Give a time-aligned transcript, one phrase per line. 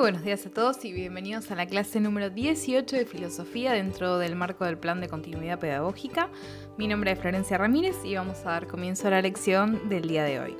[0.00, 4.34] buenos días a todos y bienvenidos a la clase número 18 de Filosofía dentro del
[4.34, 6.30] marco del Plan de Continuidad Pedagógica.
[6.78, 10.24] Mi nombre es Florencia Ramírez y vamos a dar comienzo a la lección del día
[10.24, 10.56] de hoy.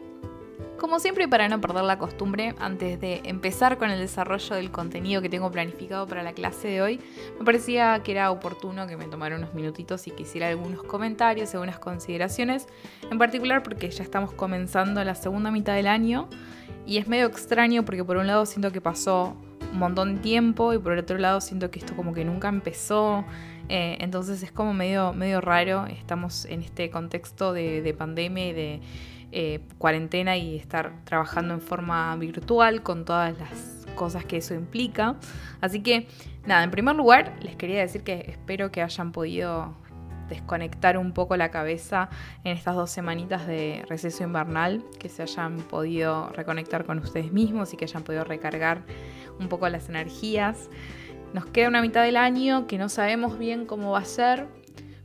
[0.78, 5.22] Como siempre, para no perder la costumbre, antes de empezar con el desarrollo del contenido
[5.22, 7.00] que tengo planificado para la clase de hoy,
[7.38, 11.54] me parecía que era oportuno que me tomara unos minutitos y que hiciera algunos comentarios,
[11.54, 12.67] algunas consideraciones,
[13.10, 16.28] en particular porque ya estamos comenzando la segunda mitad del año
[16.90, 19.36] y es medio extraño porque por un lado siento que pasó
[19.72, 22.48] un montón de tiempo y por el otro lado siento que esto como que nunca
[22.48, 23.24] empezó.
[23.68, 25.86] Eh, entonces es como medio, medio raro.
[25.86, 28.80] Estamos en este contexto de, pandemia y de
[29.30, 35.14] eh, cuarentena y estar trabajando en forma virtual con todas las cosas que eso implica.
[35.60, 36.09] Así que
[36.45, 39.76] nada, en primer lugar les quería decir que espero que hayan podido
[40.30, 42.08] desconectar un poco la cabeza
[42.44, 47.74] en estas dos semanitas de receso invernal, que se hayan podido reconectar con ustedes mismos
[47.74, 48.82] y que hayan podido recargar
[49.38, 50.70] un poco las energías.
[51.34, 54.48] Nos queda una mitad del año que no sabemos bien cómo va a ser,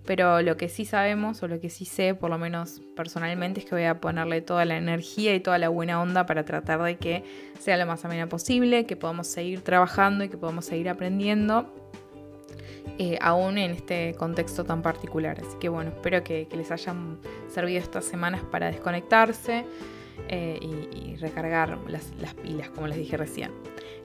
[0.06, 3.66] pero lo que sí sabemos, o lo que sí sé, por lo menos personalmente, es
[3.66, 6.98] que voy a ponerle toda la energía y toda la buena onda para tratar de
[6.98, 7.24] que
[7.60, 11.74] sea lo más amena posible, que podamos seguir trabajando y que podamos seguir aprendiendo
[12.98, 15.38] eh, aún en este contexto tan particular.
[15.40, 17.18] Así que bueno, espero que, les hayan
[17.50, 19.66] servido estas semanas para desconectarse
[20.30, 23.52] eh, y, recargar las, pilas, como les dije recién.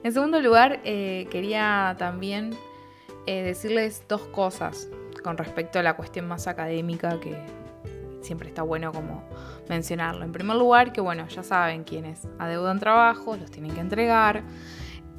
[0.03, 2.55] En segundo lugar, eh, quería también
[3.25, 4.89] decirles dos cosas
[5.23, 7.37] con respecto a la cuestión más académica que
[8.21, 9.23] siempre está bueno como
[9.69, 10.25] mencionarlo.
[10.25, 14.43] En primer lugar, que bueno, ya saben quienes adeudan trabajos, los tienen que entregar.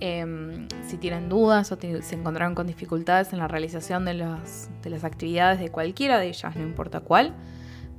[0.05, 5.05] Em, si tienen dudas o se encontraron con dificultades en la realización de, de las
[5.05, 7.37] actividades de cualquiera de ellas, no importa cuál,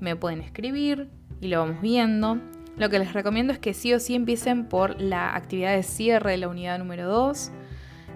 [0.01, 1.07] me pueden escribir
[1.39, 2.39] y lo vamos viendo.
[2.75, 6.31] Lo que les recomiendo es que sí o sí empiecen por la actividad de cierre
[6.31, 7.51] de la unidad número 2,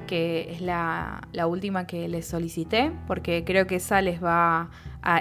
[0.06, 4.70] que es la, la última que les solicité, porque creo que esa les va a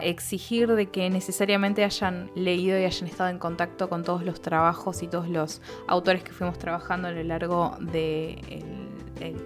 [0.03, 5.03] exigir de que necesariamente hayan leído y hayan estado en contacto con todos los trabajos
[5.03, 8.41] y todos los autores que fuimos trabajando a lo largo del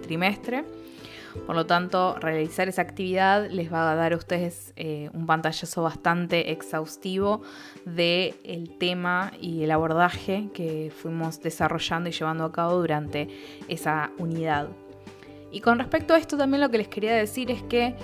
[0.01, 0.65] trimestre.
[1.45, 5.81] Por lo tanto, realizar esa actividad les va a dar a ustedes eh, un pantallazo
[5.83, 7.41] bastante exhaustivo
[7.85, 13.29] del el tema y el abordaje que fuimos desarrollando y llevando a cabo durante
[13.67, 14.69] esa unidad.
[15.51, 17.95] Y con respecto a esto también lo que les quería decir es que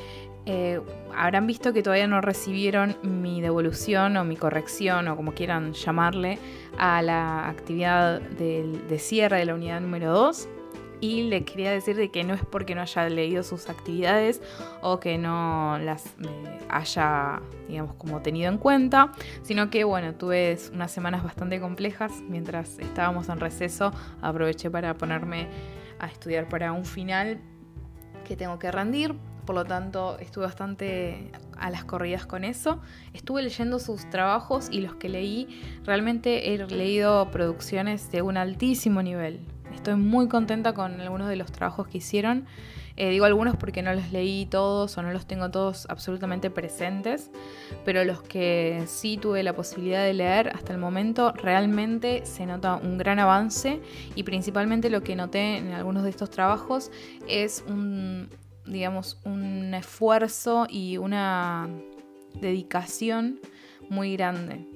[0.45, 0.79] eh,
[1.15, 6.39] habrán visto que todavía no recibieron mi devolución o mi corrección o como quieran llamarle
[6.77, 10.49] a la actividad de, cierre de la unidad número 2
[10.99, 14.41] y le quería decir de que no es porque no haya leído sus actividades
[14.81, 19.11] o que no las eh, haya, digamos, como tenido en cuenta,
[19.43, 23.91] sino que, bueno, tuve unas semanas bastante complejas mientras estábamos en receso,
[24.21, 25.47] aproveché para ponerme
[25.99, 27.39] a estudiar para un final
[28.27, 29.15] que tengo que rendir,
[29.47, 32.79] por lo tanto estuve bastante a las corridas con eso.
[33.13, 39.01] Estuve leyendo sus trabajos y los que leí, realmente he leído producciones de un altísimo
[39.01, 39.39] nivel.
[39.73, 42.45] Estoy muy contenta con algunos de los trabajos que hicieron.
[42.97, 47.31] Eh, digo algunos porque no los leí todos o no los tengo todos absolutamente presentes,
[47.85, 52.75] pero los que sí tuve la posibilidad de leer hasta el momento, realmente se nota
[52.75, 53.79] un gran avance
[54.15, 56.91] y principalmente lo que noté en algunos de estos trabajos
[57.27, 58.29] es un,
[58.67, 61.69] digamos, un esfuerzo y una
[62.41, 63.39] dedicación
[63.89, 64.67] muy grande.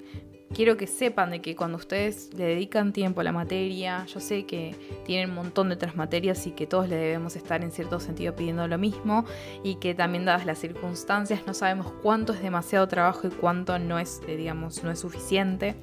[0.54, 4.46] Quiero que sepan de que cuando ustedes le dedican tiempo a la materia, yo sé
[4.46, 4.76] que
[5.06, 8.36] tienen un montón de otras materias y que todos le debemos estar en cierto sentido
[8.36, 9.24] pidiendo lo mismo
[9.64, 13.98] y que también dadas las circunstancias no sabemos cuánto es demasiado trabajo y cuánto no
[13.98, 15.76] es, eh, digamos, no es suficiente.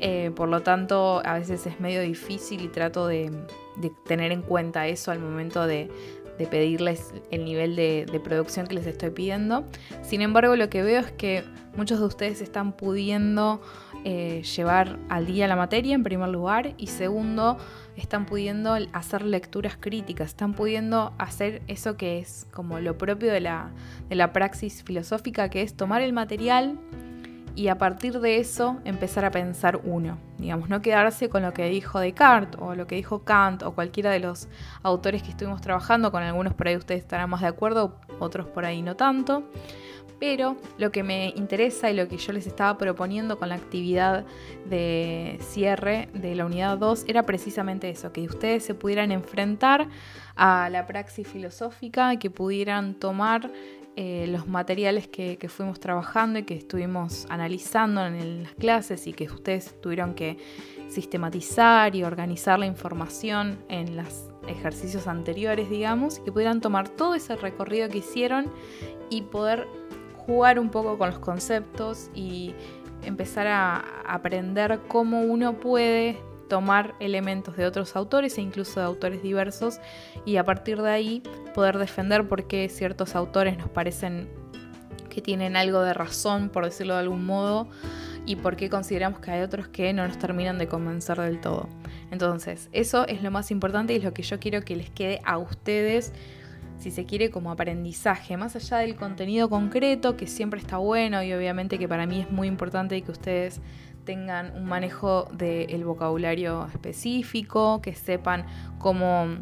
[0.00, 3.30] Eh, por lo tanto, a veces es medio difícil y trato de
[4.06, 5.88] tener en cuenta eso al momento de,
[6.38, 9.64] de pedirles el nivel de, producción que les estoy pidiendo.
[10.02, 11.44] Sin embargo, lo que veo es que
[11.76, 13.60] muchos de ustedes están pudiendo
[14.04, 17.58] eh, llevar al día la materia en primer lugar y segundo,
[17.96, 23.40] están pudiendo hacer lecturas críticas, están pudiendo hacer eso que es como lo propio de
[23.40, 23.70] la,
[24.08, 26.78] de la praxis filosófica, que es tomar el material,
[27.56, 30.18] y a partir de eso empezar a pensar uno.
[30.38, 34.10] Digamos, no quedarse con lo que dijo Descartes o lo que dijo Kant o cualquiera
[34.10, 34.48] de los
[34.82, 38.64] autores que estuvimos trabajando, con algunos por ahí ustedes estarán más de acuerdo, otros por
[38.64, 39.44] ahí no tanto.
[40.18, 44.24] Pero lo que me interesa y lo que yo les estaba proponiendo con la actividad
[44.64, 49.88] de cierre de la unidad 2 era precisamente eso, que ustedes se pudieran enfrentar
[50.36, 53.50] a la praxis filosófica, que pudieran tomar
[53.96, 59.24] eh, los materiales que, fuimos trabajando y que estuvimos analizando en las clases y que
[59.24, 60.36] ustedes tuvieron que
[60.88, 67.14] sistematizar y organizar la información en las ejercicios anteriores, digamos, y que pudieran tomar todo
[67.14, 68.50] ese recorrido que hicieron
[69.10, 69.68] y poder
[70.26, 72.52] jugar un poco con los conceptos y
[73.04, 76.18] empezar a aprender cómo uno puede
[76.48, 79.80] tomar elementos de otros autores e incluso de autores diversos
[80.24, 81.22] y a partir de ahí
[81.54, 84.28] poder defender por qué ciertos autores nos parecen
[85.10, 87.68] que tienen algo de razón, por decirlo de algún modo,
[88.26, 91.68] y por qué consideramos que hay otros que no nos terminan de convencer del todo.
[92.10, 95.20] Entonces, eso es lo más importante y es lo que yo quiero que les quede
[95.24, 96.12] a ustedes
[96.78, 101.32] si se quiere, como aprendizaje, más allá del contenido concreto, que siempre está bueno y
[101.32, 103.60] obviamente que para mí es muy importante que ustedes
[104.04, 108.46] tengan un manejo del vocabulario específico, que sepan
[108.78, 109.38] cómo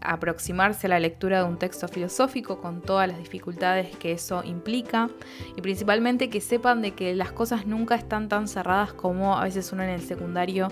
[0.00, 5.10] aproximarse a la lectura de un texto filosófico con todas las dificultades que eso implica
[5.56, 9.72] y principalmente que sepan de que las cosas nunca están tan cerradas como a veces
[9.72, 10.68] uno en el secundario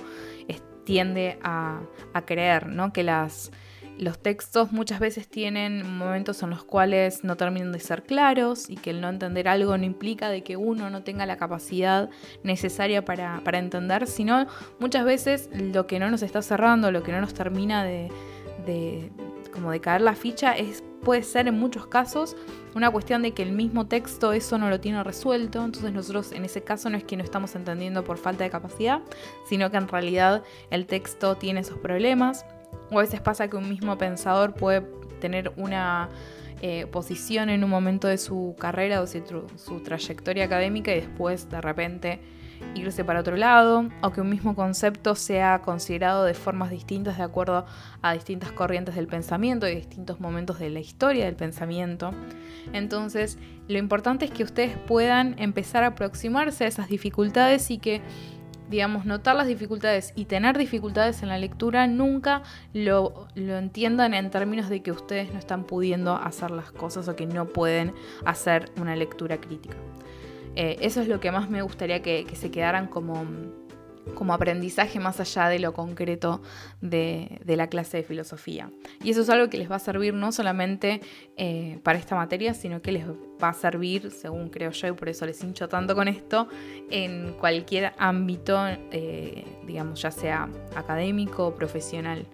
[0.85, 1.81] tiende a,
[2.12, 2.93] a creer, ¿no?
[2.93, 3.50] que las
[3.99, 8.76] los textos muchas veces tienen momentos en los cuales no terminan de ser claros y
[8.76, 12.11] que el no entender algo no implica de que uno no tenga la capacidad
[12.43, 14.46] necesaria para, entender, sino
[14.81, 18.11] muchas veces lo que no nos está cerrando, lo que no nos termina de,
[19.52, 22.35] como de caer la ficha es puede ser en muchos casos
[22.75, 26.46] una cuestión de que el mismo texto eso no lo tiene resuelto, entonces nosotros en
[26.46, 29.02] ese caso no es que no estamos entendiendo por falta de capacidad,
[29.46, 32.46] sino que en realidad el texto tiene esos problemas
[32.90, 34.82] o a veces pasa que un mismo pensador puede
[35.20, 36.08] tener una
[36.60, 39.22] eh, posición en un momento de su carrera o su,
[39.56, 42.20] su trayectoria académica y después de repente
[42.75, 47.25] irse para otro lado, o que un mismo concepto sea considerado de formas distintas de
[47.25, 47.66] acuerdo
[48.02, 52.12] a distintas corrientes del pensamiento y distintos momentos de la historia del pensamiento.
[52.72, 53.38] Entonces,
[53.69, 58.00] lo importante es que ustedes puedan empezar a aproximarse a esas dificultades y que
[58.70, 64.69] digamos, notar las dificultades y tener dificultades en la lectura, nunca lo, entiendan en términos
[64.69, 67.94] de que ustedes no están pudiendo hacer las cosas o que no pueden
[68.25, 69.76] hacer una lectura crítica.
[70.56, 73.26] Eh, eso es lo que más me gustaría que se quedaran como
[74.15, 76.43] como aprendizaje más allá de lo concreto
[76.81, 78.71] de, la clase de filosofía.
[79.03, 81.01] Y eso es algo que les va a servir no solamente
[81.37, 85.09] eh, para esta materia, sino que les va a servir, según creo yo, y por
[85.09, 86.49] eso les hincho tanto con esto,
[86.91, 92.27] en cualquier ámbito, eh, digamos, ya sea académico o profesional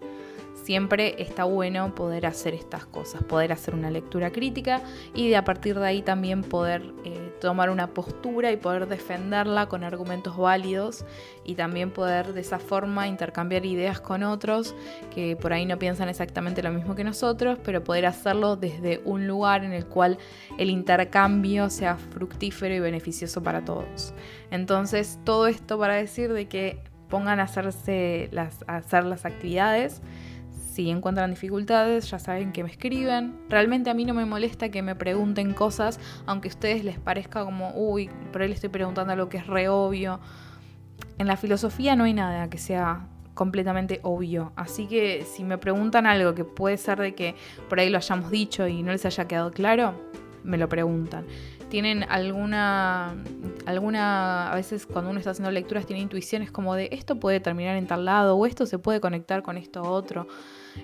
[0.71, 4.81] siempre está bueno poder hacer estas cosas, poder hacer una lectura crítica
[5.17, 9.67] y de a partir de ahí también poder eh, tomar una postura y poder defenderla
[9.67, 11.05] con argumentos válidos
[11.45, 14.77] y también poder de esa forma intercambiar ideas con otros
[15.13, 19.27] que por ahí no piensan exactamente lo mismo que nosotros, pero poder hacerlo desde un
[19.27, 20.19] lugar en el cual
[20.57, 24.15] el intercambio sea fructífero y beneficioso para todos.
[24.53, 28.31] Entonces, todo esto para decir de que pongan a hacerse
[28.69, 30.01] a hacer las actividades
[30.71, 33.35] si encuentran dificultades, ya saben que me escriben.
[33.49, 37.45] Realmente a mí no me molesta que me pregunten cosas, aunque a ustedes les parezca
[37.45, 40.21] como, uy, ahí le estoy preguntando algo que es re obvio.
[41.19, 44.53] En la filosofía no hay nada que sea completamente obvio.
[44.55, 47.35] Así que si me preguntan algo que puede ser de que
[47.69, 49.95] por ahí lo hayamos dicho y no les haya quedado claro,
[50.45, 51.27] me lo preguntan.
[51.69, 53.17] Tienen alguna,
[53.67, 57.77] alguna, a veces cuando uno está haciendo lecturas tiene intuiciones como de esto puede terminar
[57.77, 60.27] en tal lado o esto se puede conectar con esto otro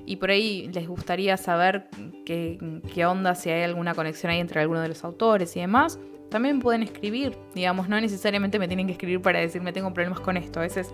[0.05, 1.89] y por ahí les gustaría saber
[2.25, 5.99] qué, onda, si hay alguna conexión ahí entre alguno de los autores y demás,
[6.31, 10.37] también pueden escribir, digamos, no necesariamente me tienen que escribir para decirme tengo problemas con
[10.37, 10.93] esto, a veces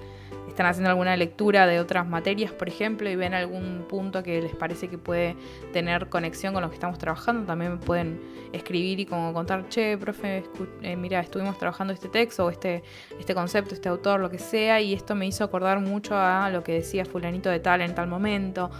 [0.53, 4.55] están haciendo alguna lectura de otras materias, por ejemplo, y ven algún punto que les
[4.55, 5.35] parece que puede
[5.73, 8.21] tener conexión con lo que estamos trabajando, también pueden
[8.53, 10.45] escribir y como contar, che, profe,
[10.83, 12.83] eh, mira, estuvimos trabajando este texto o este,
[13.19, 16.63] este concepto, este autor, lo que sea, y esto me hizo acordar mucho a lo
[16.63, 18.71] que decía fulanito de tal en tal momento.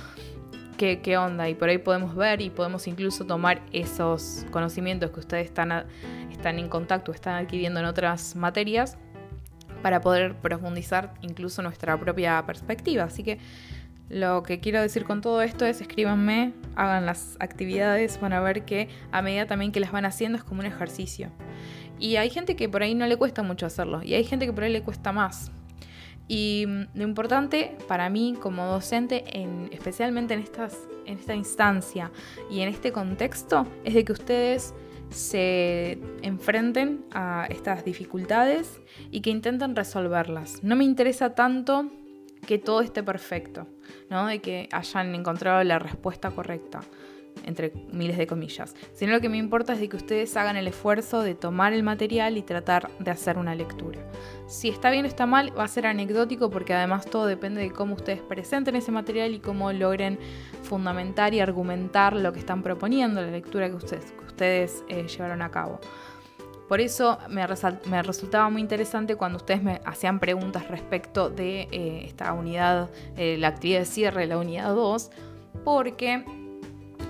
[0.77, 1.49] ¿Qué, qué onda?
[1.49, 5.87] Y por ahí podemos ver y podemos incluso tomar esos conocimientos que ustedes están,
[6.31, 8.99] están en contacto, están adquiriendo en otras materias
[9.83, 13.05] para poder profundizar incluso nuestra propia perspectiva.
[13.05, 13.39] Así que
[14.09, 18.65] lo que quiero decir con todo esto es escríbanme, hagan las actividades, van a ver
[18.65, 21.31] que a medida también que las van haciendo es como un ejercicio.
[21.99, 24.53] Y hay gente que por ahí no le cuesta mucho hacerlo y hay gente que
[24.53, 25.51] por ahí le cuesta más.
[26.29, 30.45] Y lo importante para mí como docente, en, especialmente en,
[31.07, 32.11] en esta instancia
[32.51, 34.75] y en este contexto, es de que ustedes
[35.13, 40.63] se enfrenten a estas dificultades y que intenten resolverlas.
[40.63, 41.91] No me interesa tanto
[42.47, 43.67] que todo esté perfecto,
[44.11, 44.27] ¿no?
[44.27, 46.81] de que hayan encontrado la respuesta correcta.
[47.45, 50.69] entre miles de comillas, sino lo que me importa es de que ustedes hagan el
[50.69, 54.01] esfuerzo de tomar el material y tratar de hacer una lectura.
[54.47, 57.71] Si está bien o está mal, va a ser anecdótico porque además todo depende de
[57.71, 60.19] cómo ustedes presenten ese material y cómo logren
[60.63, 65.51] fundamentar y argumentar lo que están proponiendo, la lectura que ustedes, ustedes eh, llevaron a
[65.51, 65.79] cabo.
[66.69, 67.47] Por eso me,
[68.03, 73.49] resultaba muy interesante cuando ustedes me hacían preguntas respecto de eh, esta unidad, eh, la
[73.49, 75.11] actividad de cierre la unidad 2,
[75.65, 76.25] porque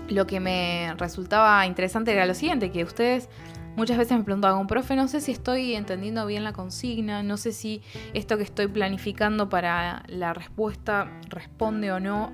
[0.08, 3.28] lo que me resultaba interesante era lo siguiente, que ustedes
[3.76, 7.52] muchas veces me preguntaban, profe, no sé si estoy entendiendo bien la consigna, no sé
[7.52, 7.82] si
[8.14, 12.32] esto que estoy planificando para la respuesta responde o no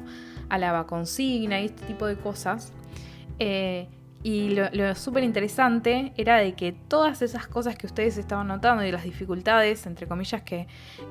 [0.49, 2.73] a la consigna y este tipo de cosas.
[4.29, 8.93] Y lo, súper interesante era de que todas esas cosas que ustedes estaban notando y
[8.93, 10.67] las dificultades, entre comillas, que,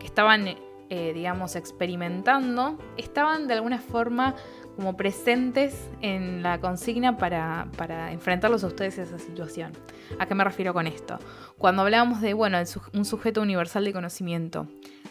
[0.06, 0.46] estaban,
[0.92, 4.36] eh, digamos, experimentando, estaban de alguna forma
[4.76, 7.66] como presentes en la consigna para,
[8.12, 9.72] enfrentarlos a ustedes a esa situación.
[10.20, 11.18] ¿A qué me refiero con esto?
[11.58, 12.60] Cuando hablábamos de, bueno,
[12.94, 14.68] un sujeto universal de conocimiento.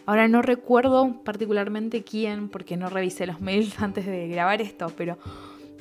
[0.06, 5.18] Ahora no recuerdo particularmente quién, porque no revisé los mails antes de grabar esto, pero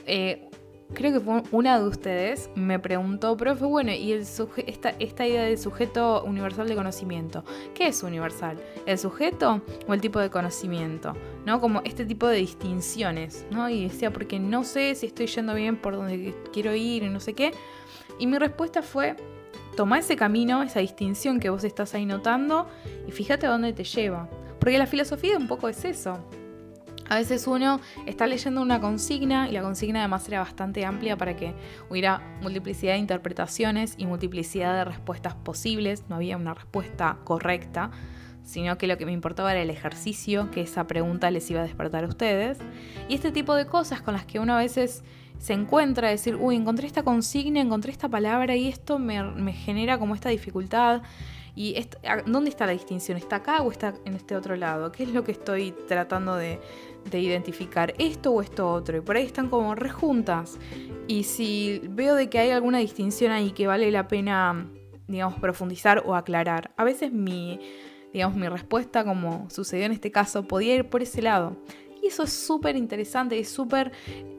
[0.07, 0.49] eh,
[0.93, 4.25] creo que fue una de ustedes, me preguntó, profe, bueno, ¿y el
[4.67, 7.43] esta, esta idea de sujeto universal de conocimiento?
[7.73, 8.57] ¿Qué es universal?
[8.85, 11.13] ¿El sujeto o el tipo de conocimiento?
[11.45, 11.59] ¿No?
[11.59, 13.69] Como este tipo de distinciones, ¿no?
[13.69, 17.19] Y decía, porque no sé si estoy yendo bien por donde quiero ir y no
[17.19, 17.51] sé qué.
[18.19, 19.15] Y mi respuesta fue,
[19.75, 22.67] toma ese camino, esa distinción que vos estás ahí notando
[23.07, 24.29] y fíjate a dónde te lleva.
[24.59, 26.19] Porque la filosofía un poco es eso.
[27.07, 31.35] A veces uno está leyendo una consigna y la consigna además era bastante amplia para
[31.35, 31.53] que
[31.89, 37.91] hubiera multiplicidad de interpretaciones y multiplicidad de respuestas posibles, no había una respuesta correcta,
[38.43, 41.63] sino que lo que me importaba era el ejercicio que esa pregunta les iba a
[41.63, 42.57] despertar a ustedes.
[43.07, 45.03] Y este tipo de cosas con las que uno a veces
[45.37, 50.15] se encuentra, decir, uy, encontré esta consigna, encontré esta palabra y esto me, genera como
[50.15, 51.01] esta dificultad.
[51.57, 51.87] ¿Y
[52.25, 53.17] dónde está la distinción?
[53.17, 54.91] ¿Está acá o está en este otro lado?
[54.91, 56.59] ¿Qué es lo que estoy tratando de,
[57.09, 58.97] de identificar esto o esto otro.
[58.97, 60.57] Y por ahí están como rejuntas.
[61.07, 64.69] Y si veo de que hay alguna distinción ahí que vale la pena,
[65.07, 67.59] digamos, profundizar o aclarar, a veces mi,
[68.13, 71.57] digamos, mi respuesta, como sucedió en este caso, podía ir por ese lado.
[72.01, 73.91] Y eso es súper interesante, es súper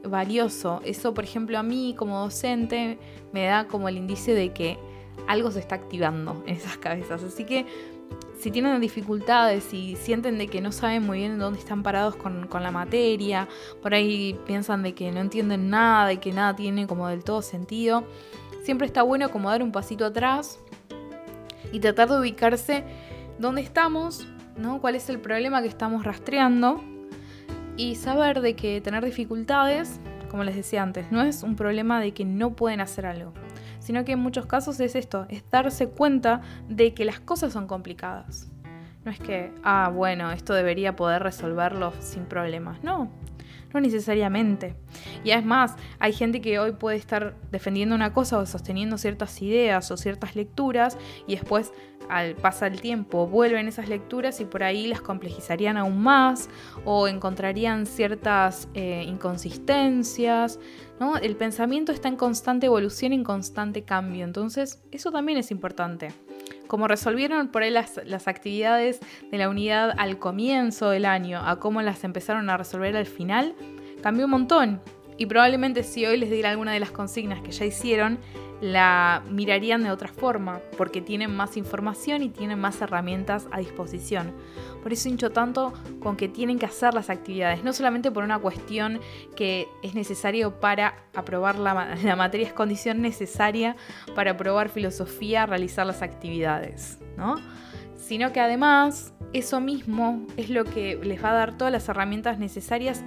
[0.03, 0.81] valioso.
[0.85, 2.97] Eso, por ejemplo, a mí como docente
[3.33, 4.77] me da como el indicio de que
[5.27, 7.23] algo se está activando en esas cabezas.
[7.23, 7.65] Así que
[8.39, 12.47] si tienen dificultades y sienten de que no saben muy bien dónde están parados con,
[12.51, 13.47] la materia,
[13.81, 17.41] por ahí piensan de que no entienden nada y que nada tiene como del todo
[17.41, 18.03] sentido,
[18.63, 20.59] siempre está bueno como dar un pasito atrás
[21.71, 22.83] y tratar de ubicarse
[23.39, 24.81] dónde estamos, ¿no?
[24.81, 26.83] cuál es el problema que estamos rastreando
[27.75, 32.13] y saber de que tener dificultades, como les decía antes, no es un problema de
[32.13, 33.33] que no pueden hacer algo
[33.87, 37.67] sino que en muchos casos es esto, es darse cuenta de que las cosas son
[37.67, 38.51] complicadas.
[39.05, 42.83] No es que, ah, bueno, esto debería poder resolverlo sin problemas.
[42.83, 43.09] No,
[43.73, 44.75] no necesariamente.
[45.23, 49.41] Y es más, hay gente que hoy puede estar defendiendo una cosa o sosteniendo ciertas
[49.41, 50.97] ideas o ciertas lecturas
[51.27, 51.73] y después
[52.09, 56.49] al pasar el tiempo vuelven esas lecturas y por ahí las complejizarían aún más
[56.85, 60.57] o encontrarían ciertas eh, inconsistencias
[61.21, 66.11] el pensamiento está en constante evolución, en constante cambio, entonces eso también es importante.
[66.67, 68.99] Como resolvieron por ahí las, las actividades
[69.31, 73.55] de la unidad al comienzo del año a cómo las empezaron a resolver al final,
[74.01, 74.81] cambió un montón.
[75.17, 78.19] Y probablemente si hoy les diera alguna de las consignas que ya hicieron,
[78.61, 84.33] la mirarían de otra forma, porque tienen más información y tienen más herramientas a disposición.
[84.81, 88.39] Por eso hincho tanto con que tienen que hacer las actividades, no solamente por una
[88.39, 88.99] cuestión
[89.35, 93.75] que es necesario para aprobar la, la materia, es condición necesaria
[94.15, 97.35] para aprobar filosofía, realizar las actividades, ¿no?
[97.95, 102.39] Sino que además eso mismo es lo que les va a dar todas las herramientas
[102.39, 103.03] necesarias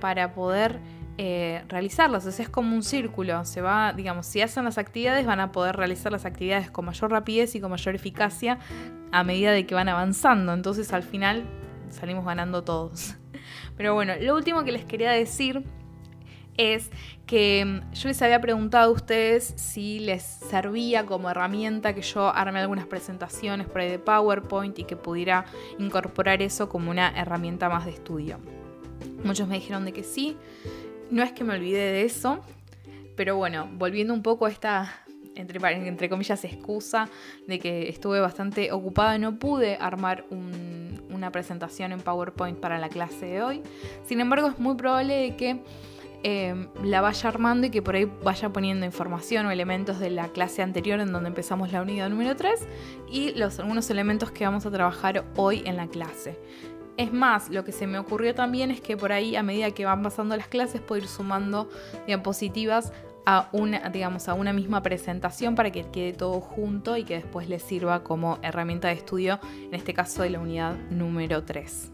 [0.00, 0.80] para poder
[1.22, 2.24] eh, realizarlas.
[2.24, 3.44] Es como un círculo.
[3.44, 7.10] Se va, digamos, si hacen las actividades, van a poder realizar las actividades con mayor
[7.10, 8.58] rapidez y con mayor eficacia
[9.12, 10.54] a medida de que van avanzando.
[10.54, 11.44] Entonces, al final,
[11.90, 13.16] salimos ganando todos.
[13.76, 15.62] Pero bueno, lo último que les quería decir
[16.56, 16.90] es
[17.26, 22.34] que mm, yo les había preguntado a ustedes si les servía como herramienta que yo
[22.34, 25.44] arme algunas presentaciones por ahí de PowerPoint y que pudiera
[25.78, 28.38] incorporar eso como una herramienta más de estudio.
[29.22, 30.38] Muchos me dijeron de que sí.
[31.10, 32.40] No es que me olvide de eso,
[33.16, 35.02] pero bueno, volviendo un poco a esta,
[35.34, 37.08] entre, entre comillas, excusa
[37.46, 43.26] de que estuve bastante ocupada, no pude armar una presentación en PowerPoint para la clase
[43.26, 43.62] de hoy.
[44.06, 45.60] Sin embargo, es muy probable de que
[46.22, 50.28] em, la vaya armando y que por ahí vaya poniendo información o elementos de la
[50.28, 52.68] clase anterior en donde empezamos la unidad número 3
[53.10, 56.38] y los, algunos elementos que vamos a trabajar hoy en la clase.
[57.00, 59.86] Es más, lo que se me ocurrió también es que por ahí a medida que
[59.86, 61.70] van pasando las clases puedo ir sumando
[62.06, 62.92] diapositivas
[63.24, 67.48] a una, digamos, a una misma presentación para que quede todo junto y que después
[67.48, 71.90] les sirva como herramienta de estudio, en este caso de la unidad número 3.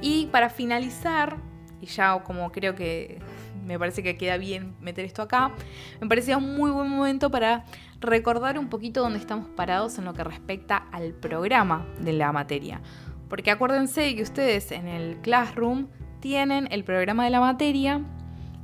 [0.00, 1.36] Y para finalizar,
[1.80, 3.20] y ya como creo que
[3.64, 5.52] me parece que queda bien meter esto acá,
[6.00, 7.66] me parecía un muy buen momento para
[8.00, 12.80] recordar un poquito dónde estamos parados en lo que respecta al programa de la materia.
[13.28, 15.88] Porque acuérdense que ustedes en el Classroom
[16.20, 18.00] tienen el programa de la materia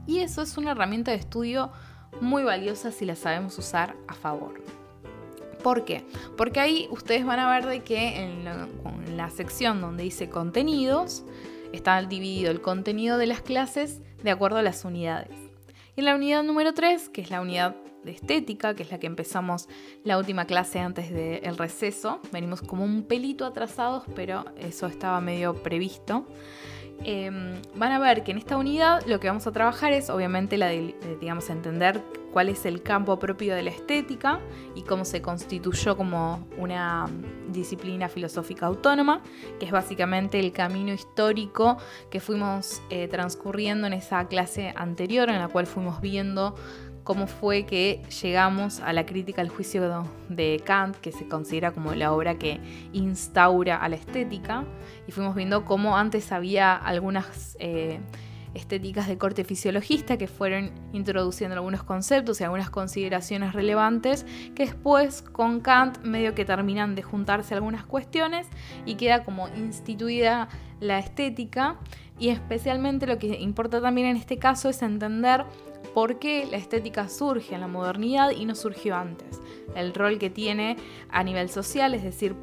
[0.07, 1.71] y eso es una herramienta de estudio
[2.21, 4.61] muy valiosa si la sabemos usar a favor.
[5.63, 6.05] ¿Por qué?
[6.37, 8.45] Porque ahí ustedes van a ver de que en
[9.17, 11.25] la, sección donde dice contenidos
[11.73, 15.35] está dividido el contenido de las clases de acuerdo a las unidades.
[15.97, 18.99] Y en la unidad número 3, que es la unidad de estética, que es la
[18.99, 19.69] que empezamos
[20.05, 25.55] la última clase antes del receso, venimos como un pelito atrasados, pero eso estaba medio
[25.63, 26.27] previsto.
[27.03, 30.57] Em, van a ver que en esta unidad lo que vamos a trabajar es obviamente
[30.57, 32.01] la de, digamos, entender
[32.33, 34.41] cuál es el campo propio de la estética
[34.75, 37.07] y cómo se constituyó como una
[37.49, 39.23] disciplina filosófica autónoma,
[39.61, 41.77] que es básicamente el camino histórico
[42.11, 46.57] que fuimos eh, transcurriendo en esa clase anterior, en la cual fuimos viendo
[47.05, 51.95] cómo fue que llegamos a la crítica al juicio de Kant, que se considera como
[51.95, 52.61] la obra que
[52.93, 54.65] instaura a la estética,
[55.07, 58.01] y fuimos viendo cómo antes había algunas eh,
[58.55, 65.21] estéticas de corte fisiologista que fueron introduciendo algunos conceptos y algunas consideraciones relevantes, que después
[65.21, 68.47] con Kant medio que terminan de juntarse algunas cuestiones
[68.87, 70.49] y queda como instituida
[70.81, 71.77] la estética,
[72.19, 75.45] y especialmente lo que importa también en este caso es entender
[75.95, 79.41] por qué la estética surge en la modernidad y no surgió antes.
[79.75, 80.77] El rol que tiene
[81.09, 82.35] a nivel social, es decir,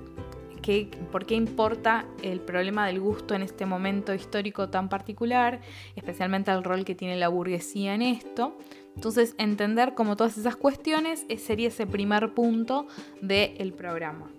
[1.12, 5.60] por qué importa el problema del gusto en este momento histórico tan particular,
[5.96, 8.58] especialmente el rol que tiene la burguesía en esto.
[8.96, 12.88] Entonces, entender como todas esas cuestiones sería ese primer punto
[13.22, 14.30] del programa.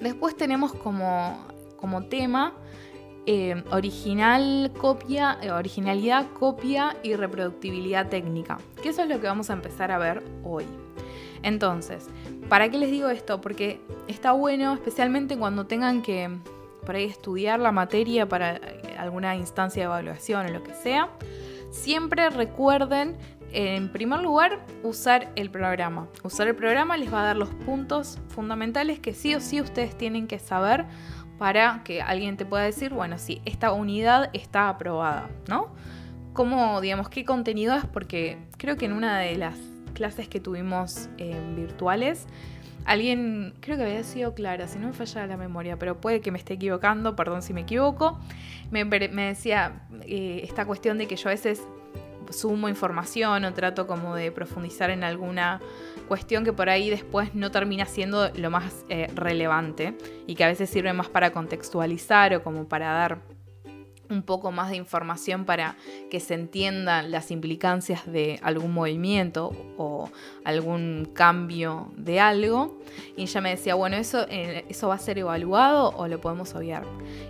[0.00, 1.38] Después tenemos como,
[1.76, 2.54] como tema
[3.26, 9.50] eh, original, copia, eh, originalidad, copia y reproductibilidad técnica, que eso es lo que vamos
[9.50, 10.64] a empezar a ver hoy.
[11.42, 12.08] Entonces,
[12.48, 13.40] ¿para qué les digo esto?
[13.40, 16.30] Porque está bueno, especialmente cuando tengan que
[16.84, 21.10] por ahí estudiar la materia para eh, alguna instancia de evaluación o lo que sea,
[21.70, 23.16] siempre recuerden
[23.52, 26.08] en primer lugar, usar el programa.
[26.22, 29.96] Usar el programa les va a dar los puntos fundamentales que sí o sí ustedes
[29.96, 30.84] tienen que saber
[31.38, 35.68] para que alguien te pueda decir, bueno, sí, esta unidad está aprobada, ¿no?
[36.32, 37.84] ¿Cómo, digamos, qué contenido es?
[37.86, 39.56] Porque creo que en una de las
[39.94, 41.08] clases que tuvimos
[41.54, 42.26] virtuales,
[42.84, 46.30] alguien, creo que había sido clara, si no me falla la memoria, pero puede que
[46.30, 48.18] me esté equivocando, perdón si me equivoco,
[48.70, 51.62] me, decía eh, esta cuestión de que yo a veces
[52.30, 55.60] sumo información o trato como de profundizar en alguna
[56.06, 60.48] cuestión que por ahí después no termina siendo lo más eh, relevante y que a
[60.48, 63.35] veces sirve más para contextualizar o como para dar
[64.10, 65.76] un poco más de información para
[66.10, 70.10] que se entiendan las implicancias de algún movimiento o
[70.44, 72.78] algún cambio de algo.
[73.16, 76.54] Y ella me decía, bueno, ¿eso, eh, ¿eso va a ser evaluado o lo podemos
[76.54, 76.84] obviar?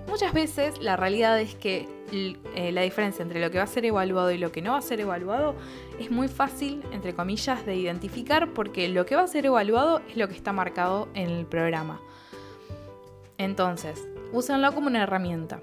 [0.08, 3.84] muchas veces la realidad es que eh, la diferencia entre lo que va a ser
[3.84, 5.54] evaluado y lo que no va a ser evaluado
[5.98, 10.16] es muy fácil, entre comillas, de identificar porque lo que va a ser evaluado es
[10.16, 12.00] lo que está marcado en el programa.
[13.38, 15.60] Entonces, úsenlo como una herramienta.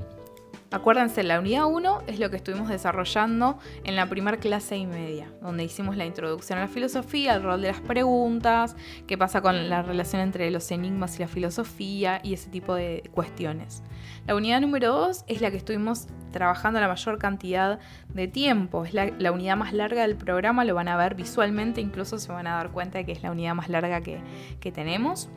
[0.74, 5.32] Acuérdense, la unidad 1 es lo que estuvimos desarrollando en la primera clase y media,
[5.40, 9.70] donde hicimos la introducción a la filosofía, el rol de las preguntas, qué pasa con
[9.70, 13.84] la relación entre los enigmas y la filosofía y ese tipo de cuestiones.
[14.26, 17.78] La unidad número 2 es la que estuvimos trabajando la mayor cantidad
[18.10, 22.18] de tiempo, es la, unidad más larga del programa, lo van a ver visualmente, incluso
[22.18, 24.22] se van a dar cuenta de que es la unidad más larga que,
[24.60, 25.30] que tenemos.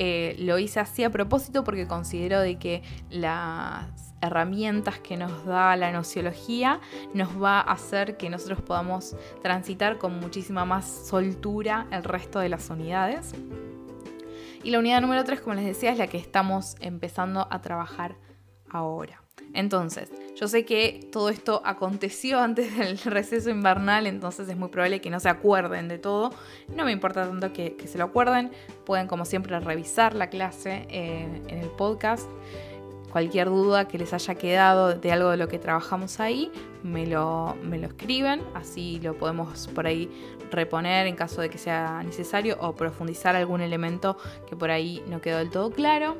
[0.00, 5.76] Eh, lo hice así a propósito porque considero de que las herramientas que nos da
[5.76, 6.80] la nociología
[7.12, 12.48] nos va a hacer que nosotros podamos transitar con muchísima más soltura el resto de
[12.48, 13.32] las unidades.
[14.62, 18.16] Y la unidad número 3, como les decía, es la que estamos empezando a trabajar
[18.70, 19.20] ahora.
[19.52, 25.00] Entonces, yo sé que todo esto aconteció antes del receso invernal, entonces es muy probable
[25.00, 26.32] que no se acuerden de todo.
[26.74, 28.50] No me importa tanto que, se lo acuerden.
[28.84, 32.28] Pueden, como siempre, revisar la clase eh, en el podcast
[33.14, 36.50] cualquier duda que les haya quedado de algo de lo que trabajamos ahí,
[36.82, 40.10] me lo, me lo escriben, así lo podemos por ahí
[40.50, 44.16] reponer en caso de que sea necesario o profundizar algún elemento
[44.48, 46.16] que por ahí no quedó del todo claro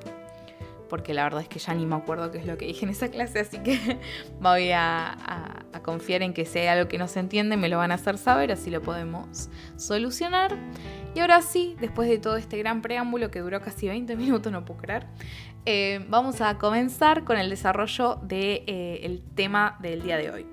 [0.89, 2.93] porque la verdad es que ya ni me acuerdo qué es lo que dije en
[2.93, 3.99] esa clase, así que
[4.41, 7.91] voy a, confiar en que si hay algo que no se entiende, me lo van
[7.91, 10.57] a hacer saber, así lo podemos solucionar.
[11.15, 14.65] Y ahora sí, después de todo este gran preámbulo que duró casi 20 minutos, no
[14.65, 15.07] puedo creer,
[15.67, 20.47] eh, vamos a comenzar con el desarrollo del de, eh, tema del día de hoy.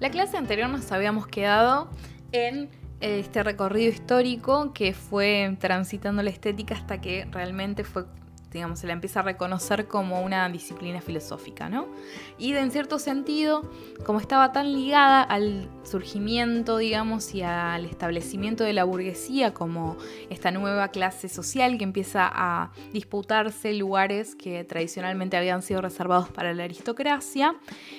[0.00, 1.88] La clase anterior nos habíamos quedado
[2.32, 2.68] en
[3.00, 8.06] este recorrido histórico que fue transitando la estética hasta que realmente fue
[8.54, 11.88] digamos, se la empieza a reconocer como una disciplina filosófica, ¿no?
[12.38, 13.68] Y en cierto sentido,
[14.06, 19.96] como estaba tan ligada al surgimiento, digamos, y al establecimiento de la burguesía como
[20.30, 26.54] esta nueva clase social que empieza a disputarse lugares que tradicionalmente habían sido reservados para
[26.54, 27.56] la aristocracia,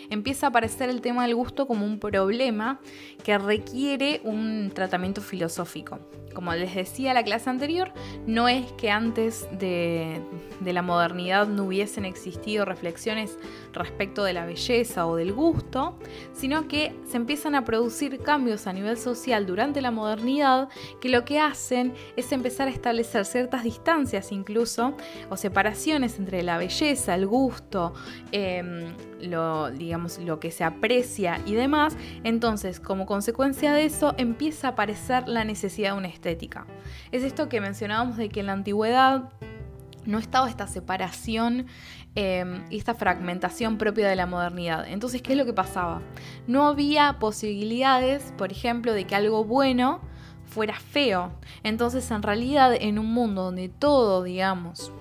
[0.09, 2.79] empieza a aparecer el tema del gusto como un problema
[3.25, 5.97] que requiere un tratamiento filosófico.
[6.35, 7.91] Como les decía la clase anterior,
[8.27, 10.21] no es que antes de,
[10.63, 13.39] la modernidad no hubiesen existido reflexiones
[13.75, 15.97] respecto de la belleza o del gusto,
[16.33, 21.25] sino que se empiezan a producir cambios a nivel social durante la modernidad que lo
[21.25, 24.95] que hacen es empezar a establecer ciertas distancias incluso
[25.29, 27.93] o separaciones entre la belleza, el gusto,
[28.31, 31.97] em, lo, digamos, lo que se aprecia y demás.
[32.23, 36.65] Entonces, como consecuencia de eso, empieza a aparecer la necesidad de una estética.
[37.11, 39.29] Es esto que mencionábamos de que en la antigüedad
[40.05, 41.67] no estaba esta separación
[42.15, 44.87] em, y esta fragmentación propia de la modernidad.
[44.87, 46.01] Entonces, ¿qué es lo que pasaba?
[46.47, 50.01] No había posibilidades, por ejemplo, de que algo bueno
[50.45, 51.31] fuera feo.
[51.63, 54.91] Entonces, en realidad, en un mundo donde todo, digamos,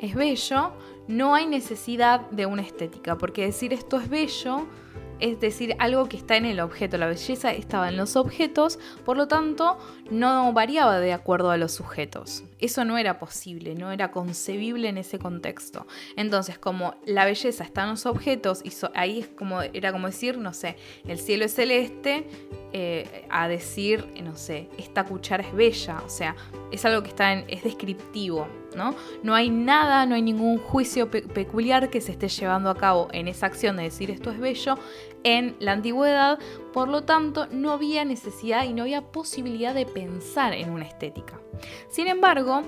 [0.00, 0.72] es bello,
[1.08, 4.66] no hay necesidad de una estética, porque decir esto es bello
[5.20, 6.98] es decir, algo que está en el objeto.
[6.98, 9.78] La belleza estaba en los objetos, por lo tanto,
[10.10, 12.44] no variaba de acuerdo a los sujetos.
[12.58, 15.86] Eso no era posible, no era concebible en ese contexto.
[16.16, 20.38] Entonces, como la belleza está en los objetos, y ahí es como, era como decir,
[20.38, 20.76] no sé,
[21.06, 22.26] el cielo es celeste,
[22.72, 26.02] eh, a decir, no sé, esta cuchara es bella.
[26.04, 26.36] O sea,
[26.70, 28.48] es algo que está en, es descriptivo.
[28.76, 28.94] ¿No?
[29.22, 33.26] No hay nada, no hay ningún juicio peculiar que se esté llevando a cabo en
[33.26, 34.78] esa acción de decir esto es bello
[35.24, 36.38] en la antigüedad,
[36.72, 41.40] por lo tanto no había necesidad y no había posibilidad de pensar en una estética.
[41.88, 42.62] Sin embargo,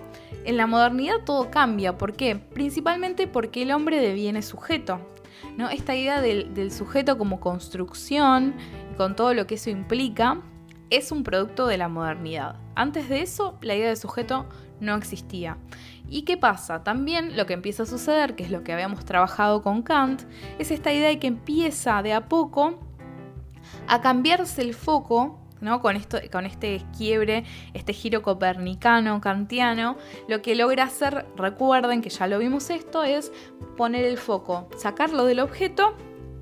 [0.45, 2.35] en la modernidad todo cambia, ¿por qué?
[2.35, 5.01] Principalmente porque el hombre deviene sujeto.
[5.57, 5.71] ¿no?
[5.71, 8.55] Esta idea del, del sujeto como construcción,
[8.97, 10.43] con todo lo que eso implica,
[10.91, 12.57] es un producto de la modernidad.
[12.75, 14.47] Antes de eso, la idea de sujeto
[14.81, 15.59] no existía.
[16.09, 16.83] ¿Y qué pasa?
[16.83, 20.23] También lo que empieza a suceder, que es lo que habíamos trabajado con Kant,
[20.59, 22.79] es esta idea de que empieza de a poco
[23.87, 25.81] a cambiarse el foco ¿no?
[25.81, 27.45] Con, esto, con este quiebre,
[27.75, 29.97] este giro copernicano, kantiano,
[30.29, 33.33] lo que logra hacer, recuerden que ya lo vimos esto, es
[33.77, 35.97] poner el foco, sacarlo del objeto,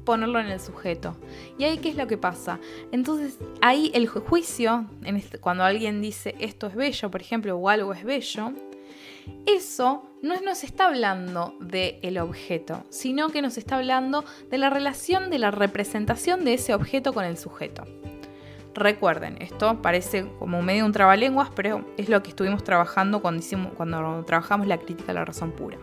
[0.05, 1.17] ponerlo en el sujeto.
[1.59, 2.61] ¿Y ahí qué es lo que pasa?
[2.93, 7.93] Entonces, ahí el juicio, este, cuando alguien dice esto es bello, por ejemplo, o algo
[7.93, 8.53] es bello,
[9.47, 15.31] eso no nos está hablando del objeto, sino que nos está hablando de la relación
[15.31, 17.85] de la representación de ese objeto con el sujeto.
[18.77, 23.43] Recuerden, esto parece como medio un trabalenguas, pero es lo que estuvimos trabajando cuando,
[23.75, 25.79] cuando trabajamos la crítica a la razón pura.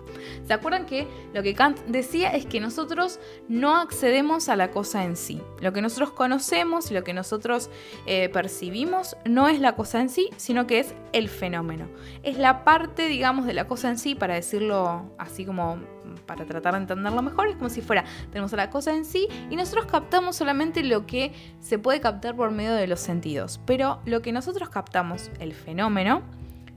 [0.46, 5.06] ¿Se acuerdan que lo que Kant decía es que nosotros no accedemos a la cosa
[5.06, 5.42] en sí?
[5.60, 7.72] Lo que nosotros conocemos y lo que nosotros
[8.06, 11.88] eh, percibimos no es la cosa en sí, sino que es el fenómeno.
[12.22, 15.80] Es la parte, digamos, de la cosa en sí, para decirlo así como
[16.26, 19.56] para tratar de entenderlo mejor, es como si fuera, tenemos la cosa en sí y
[19.56, 23.60] nosotros captamos solamente lo que se puede captar por medio de los sentidos.
[23.66, 26.22] Pero lo que nosotros captamos, el fenómeno,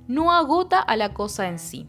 [0.08, 1.88] no agota a la cosa en sí.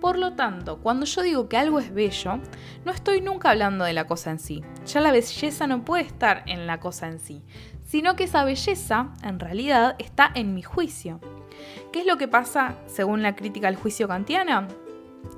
[0.00, 2.38] Por lo tanto, cuando yo digo que algo es bello,
[2.84, 4.62] no estoy nunca hablando de la cosa en sí.
[4.84, 7.42] Ya la belleza no puede estar en la cosa en sí,
[7.84, 11.20] sino que esa belleza, en realidad, está en mi juicio.
[11.90, 14.68] ¿Qué es lo que pasa según la crítica al juicio kantiana?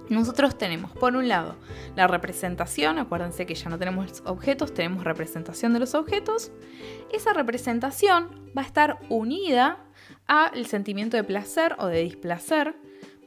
[0.08, 1.56] Nosotros tenemos, por un lado,
[1.96, 6.52] la representación, acuérdense que ya no tenemos objetos, tenemos representación de los objetos.
[7.12, 9.78] Esa representación va a estar unida
[10.26, 12.76] al sentimiento de placer o de displacer,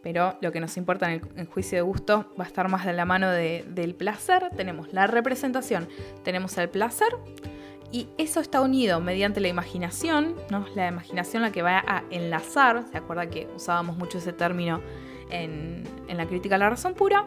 [0.02, 2.94] pero lo que nos importa en el, juicio de gusto va a estar más de
[2.94, 4.50] la mano del placer.
[4.56, 5.90] Tenemos la representación,
[6.24, 7.10] tenemos el placer,
[7.92, 10.36] y eso está unido mediante la imaginación,
[10.76, 14.82] la imaginación la que va a enlazar, ¿se acuerda que usábamos mucho ese término
[15.30, 17.26] en, la crítica a la razón pura,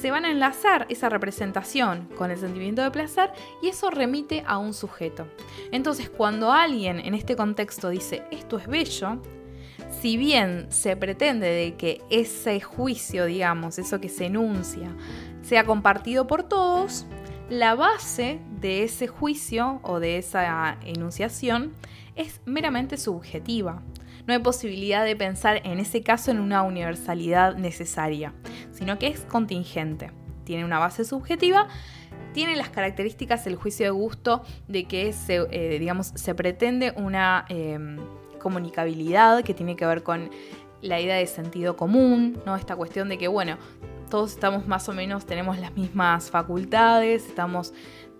[0.00, 3.30] se van a enlazar esa representación con el sentimiento de placer
[3.62, 5.28] y eso remite a un sujeto.
[5.70, 9.20] Entonces, cuando alguien en este contexto dice esto es bello,
[10.00, 14.90] si bien se pretende de que ese juicio, digamos, eso que se enuncia,
[15.42, 17.06] sea compartido por todos,
[17.48, 21.72] la base de ese juicio o de esa enunciación
[22.16, 23.82] es meramente subjetiva.
[24.26, 28.32] No hay posibilidad de pensar en ese caso en una universalidad necesaria,
[28.72, 30.10] sino que es contingente.
[30.44, 31.68] Tiene una base subjetiva,
[32.32, 37.44] tiene las características del juicio de gusto de que se, eh, digamos, se pretende una
[37.48, 37.98] em,
[38.38, 40.30] comunicabilidad que tiene que ver con
[40.80, 42.56] la idea de sentido común, ¿no?
[42.56, 43.56] Esta cuestión de que, bueno,
[44.10, 47.72] todos estamos más o menos, tenemos las mismas facultades, estamos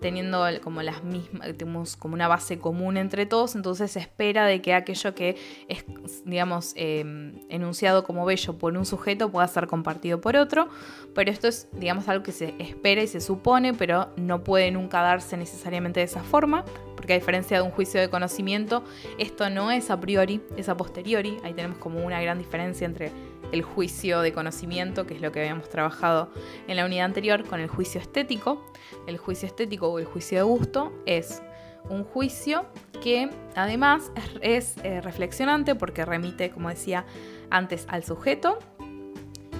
[0.03, 4.73] teniendo como las mismas, como una base común entre todos, entonces se espera de que
[4.73, 5.37] aquello que
[5.69, 5.85] es,
[6.25, 10.67] digamos, em, enunciado como bello por un sujeto pueda ser compartido por otro,
[11.15, 15.01] pero esto es, digamos, algo que se espera y se supone, pero no puede nunca
[15.01, 16.65] darse necesariamente de esa forma,
[16.97, 18.83] porque a diferencia de un juicio de conocimiento,
[19.17, 23.09] esto no es a priori, es a posteriori, ahí tenemos como una gran diferencia entre
[23.53, 26.31] el juicio de conocimiento, que es lo que habíamos trabajado
[26.67, 28.65] en la unidad anterior, con el juicio estético.
[29.05, 31.43] El juicio estético o el juicio de gusto es
[31.87, 32.65] un juicio
[33.03, 34.11] que además
[34.41, 37.05] es, eh, reflexionante porque remite, como decía
[37.51, 38.57] antes, al sujeto.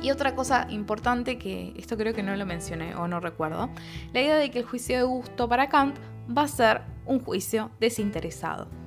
[0.01, 3.69] Y otra cosa importante que esto creo que no lo mencioné o no recuerdo,
[4.12, 5.95] la idea de que el juicio de gusto para Kant
[6.36, 8.82] va a ser un juicio desinteresado.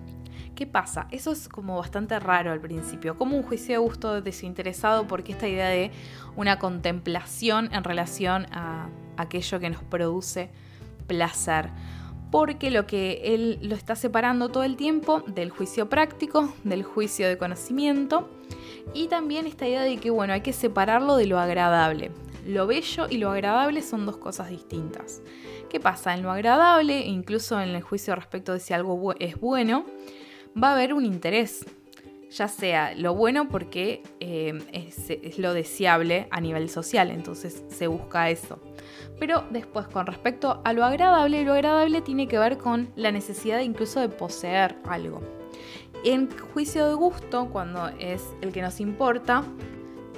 [0.57, 1.07] ¿Qué pasa?
[1.11, 5.47] Eso es como bastante raro al principio, como un juicio de gusto desinteresado porque esta
[5.47, 5.90] idea de
[6.35, 8.88] una contemplación en relación a
[9.19, 10.49] aquello que nos produce
[11.07, 11.69] placer.
[12.31, 17.29] Porque lo que él lo está separando todo el tiempo del juicio práctico, del juicio
[17.29, 18.31] de conocimiento
[18.95, 22.12] y también esta idea de que bueno, hay que separarlo de lo agradable.
[22.47, 25.21] Lo bello y lo agradable son dos cosas distintas.
[25.69, 26.14] ¿Qué pasa?
[26.14, 29.85] En lo agradable, incluso en el juicio respecto de si algo es bueno,
[30.62, 31.64] va a haber un interés,
[32.31, 38.31] ya sea lo bueno porque eh, es, lo deseable a nivel social, entonces se busca
[38.31, 38.59] eso.
[39.19, 43.61] Pero después con respecto a lo agradable, lo agradable tiene que ver con la necesidad
[43.61, 45.23] incluso de poseer algo.
[46.05, 49.42] En juicio de gusto, cuando es el que nos importa,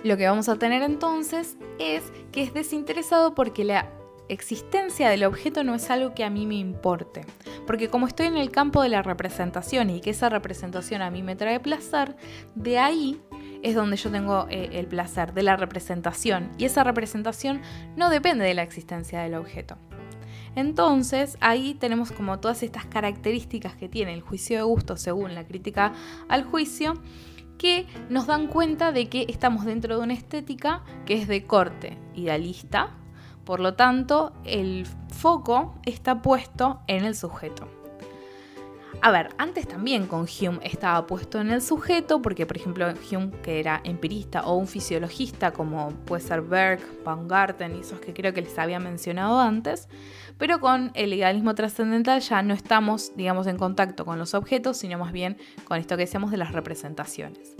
[0.05, 3.98] lo que vamos a tener entonces es que es desinteresado porque la
[4.29, 7.25] existencia del objeto no es algo que a mí me importe.
[7.67, 11.23] Porque como estoy en el campo de la representación y que esa representación a mí
[11.23, 12.17] me trae placer,
[12.55, 13.21] de ahí
[13.63, 16.51] es donde yo tengo eh, el placer de la representación.
[16.59, 17.61] Y esa representación
[17.97, 19.79] no depende de la existencia del objeto.
[20.55, 25.47] Entonces ahí tenemos como todas estas características que tiene el juicio de gusto según la
[25.47, 25.93] crítica
[26.29, 26.95] al juicio
[27.59, 31.99] que nos dan cuenta de que estamos dentro de una estética que es de corte
[32.15, 32.98] idealista,
[33.49, 37.67] por lo tanto, el foco está puesto en el sujeto.
[39.01, 43.31] A ver, antes también con Hume estaba puesto en el sujeto, porque por ejemplo Hume,
[43.43, 48.35] que era empirista o un fisiologista, como puede ser Berg, Baumgarten y esos que creo
[48.35, 49.89] que les había mencionado antes,
[50.37, 54.99] pero con el idealismo trascendental ya no estamos, digamos, en contacto con los objetos, sino
[54.99, 57.57] más bien con esto que decíamos de las representaciones.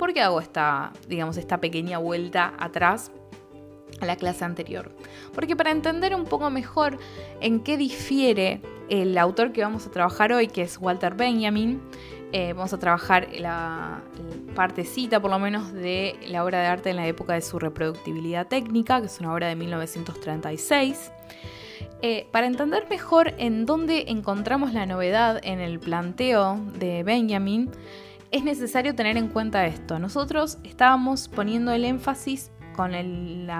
[0.00, 3.12] ¿Por qué hago esta, digamos, esta pequeña vuelta atrás?
[4.00, 4.90] A la clase anterior.
[5.34, 6.98] Porque para entender un poco mejor
[7.40, 11.80] en qué difiere el autor que vamos a trabajar hoy, que es Walter Benjamin,
[12.32, 14.02] eh, vamos a trabajar la,
[14.54, 18.46] partecita por lo menos de la obra de arte en la época de su reproductibilidad
[18.46, 21.12] técnica, que es una obra de 1936.
[22.02, 27.70] Eh, para entender mejor en dónde encontramos la novedad en el planteo de Benjamin,
[28.30, 29.98] es necesario tener en cuenta esto.
[29.98, 33.50] Nosotros estábamos poniendo el énfasis con el,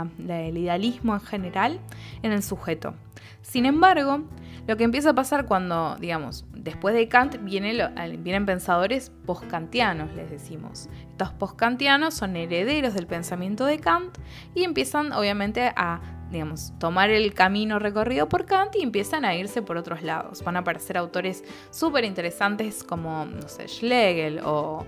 [0.57, 1.81] idealismo en general
[2.23, 2.95] en el sujeto.
[3.43, 4.21] Sin embargo,
[4.69, 10.89] lo que empieza a pasar cuando, digamos, después de Kant vienen pensadores post-kantianos, les decimos.
[11.11, 14.17] Estos post-kantianos son herederos del pensamiento de Kant
[14.55, 16.01] y empiezan obviamente a,
[16.31, 20.45] digamos, tomar el camino recorrido por Kant y empiezan a irse por otros lados.
[20.45, 24.87] Van a aparecer autores súper interesantes como, no sé, Schlegel o,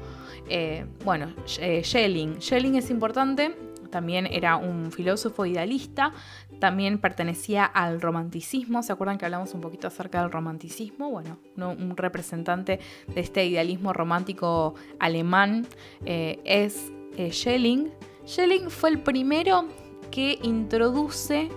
[0.49, 2.41] eh, bueno, eh, Schelling.
[2.41, 6.13] Schelling es importante también era un filósofo idealista,
[6.59, 11.11] también pertenecía al romanticismo, ¿se acuerdan que hablamos un poquito acerca del romanticismo?
[11.11, 15.67] Bueno, un representante de este idealismo romántico alemán
[16.05, 17.91] eh, es eh, Schelling.
[18.27, 19.67] Schelling fue el primero
[20.11, 21.49] que introduce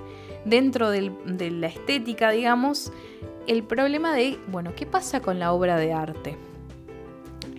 [0.46, 2.92] dentro de la estética, digamos,
[3.48, 6.38] el problema de, bueno, ¿qué pasa con la obra de arte?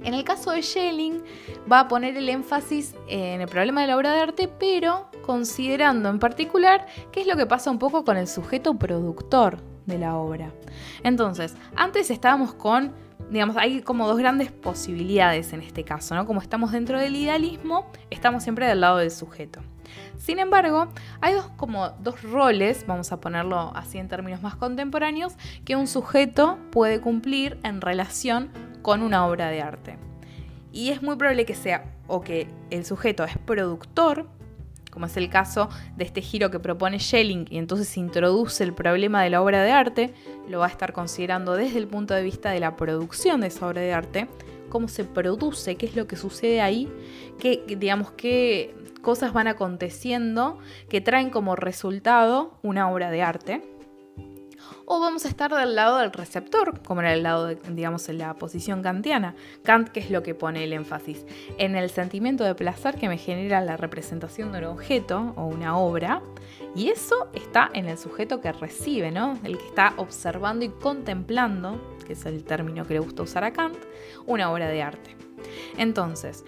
[0.04, 1.22] En el caso de Schelling,
[1.70, 6.10] va a poner el énfasis en el problema de la obra de arte, pero considerando
[6.10, 10.16] en particular qué es lo que pasa un poco con el sujeto productor de la
[10.16, 10.52] obra.
[11.02, 12.92] Entonces, antes estábamos con,
[13.30, 16.26] digamos, hay como dos grandes posibilidades en este caso, ¿no?
[16.26, 19.60] Como estamos dentro del idealismo, estamos siempre del lado del sujeto.
[20.18, 20.88] Sin embargo,
[21.22, 25.86] hay dos, como dos roles, vamos a ponerlo así en términos más contemporáneos, que un
[25.86, 28.50] sujeto puede cumplir en relación
[28.85, 29.97] con una obra de arte.
[30.70, 34.29] Y es muy probable que sea o que el sujeto es productor,
[34.90, 39.23] como es el caso de este giro que propone Schelling y entonces introduce el problema
[39.23, 40.12] de la obra de arte,
[40.51, 43.66] lo va a estar considerando desde el punto de vista de la producción de esa
[43.66, 44.29] obra de arte,
[44.68, 46.92] cómo se produce, qué es lo que sucede ahí,
[47.38, 50.59] qué, digamos, qué cosas van aconteciendo
[50.90, 53.73] que traen como resultado una obra de arte
[54.87, 58.18] o vamos a estar del lado del receptor, como en el lado, de, digamos, en
[58.18, 59.35] la posición kantiana.
[59.62, 61.25] Kant, ¿qué es lo que pone el énfasis?
[61.59, 65.77] En el sentimiento de placer que me genera la representación de un objeto o una
[65.77, 66.23] obra,
[66.75, 69.38] y eso está en el sujeto que recibe, ¿no?
[69.44, 73.53] El que está observando y contemplando, que es el término que le gusta usar a
[73.53, 73.79] Kant,
[74.27, 75.16] una obra de arte.
[75.77, 76.44] Entonces,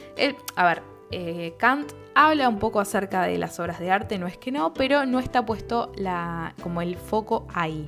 [0.57, 4.37] a ver, eh, Kant habla un poco acerca de las obras de arte, no es
[4.39, 7.87] que no, pero no está puesto la, como el foco ahí.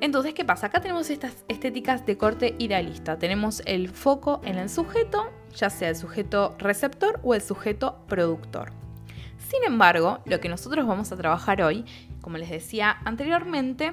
[0.00, 0.66] Entonces, ¿qué pasa?
[0.66, 3.18] Acá tenemos estas estéticas de corte idealista.
[3.18, 8.72] Tenemos el foco en el sujeto, ya sea el sujeto receptor o el sujeto productor.
[9.38, 11.84] Sin embargo, lo que nosotros vamos a trabajar hoy,
[12.20, 13.92] como les decía anteriormente,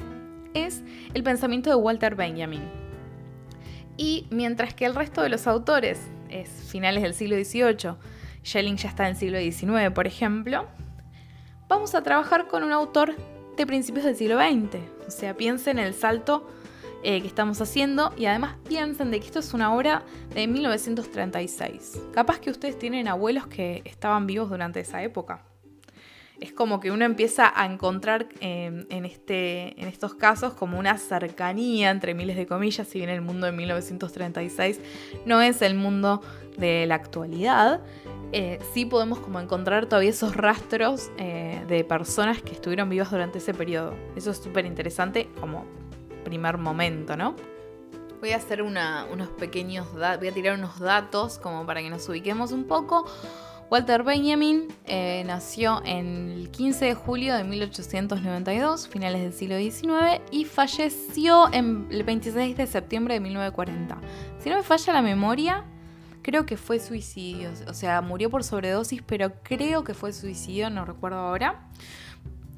[0.54, 0.84] es
[1.14, 2.64] el pensamiento de Walter Benjamin.
[3.98, 7.96] Y mientras que el resto de los autores es finales del siglo XVIII,
[8.44, 10.68] Schelling ya está en el siglo XIX, por ejemplo,
[11.68, 13.16] vamos a trabajar con un autor
[13.58, 14.80] de principios del siglo XX.
[15.08, 16.48] O sea, piensen en el salto
[17.04, 20.04] eh, que estamos haciendo y además piensen de que esto es una obra
[20.36, 22.00] de 1936.
[22.14, 25.44] Capaz que ustedes tienen abuelos que estaban vivos durante esa época.
[26.40, 30.98] Es como que uno empieza a encontrar em, en, este, en estos casos como una
[30.98, 34.80] cercanía entre miles de comillas, si bien el mundo de 1936
[35.26, 36.22] no es el mundo
[36.58, 37.82] de la actualidad,
[38.32, 43.40] eh, sí podemos como encontrar todavía esos rastros eh, de personas que estuvieron vivas durante
[43.40, 43.94] ese periodo.
[44.16, 45.66] Eso es súper interesante como
[46.24, 47.36] primer momento, ¿no?
[48.20, 52.52] Voy a hacer unos pequeños voy a tirar unos datos como para que nos ubiquemos
[52.52, 53.06] un poco.
[53.72, 60.44] Walter Benjamin eh, nació el 15 de julio de 1892, finales del siglo XIX, y
[60.44, 63.98] falleció el 26 de septiembre de 1940.
[64.40, 65.64] Si no me falla la memoria,
[66.22, 70.86] Creo que fue suicidio, o sea, murió por sobredosis, pero creo que fue suicidio, no
[70.86, 71.68] recuerdo ahora.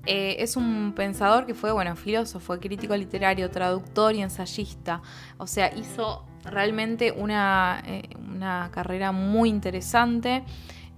[0.06, 5.02] Eh, es un pensador que fue, bueno, filósofo, crítico literario, traductor y ensayista.
[5.38, 10.44] O sea, hizo realmente una, eh, una carrera muy interesante.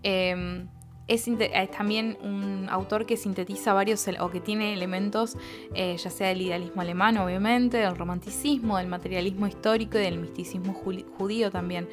[0.02, 0.68] Em,
[1.08, 1.30] es,
[1.78, 5.38] también un autor que sintetiza varios o que tiene elementos,
[5.76, 10.74] eh, ya sea del idealismo alemán, obviamente, del romanticismo, del materialismo histórico y del misticismo
[10.74, 11.88] judío también.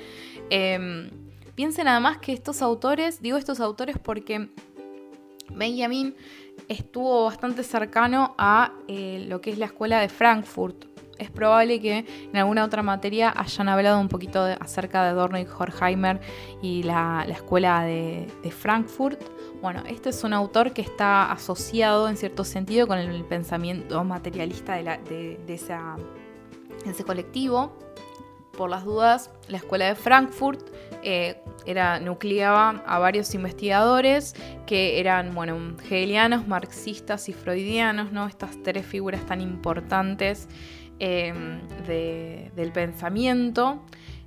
[0.54, 1.08] Em,
[1.54, 4.50] piensen además que estos autores, digo estos autores porque
[5.48, 6.14] Benjamin
[6.68, 10.84] estuvo bastante cercano a eh, lo que es la escuela de Frankfurt,
[11.18, 15.46] es probable que en alguna otra materia hayan hablado un poquito acerca de Adorno y
[15.46, 16.20] Horkheimer
[16.60, 19.20] y la, escuela de, Frankfurt.
[19.62, 24.74] Bueno, este es un autor que está asociado en cierto sentido con el pensamiento materialista
[24.74, 25.38] de,
[26.84, 27.78] ese colectivo.
[28.56, 30.60] Por las dudas, la escuela de Frankfurt
[31.02, 34.34] eh, era, nucleaba a varios investigadores
[34.66, 38.26] que eran, bueno, hegelianos, marxistas y freudianos, ¿no?
[38.26, 40.48] Estas tres figuras tan importantes
[41.04, 43.82] Em, del pensamiento.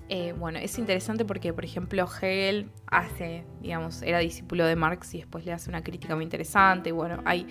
[0.09, 5.19] Eh, bueno, es interesante porque, por ejemplo, Hegel hace, digamos, era discípulo de Marx y
[5.19, 6.91] después le hace una crítica muy interesante.
[6.91, 7.47] Bueno, hay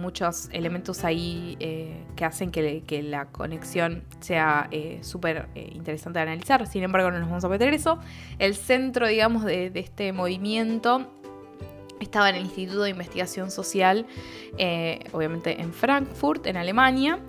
[0.00, 6.66] muchos elementos ahí eh, que hacen que, la conexión sea eh, súper interesante de analizar.
[6.66, 7.98] Sin embargo, no nos vamos a meter eso.
[8.38, 11.10] El centro, digamos, de, este movimiento
[12.00, 14.06] estaba en el Instituto de Investigación Social,
[15.12, 17.20] obviamente en Frankfurt, en Alemania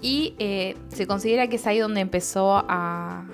[0.00, 3.26] y eh, se considera que es ahí donde empezó a,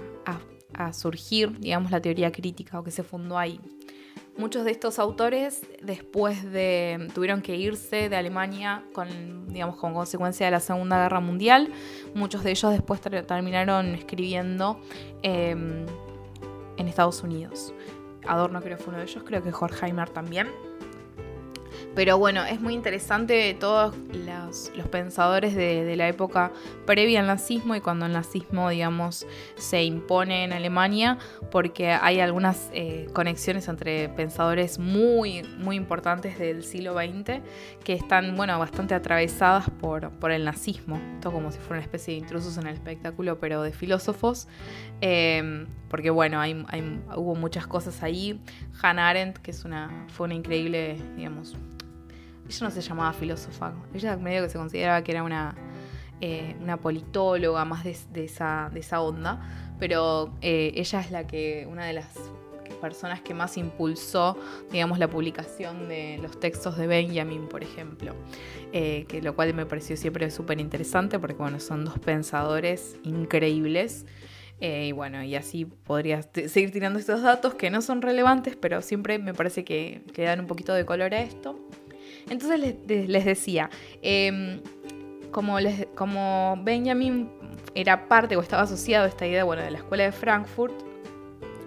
[0.93, 3.61] surgir, digamos, la teoría crítica o que se fundó ahí.
[4.37, 10.47] Muchos de estos autores después de tuvieron que irse de Alemania con, digamos, con consecuencia
[10.47, 11.73] de la Segunda Guerra Mundial.
[12.15, 14.81] Muchos de ellos después terminaron escribiendo
[15.23, 15.87] em,
[16.77, 17.73] en Estados Unidos.
[18.27, 20.49] Adorno creo que fue uno de ellos, creo que Horkheimer también.
[21.95, 23.95] Pero bueno, es muy interesante todos
[24.27, 26.51] los, pensadores de, la época
[26.87, 29.27] previa al nazismo y cuando el nazismo, digamos,
[29.57, 31.19] se impone en Alemania,
[31.53, 37.41] porque hay algunas eh, conexiones entre pensadores muy, muy importantes del siglo XX
[37.85, 41.01] que están, bueno, bastante atravesadas por, por el nazismo.
[41.15, 44.49] Esto como si fuera una especie de intrusos en el espectáculo, pero de filósofos.
[45.01, 46.55] Em, porque bueno, hay,
[47.17, 48.41] hubo muchas cosas ahí.
[48.83, 51.57] Hannah Arendt, que es una, fue una increíble, digamos,
[52.49, 55.55] ella no se llamaba filósofa, ella medio que se consideraba que era una,
[56.21, 61.67] eh, una politóloga más de, esa, de esa onda, pero eh, ella es la que,
[61.71, 62.07] una de las
[62.81, 64.37] personas que más impulsó,
[64.71, 68.15] digamos, la publicación de los textos de Benjamin, por ejemplo,
[68.73, 74.07] eh, que lo cual me pareció siempre súper interesante porque, bueno, son dos pensadores increíbles.
[74.61, 79.19] y bueno, y así podría seguir tirando estos datos que no son relevantes, pero siempre
[79.19, 81.59] me parece que, que dan un poquito de color a esto.
[82.29, 83.71] Entonces les, decía,
[84.03, 84.61] em,
[85.31, 87.31] como, Benjamin
[87.75, 90.75] era parte o estaba asociado a esta idea bueno, de la escuela de Frankfurt,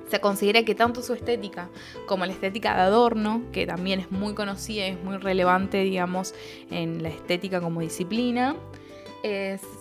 [0.09, 1.69] se considera que tanto su estética
[2.07, 6.33] como la estética de Adorno, que también es muy conocida y es muy relevante, digamos,
[6.71, 8.55] en la estética como disciplina,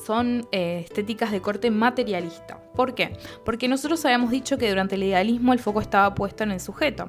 [0.04, 2.58] son eh, estéticas de corte materialista.
[2.74, 3.16] ¿Por qué?
[3.44, 7.08] Porque nosotros habíamos dicho que durante el idealismo el foco estaba puesto en el sujeto.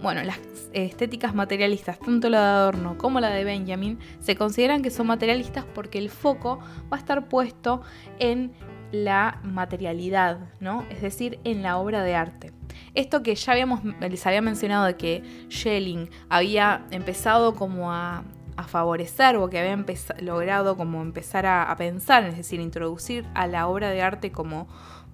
[0.00, 0.38] Bueno, las
[0.72, 5.64] estéticas materialistas, tanto la de Adorno como la de Benjamin, se consideran que son materialistas
[5.74, 6.60] porque el foco
[6.92, 7.82] va a estar puesto
[8.20, 8.52] en
[8.92, 10.84] la materialidad, ¿no?
[10.88, 12.52] Es decir, en la obra de arte.
[12.94, 18.24] Esto que ya habíamos, les había mencionado de que Schelling había empezado como a,
[18.66, 19.84] favorecer o que había
[20.20, 24.66] logrado como empezar a pensar, es decir, introducir a la obra de arte como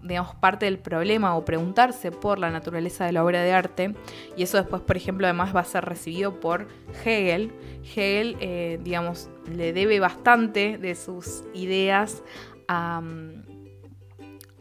[0.05, 3.94] digamos, parte del problema o preguntarse por la naturaleza de la obra de arte.
[4.36, 6.68] Y eso después, por ejemplo, además va a ser recibido por
[7.05, 7.52] Hegel.
[7.82, 12.22] Hegel, eh, digamos, le debe bastante de sus ideas
[12.68, 13.02] a,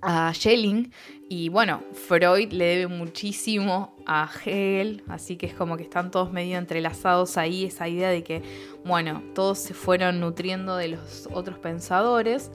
[0.01, 0.91] a Schelling.
[1.29, 6.31] Y bueno, Freud le debe muchísimo a Hegel, así que es como que están todos
[6.31, 8.43] medio entrelazados ahí, esa idea de que,
[8.85, 12.51] bueno, todos se fueron nutriendo de los otros pensadores.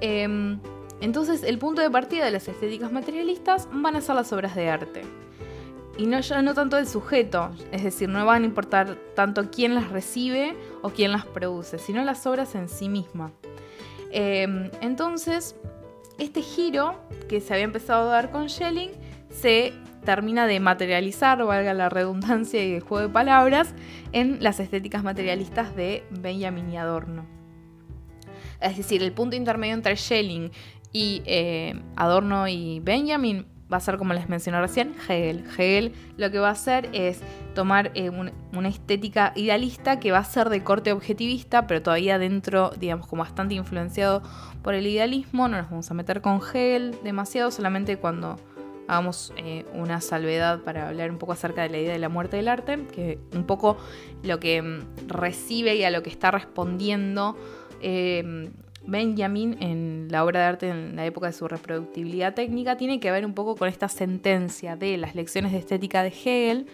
[0.00, 0.60] Em,
[1.02, 4.68] entonces, el punto de partida de las estéticas materialistas van a ser las obras de
[4.68, 5.02] arte.
[5.98, 9.74] Y no, ya no tanto el sujeto, es decir, no van a importar tanto quién
[9.74, 13.32] las recibe o quién las produce, sino las obras en sí mismas.
[14.12, 15.56] Em, entonces,
[16.18, 16.94] este giro
[17.28, 18.92] que se había empezado a dar con Schelling
[19.28, 19.72] se
[20.04, 23.74] termina de materializar, valga la redundancia y el juego de palabras,
[24.12, 27.26] en las estéticas materialistas de Benjamin y Adorno.
[28.62, 30.52] Es decir, el punto intermedio entre Schelling
[30.92, 35.44] y eh, Adorno y Benjamin va a ser como les mencioné recién, Hegel.
[35.56, 37.20] Hegel lo que va a hacer es
[37.54, 42.70] tomar eh, una estética idealista que va a ser de corte objetivista, pero todavía dentro,
[42.78, 44.22] digamos, como bastante influenciado
[44.62, 45.48] por el idealismo.
[45.48, 48.38] No nos vamos a meter con Hegel demasiado, solamente cuando
[48.88, 52.36] hagamos eh, una salvedad para hablar un poco acerca de la idea de la muerte
[52.36, 53.78] del arte, que un poco
[54.22, 57.36] lo que mm, recibe y a lo que está respondiendo
[58.86, 63.10] Benjamin en la obra de arte en la época de su reproductibilidad técnica tiene que
[63.10, 66.66] ver un poco con esta sentencia de las lecciones de estética de Hegel,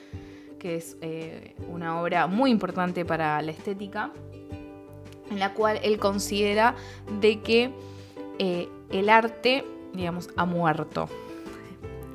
[0.59, 4.11] que es eh, una obra muy importante para la estética,
[5.30, 6.74] en la cual él considera
[7.20, 7.70] de que
[8.38, 11.09] eh, el arte, digamos, ha muerto.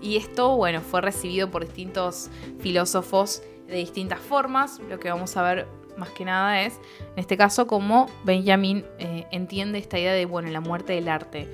[0.02, 2.30] Y esto, bueno, fue recibido por distintos
[2.60, 4.82] filósofos de distintas formas.
[4.90, 5.68] Lo que vamos a ver
[5.98, 10.50] más que nada es, en este caso, cómo Benjamin eh, entiende esta idea de, bueno,
[10.50, 11.48] la muerte del arte.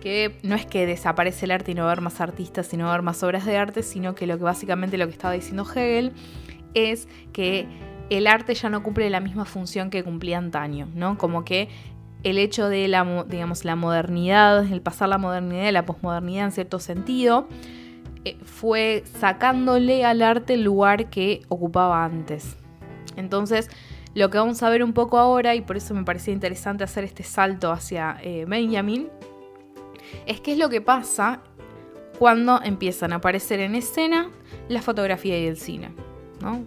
[0.00, 2.76] Que no es que desaparece el arte y no va a haber más artistas y
[2.76, 5.12] no va a haber más obras de arte, sino que lo que básicamente lo que
[5.12, 6.12] estaba diciendo Hegel
[6.74, 7.66] es que
[8.10, 11.16] el arte ya no cumple la misma función que cumplía antaño, ¿no?
[11.16, 11.68] Como que
[12.22, 16.52] el hecho de la, digamos, la modernidad, el pasar la modernidad y la posmodernidad en
[16.52, 17.48] cierto sentido,
[18.24, 22.56] eh, fue sacándole al arte el lugar que ocupaba antes.
[23.16, 23.70] Entonces,
[24.14, 27.04] lo que vamos a ver un poco ahora, y por eso me parecía interesante hacer
[27.04, 29.08] este salto hacia eh, Benjamin,
[30.26, 31.42] es qué es lo que pasa
[32.18, 34.30] cuando empiezan a aparecer en escena
[34.68, 35.90] la fotografía y el cine.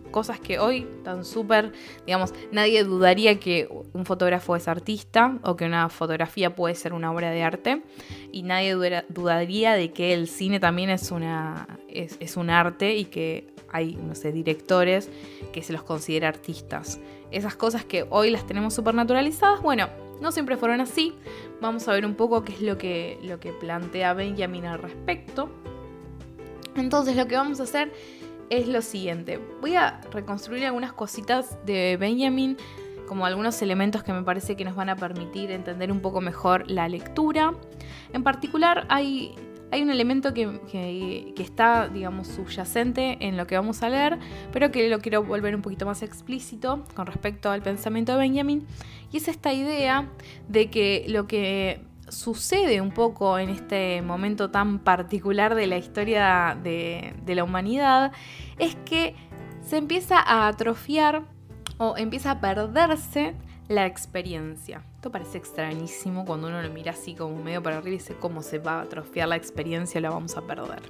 [0.09, 1.71] Cosas que hoy están súper,
[2.05, 7.11] digamos, nadie dudaría que un fotógrafo es artista o que una fotografía puede ser una
[7.11, 7.83] obra de arte
[8.31, 8.73] y nadie
[9.07, 14.15] dudaría de que el cine también es, una, es un arte y que hay, no
[14.15, 15.09] sé, directores
[15.51, 16.99] que se los considera artistas.
[17.31, 19.89] Esas cosas que hoy las tenemos súper naturalizadas, bueno,
[20.21, 21.13] no siempre fueron así.
[21.61, 25.49] Vamos a ver un poco qué es lo que, lo que plantea Benjamin al respecto.
[26.75, 27.91] Entonces lo que vamos a hacer
[28.49, 29.39] es lo siguiente.
[29.61, 32.57] Voy a reconstruir algunas cositas de Benjamin,
[33.07, 36.69] como algunos elementos que me parece que nos van a permitir entender un poco mejor
[36.69, 37.53] la lectura.
[38.13, 39.33] En particular hay,
[39.71, 44.17] hay un elemento que, está, digamos, subyacente en lo que vamos a leer,
[44.53, 48.65] pero que lo quiero volver un poquito más explícito con respecto al pensamiento de Benjamin.
[49.11, 50.09] Y es esta idea
[50.47, 56.57] de que lo que sucede un poco en este momento tan particular de la historia
[56.61, 58.13] de, la humanidad
[58.59, 59.15] es que
[59.61, 61.23] se empieza a atrofiar
[61.77, 63.35] o empieza a perderse
[63.67, 64.83] la experiencia.
[64.95, 68.41] Esto parece extrañísimo cuando uno lo mira así como medio para arriba y dice cómo
[68.41, 70.81] se va a atrofiar la experiencia, la vamos a perder.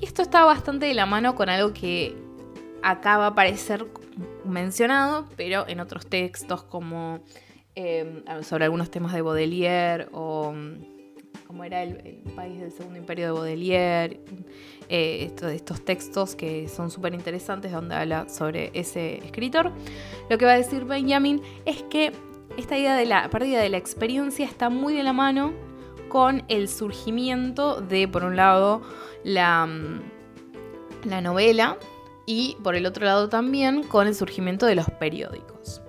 [0.00, 2.16] Y esto está bastante de la mano con algo que
[2.82, 3.86] acaba a aparecer
[4.44, 7.20] mencionado, pero en otros textos como
[7.76, 10.54] Em, sobre algunos temas de Baudelaire o
[11.46, 11.96] cómo era el,
[12.34, 14.20] país del segundo imperio de Baudelaire,
[14.88, 19.72] eh, estos textos que son súper interesantes donde habla sobre ese escritor.
[20.28, 22.12] Lo que va a decir Benjamin es que
[22.56, 25.52] esta idea de la pérdida de la experiencia está muy de la mano
[26.08, 28.82] con el surgimiento de, por un lado,
[29.24, 30.02] la, mm,
[31.08, 31.78] la novela
[32.26, 35.83] y por el otro lado también con el surgimiento de los periódicos.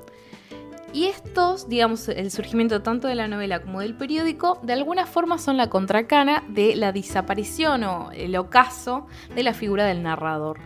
[0.96, 5.38] Y estos, digamos, el surgimiento tanto de la novela como del periódico, de alguna forma
[5.38, 10.58] son la contracana de la desaparición o el ocaso de la figura del narrador.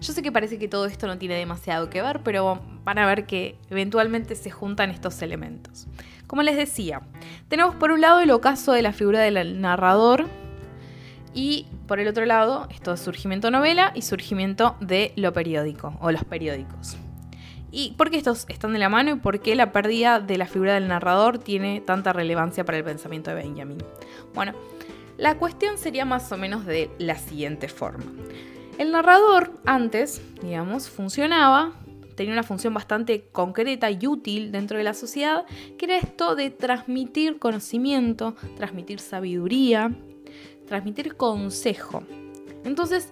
[0.00, 3.04] Yo sé que parece que todo esto no tiene demasiado que ver, pero van a
[3.04, 5.86] ver que eventualmente se juntan estos elementos.
[6.26, 7.02] Como les decía,
[7.48, 10.24] tenemos por un lado el ocaso de la figura del narrador
[11.34, 16.10] y por el otro lado, esto es surgimiento novela y surgimiento de lo periódico o
[16.10, 16.96] los periódicos.
[17.76, 20.46] ¿Y por qué estos están de la mano y por qué la pérdida de la
[20.46, 23.78] figura del narrador tiene tanta relevancia para el pensamiento de Benjamin?
[24.32, 24.52] Bueno,
[25.18, 28.04] la cuestión sería más o menos de la siguiente forma.
[28.78, 31.72] El narrador antes, digamos, funcionaba,
[32.14, 35.44] tenía una función bastante concreta y útil dentro de la sociedad,
[35.76, 39.90] que era esto de transmitir conocimiento, transmitir sabiduría,
[40.68, 42.04] transmitir consejo.
[42.62, 43.08] Entonces,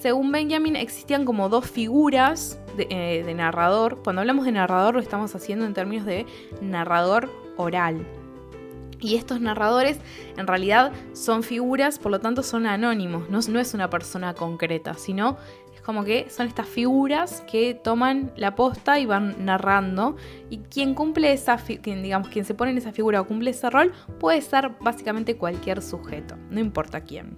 [0.00, 3.98] según Benjamin, existían como dos figuras eh, de, narrador.
[4.02, 6.26] Cuando hablamos de narrador lo estamos haciendo en términos de
[6.60, 8.06] narrador oral.
[9.00, 9.98] Y estos narradores
[10.36, 14.94] en realidad son figuras, por lo tanto son anónimos, no, no, es una persona concreta,
[14.94, 15.38] sino
[15.84, 20.16] como que son estas figuras que toman la posta y van narrando.
[20.50, 23.68] Y quien cumple esa, quien, digamos, quien se pone en esa figura o cumple ese
[23.70, 27.36] rol puede ser básicamente cualquier sujeto, no importa quién.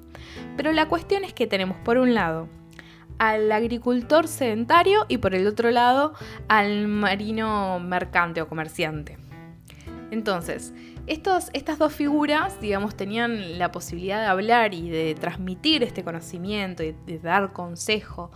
[0.57, 2.49] Pero la cuestión es que tenemos por un lado
[3.19, 6.15] al agricultor sedentario y por el otro lado
[6.49, 9.19] al marino mercante o comerciante.
[10.11, 10.73] Entonces,
[11.07, 16.95] estas dos figuras, digamos, tenían la posibilidad de hablar y de transmitir este conocimiento y
[17.07, 18.31] de dar consejo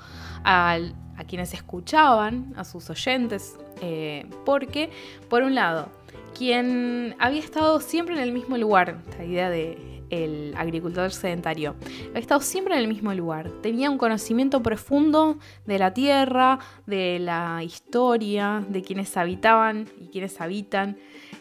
[0.45, 0.79] a,
[1.27, 4.91] quienes escuchaban, a sus oyentes, eh, porque,
[5.29, 5.89] por un lado,
[6.37, 11.75] quien había estado siempre en el mismo lugar, esta idea de el agricultor sedentario,
[12.09, 17.19] había estado siempre en el mismo lugar, tenía un conocimiento profundo de la tierra, de
[17.19, 20.97] la historia, de quienes habitaban y quienes habitan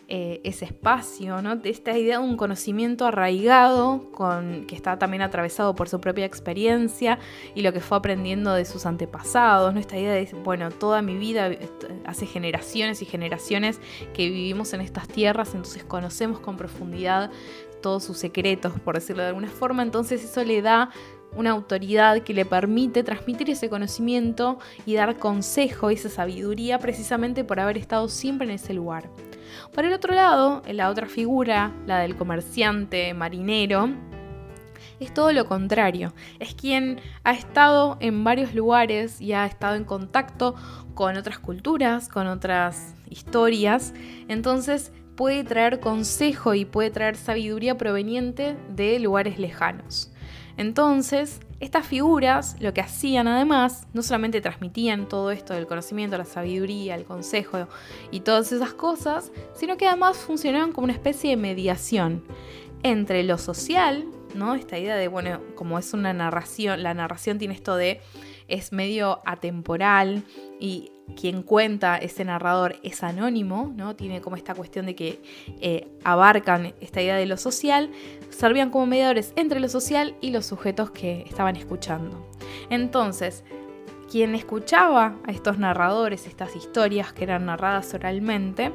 [0.09, 1.59] eh, ese espacio, ¿no?
[1.65, 7.20] Esta idea de un conocimiento arraigado, con, que está también atravesado por su propia experiencia
[7.55, 9.82] y lo que fue aprendiendo de sus antepasados, ¿no?
[9.82, 11.51] Esta idea de, bueno, toda mi vida,
[12.05, 13.82] hace generaciones y generaciones
[14.13, 17.30] que vivimos en estas tierras, entonces conocemos con profundidad
[17.82, 20.90] todos sus secretos, por decirlo de alguna forma, entonces eso le da
[21.36, 27.60] una autoridad que le permite transmitir ese conocimiento y dar consejo, esa sabiduría, precisamente por
[27.60, 29.10] haber estado siempre en ese lugar.
[29.74, 33.90] Por el otro lado, la otra figura, la del comerciante marinero,
[35.00, 36.14] es todo lo contrario.
[36.40, 40.56] Es quien ha estado en varios lugares y ha estado en contacto
[40.96, 43.94] con otras culturas, con otras historias.
[44.28, 50.11] Entonces puede traer consejo y puede traer sabiduría proveniente de lugares lejanos.
[50.57, 56.26] Entonces, estas figuras lo que hacían además, no solamente transmitían todo esto del conocimiento, la
[56.26, 57.68] sabiduría, el consejo
[58.11, 62.24] y todas esas cosas, sino que además funcionaban como una especie de mediación
[62.84, 64.05] entre lo social,
[64.36, 64.53] ¿no?
[64.53, 68.01] Esta idea de, bueno, como es una narración, la narración tiene esto de
[68.47, 70.24] es medio atemporal
[70.59, 73.95] y quien cuenta ese narrador es anónimo, ¿no?
[73.95, 75.22] Tiene como esta cuestión de que
[75.62, 77.89] eh, abarcan esta idea de lo social,
[78.30, 82.28] servían como mediadores entre lo social y los sujetos que estaban escuchando.
[82.70, 83.43] Entonces,
[84.12, 88.72] quien escuchaba a estos narradores, estas historias que eran narradas oralmente,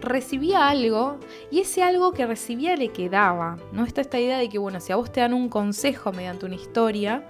[0.00, 1.18] recibía algo
[1.50, 3.84] y ese algo que recibía le quedaba, ¿no?
[3.84, 6.54] Está esta idea de que, bueno, si a vos te dan un consejo mediante una
[6.54, 7.24] historia,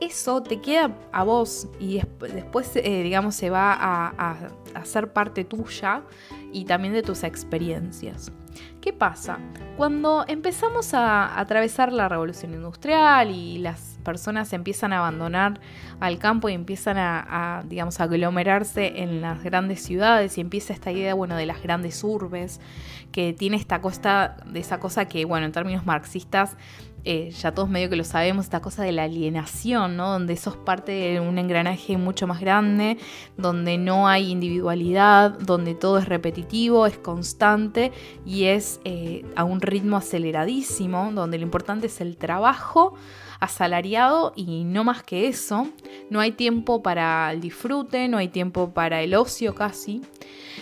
[0.00, 5.44] eso te queda a vos y después, eh, digamos, se va a, a, ser parte
[5.44, 6.02] tuya
[6.52, 8.32] y también de tus experiencias.
[8.80, 9.38] ¿Qué pasa?
[9.76, 15.60] Cuando empezamos a atravesar la revolución industrial y las personas empiezan a abandonar
[16.00, 21.14] al campo y empiezan a, digamos, aglomerarse en las grandes ciudades y empieza esta idea,
[21.14, 22.60] bueno, de las grandes urbes,
[23.12, 26.56] que tiene esta cosa, de esa cosa que, bueno, en términos marxistas
[27.04, 30.10] eh, ya todos medio que lo sabemos, esta cosa de la alienación, ¿no?
[30.10, 32.98] Donde sos parte de un engranaje mucho más grande,
[33.36, 37.92] donde no hay individualidad, donde todo es repetitivo, es constante
[38.26, 42.94] y es eh, a un ritmo aceleradísimo, donde lo importante es el trabajo
[43.40, 45.68] asalariado y no más que eso.
[46.10, 50.02] No hay tiempo para el disfrute, no hay tiempo para el ocio casi.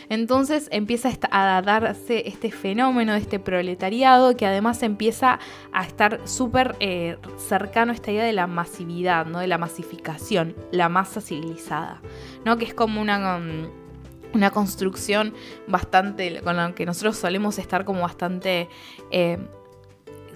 [0.09, 5.39] Entonces empieza a darse este fenómeno de este proletariado que además empieza
[5.73, 9.41] a estar súper eh, cercano a esta idea de la masividad, ¿no?
[9.41, 12.01] de la masificación, la masa civilizada,
[12.45, 12.57] ¿no?
[12.59, 13.37] que es como una...
[13.37, 13.87] Um,
[14.35, 15.33] una construcción
[15.67, 18.69] bastante, con la que nosotros solemos estar como bastante
[19.11, 19.39] eh,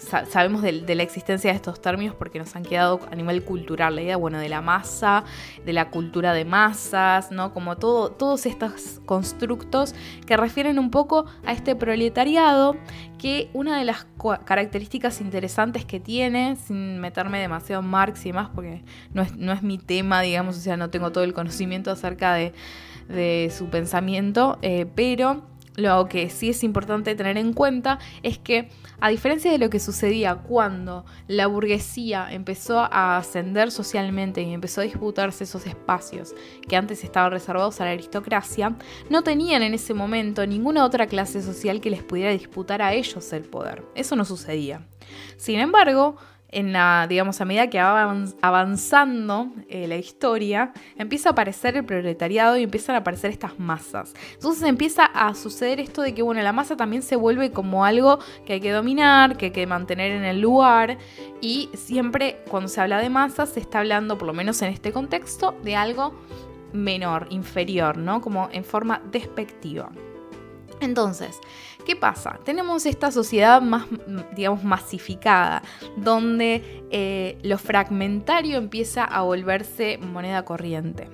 [0.01, 4.03] sabemos de, la existencia de estos términos porque nos han quedado a nivel cultural, la
[4.03, 5.25] idea, bueno, de la masa,
[5.65, 7.53] de la cultura de masas, ¿no?
[7.53, 9.95] Como todo, todos estos constructos
[10.27, 12.77] que refieren un poco a este proletariado
[13.19, 14.07] que una de las
[14.45, 18.83] características interesantes que tiene, sin meterme demasiado en Marx y demás, porque
[19.13, 22.35] no es, no es mi tema, digamos, o sea, no tengo todo el conocimiento acerca
[22.35, 22.53] de,
[23.51, 25.43] su pensamiento, eh, pero
[25.77, 28.69] lo que sí es importante tener en cuenta es que,
[29.01, 34.81] a diferencia de lo que sucedía cuando la burguesía empezó a ascender socialmente y empezó
[34.81, 36.35] a disputarse esos espacios
[36.69, 38.77] que antes estaban reservados a la aristocracia,
[39.09, 43.33] no tenían en ese momento ninguna otra clase social que les pudiera disputar a ellos
[43.33, 43.85] el poder.
[43.95, 44.87] Eso no sucedía.
[45.37, 46.17] Sin embargo,
[46.53, 51.85] en la, digamos, a medida que va avanzando eh, la historia, empieza a aparecer el
[51.85, 54.15] proletariado y empiezan a aparecer estas masas.
[54.35, 58.19] Entonces empieza a suceder esto de que, bueno, la masa también se vuelve como algo
[58.45, 60.99] que hay que dominar, que hay que mantener en el lugar.
[61.41, 64.93] Y siempre cuando se habla de masas, se está hablando, por lo menos en este
[64.93, 66.15] contexto, de algo
[66.73, 68.21] menor, inferior, ¿no?
[68.21, 69.91] Como en forma despectiva.
[70.81, 71.39] Entonces,
[71.91, 72.39] ¿qué pasa?
[72.45, 73.85] Tenemos esta sociedad más,
[74.37, 75.61] digamos, masificada,
[75.97, 81.09] donde eh, lo fragmentario empieza a volverse moneda corriente,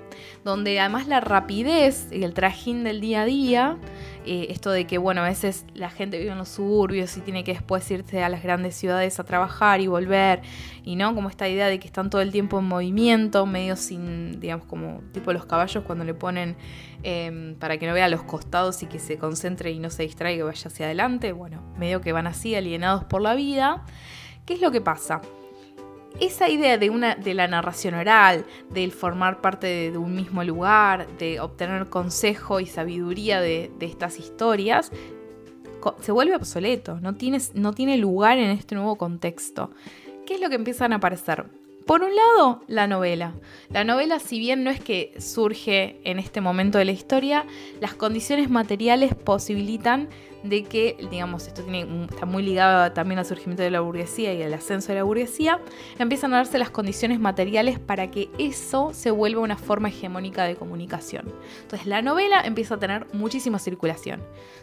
[0.45, 3.79] donde además la rapidez y el trajín del día a día
[4.27, 7.45] eh, esto de que, bueno, a veces la gente vive en los suburbios y tiene
[7.45, 10.43] que después irse a las grandes ciudades a trabajar y volver,
[10.85, 14.41] y no como esta idea de que están todo el tiempo en movimiento, medio sin,
[14.41, 16.57] digamos, como tipo los caballos cuando le ponen
[17.03, 20.41] em, para que no vea los costados y que se concentre y no se distraiga
[20.41, 23.85] y vaya hacia adelante, bueno, medio que van así, alienados por la vida.
[24.45, 25.21] ¿Qué es lo que pasa?
[26.21, 31.07] Esa idea de, una, de la narración oral, del formar parte de, un mismo lugar,
[31.19, 34.91] de obtener consejo y sabiduría de, estas historias,
[36.01, 37.15] se vuelve obsoleto, no,
[37.55, 39.71] no tiene lugar en este nuevo contexto.
[40.27, 41.47] ¿Qué es lo que empiezan a aparecer?
[41.87, 43.35] Por un lado, la novela.
[43.71, 47.47] La novela, si bien no es que surge en este momento de la historia,
[47.81, 50.09] las condiciones materiales posibilitan
[50.49, 54.55] de que, digamos, esto está muy ligado también al surgimiento de la burguesía y al
[54.55, 55.61] ascenso de la burguesía,
[55.99, 60.57] empiezan a darse las condiciones materiales para que eso se vuelva una forma hegemónica de
[60.57, 61.33] comunicación.
[61.63, 64.23] Entonces la novela empieza a tener muchísima circulación.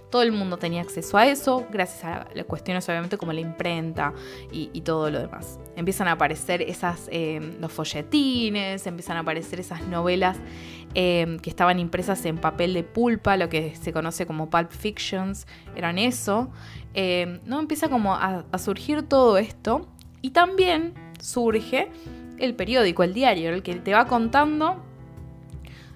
[0.10, 4.14] Todo el mundo tenía acceso a eso, gracias a las cuestiones obviamente como la imprenta
[4.52, 5.60] y, todo lo demás.
[5.76, 10.38] Empiezan a aparecer esas, eh, los folletines, empiezan a aparecer esas novelas
[10.96, 15.48] eh, que estaban impresas en papel de pulpa, lo que se conoce como pulp fictions,
[15.76, 16.52] eran eso.
[16.94, 17.60] Eh, ¿no?
[17.60, 19.88] Empieza como a, surgir todo esto
[20.22, 21.90] y también surge
[22.38, 24.84] el periódico, el diario, el que te va contando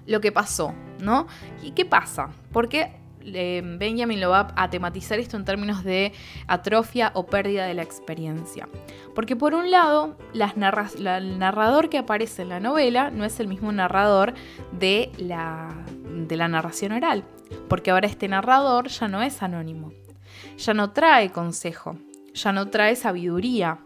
[0.06, 1.26] lo que pasó, ¿no?
[1.62, 2.30] ¿Y qué pasa?
[2.52, 2.97] Porque
[3.34, 6.12] eh, Benjamin lo va a tematizar esto en términos de
[6.46, 8.68] atrofia o pérdida de la experiencia.
[9.14, 13.72] Porque por un lado, el narrador que aparece en la novela no es el mismo
[13.72, 14.34] narrador
[14.72, 17.24] de la narración oral,
[17.68, 19.92] porque ahora este narrador ya no es anónimo,
[20.56, 21.96] ya no trae consejo,
[22.34, 23.78] ya no trae sabiduría,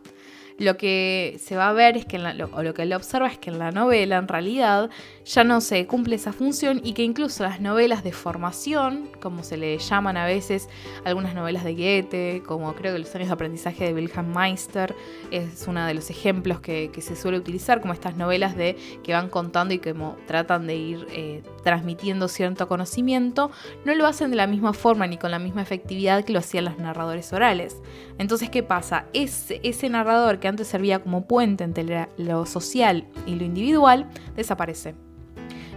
[0.58, 3.50] lo que se va a ver es que, o lo que él observa es que
[3.50, 4.90] en la novela en realidad
[5.24, 9.56] ya no se cumple esa función y que incluso las novelas de formación, como se
[9.56, 10.68] le llaman a veces
[11.04, 14.94] algunas novelas de Goethe, como creo que los años de aprendizaje de Wilhelm Meister,
[15.30, 19.28] es uno de los ejemplos que, se suele utilizar, como estas novelas de que van
[19.28, 19.94] contando y que
[20.26, 23.50] tratan de ir eh, transmitiendo cierto conocimiento,
[23.84, 26.64] no lo hacen de la misma forma ni con la misma efectividad que lo hacían
[26.64, 27.76] los narradores orales.
[28.18, 29.06] Entonces, ¿qué pasa?
[29.12, 34.94] Ese, ese narrador que antes servía como puente entre lo social y lo individual, desaparece.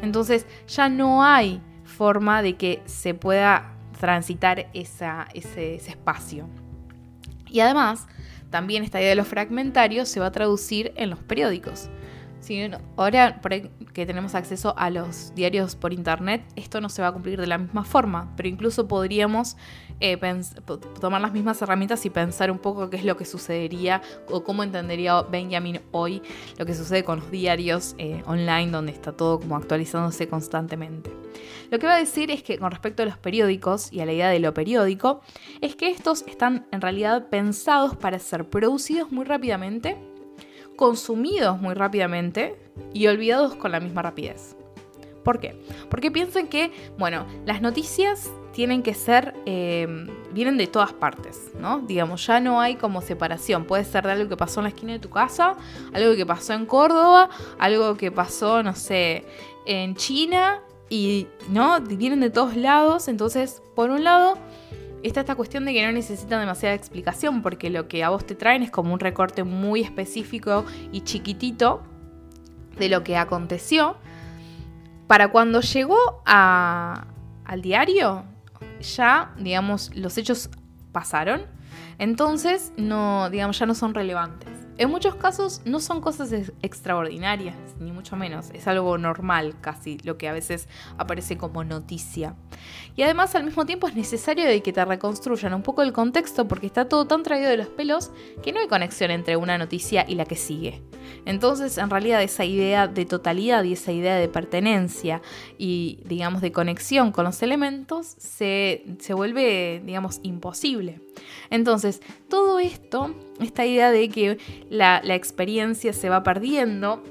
[0.02, 6.50] Entonces ya no hay forma de que se pueda transitar ese espacio.
[7.48, 8.08] Y además,
[8.50, 11.90] también esta idea de los fragmentarios se va a traducir en los periódicos.
[12.96, 13.42] Ahora
[13.94, 17.48] que tenemos acceso a los diarios por internet, esto no se va a cumplir de
[17.48, 19.58] la misma forma, pero incluso podríamos
[20.00, 20.20] eh,
[21.00, 24.64] tomar las mismas herramientas y pensar un poco qué es lo que sucedería o cómo
[24.64, 26.22] entendería Benjamin hoy
[26.58, 31.12] lo que sucede con los diarios eh, online donde está todo como actualizándose constantemente.
[31.72, 34.14] Lo que va a decir es que con respecto a los periódicos y a la
[34.14, 35.22] idea de lo periódico,
[35.62, 39.98] es que estos están en realidad pensados para ser producidos muy rápidamente,
[40.76, 42.56] consumidos muy rápidamente
[42.94, 44.56] y olvidados con la misma rapidez.
[45.24, 45.60] ¿Por qué?
[45.90, 49.88] Porque piensen que, bueno, las noticias tienen que ser, eh,
[50.32, 51.80] vienen de todas partes, ¿no?
[51.80, 53.66] Digamos, ya no hay como separación.
[53.66, 55.58] Puede ser de algo que pasó en la esquina de tu casa,
[55.94, 59.26] algo que pasó en Córdoba, algo que pasó, no sé,
[59.66, 61.82] en China y, ¿no?
[61.82, 63.08] Vienen de todos lados.
[63.08, 64.38] Entonces, por un lado,
[65.08, 68.36] está esta cuestión de que no necesitan demasiada explicación porque lo que a vos te
[68.36, 71.84] traen es como un recorte muy específico y chiquitito
[72.78, 73.98] de lo que aconteció.
[75.08, 78.24] Para cuando llegó al diario,
[78.82, 80.50] ya, digamos, los hechos
[80.92, 81.44] pasaron.
[81.98, 84.55] Entonces, no, digamos, ya no son relevantes.
[84.78, 88.50] En muchos casos no son cosas extraordinarias, ni mucho menos.
[88.54, 90.68] Es algo normal casi lo que a veces
[90.98, 92.36] aparece como noticia.
[92.98, 96.48] Y además al mismo tiempo es necesario de que te reconstruyan un poco el contexto
[96.50, 98.12] porque está todo tan traído de los pelos
[98.44, 100.82] que no hay conexión entre una noticia y la que sigue.
[101.26, 105.22] Entonces en realidad esa idea de totalidad y esa idea de pertenencia
[105.58, 111.00] y digamos de conexión con los elementos se, se vuelve digamos imposible.
[111.50, 114.38] Entonces todo esto esta idea de que
[114.70, 117.04] la, experiencia se va perdiendo,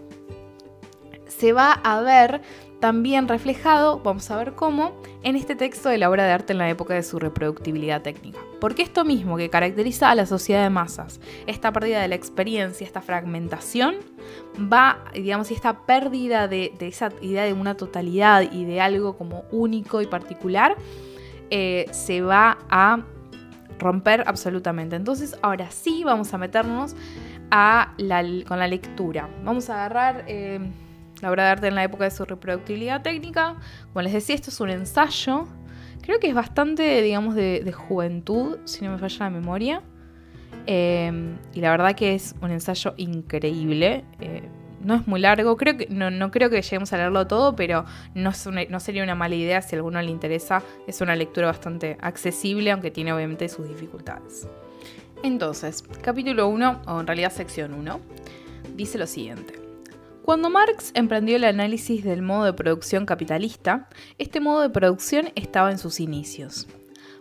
[1.26, 2.42] se va a ver
[2.80, 6.58] también reflejado, vamos a ver cómo, en este texto de la obra de arte en
[6.58, 8.38] la época de su reproductibilidad técnica.
[8.60, 12.86] Porque esto mismo que caracteriza a la sociedad de masas, esta pérdida de la experiencia,
[12.86, 13.96] esta fragmentación,
[14.70, 19.44] va, digamos, y esta pérdida de, esa idea de una totalidad y de algo como
[19.50, 20.76] único y particular,
[21.50, 23.04] eh, se va a
[23.78, 24.96] romper absolutamente.
[24.96, 26.94] Entonces, ahora sí vamos a meternos
[27.50, 29.28] con la lectura.
[29.44, 30.60] Vamos a agarrar eh,
[31.20, 33.56] la obra de arte en la época de su reproductibilidad técnica.
[33.92, 35.46] Como les decía, esto es un ensayo.
[36.02, 39.82] Creo que es bastante, digamos, de, juventud, si no me falla la memoria.
[40.66, 44.04] Eh, y la verdad que es un ensayo increíble.
[44.20, 44.48] Eh,
[44.84, 48.30] no es muy largo, creo que, no, creo que lleguemos a leerlo todo, pero no,
[48.68, 50.62] no sería una mala idea si a alguno le interesa.
[50.86, 54.46] Es una lectura bastante accesible, aunque tiene obviamente sus dificultades.
[55.22, 58.00] Entonces, capítulo 1, o en realidad sección 1,
[58.76, 59.54] dice lo siguiente.
[60.22, 65.70] Cuando Marx emprendió el análisis del modo de producción capitalista, este modo de producción estaba
[65.70, 66.66] en sus inicios.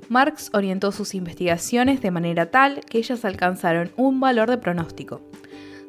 [0.10, 5.22] Marx orientó sus investigaciones de manera tal que ellas alcanzaron un valor de pronóstico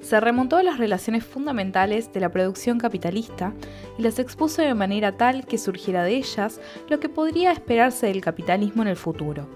[0.05, 3.55] se remontó a las relaciones fundamentales de la producción capitalista
[3.99, 8.21] y las expuso de manera tal que surgiera de ellas lo que podría esperarse del
[8.21, 9.49] capitalismo en el futuro.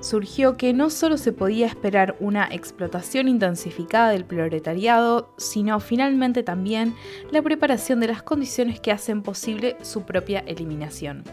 [0.00, 6.94] Surgió que no solo se podía esperar una explotación intensificada del proletariado, sino finalmente también
[7.30, 11.24] la preparación de las condiciones que hacen posible su propia eliminación.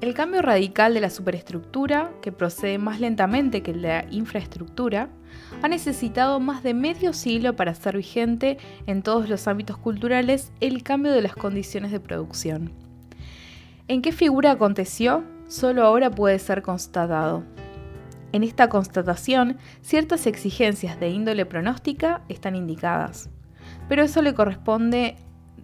[0.00, 5.08] El cambio radical de la superestructura, que procede más lentamente que el de la infraestructura,
[5.62, 10.82] ha necesitado más de medio siglo para ser vigente en todos los ámbitos culturales el
[10.82, 12.72] cambio de las condiciones de producción.
[13.88, 15.24] ¿En qué figura aconteció?
[15.48, 17.44] Solo ahora puede ser constatado.
[18.32, 23.30] En esta constatación, ciertas exigencias de índole pronóstica están indicadas,
[23.88, 25.16] pero eso le corresponde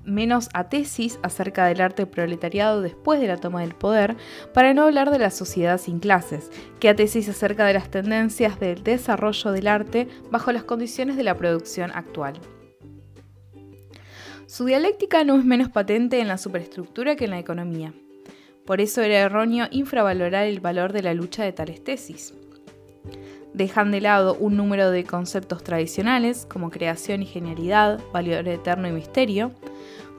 [0.04, 4.16] menos a tesis acerca del arte proletariado después de la toma del poder,
[4.52, 6.50] para no hablar de la sociedad sin clases,
[6.80, 11.22] que a tesis acerca de las tendencias del desarrollo del arte bajo las condiciones de
[11.22, 12.34] la producción actual.
[14.46, 17.94] Su dialéctica no es menos patente en la superestructura que en la economía.
[18.66, 22.34] Por eso era erróneo infravalorar el valor de la lucha de tales tesis.
[23.54, 28.92] Dejan de lado un número de conceptos tradicionales como creación y genialidad, valor eterno y
[28.92, 29.52] misterio,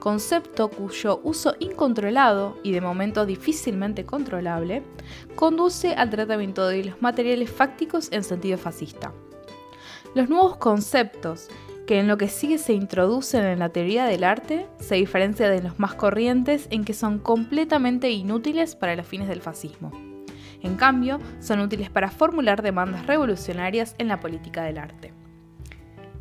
[0.04, 4.84] concepto cuyo uso incontrolado y de momento difícilmente controlable
[5.38, 9.14] conduce al tratamiento de los materiales fácticos en sentido fascista.
[10.14, 11.48] Los nuevos conceptos
[11.88, 15.64] que en lo que sigue se introducen en la teoría del arte se diferencian de
[15.64, 19.94] los más corrientes en que son completamente inútiles para los fines del fascismo.
[20.62, 25.14] En cambio, son útiles para formular demandas revolucionarias en la política del arte.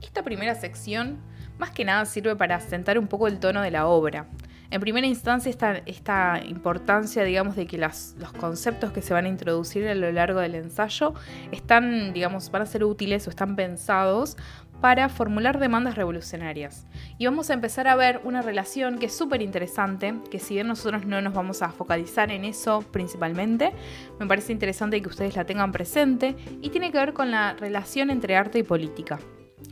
[0.00, 1.18] Esta primera sección
[1.62, 4.26] más que nada sirve para asentar un poco el tono de la obra.
[4.72, 9.28] En primera instancia, esta, esta importancia, digamos, de que los conceptos que se van a
[9.28, 11.14] introducir a lo largo del ensayo
[11.52, 14.36] están, digamos, van a ser útiles o están pensados
[14.80, 16.88] para formular demandas revolucionarias.
[17.16, 20.66] Y vamos a empezar a ver una relación que es súper interesante, que si bien
[20.66, 23.72] nosotros no nos vamos a focalizar en eso principalmente,
[24.18, 28.10] me parece interesante que ustedes la tengan presente y tiene que ver con la relación
[28.10, 29.20] entre arte y política.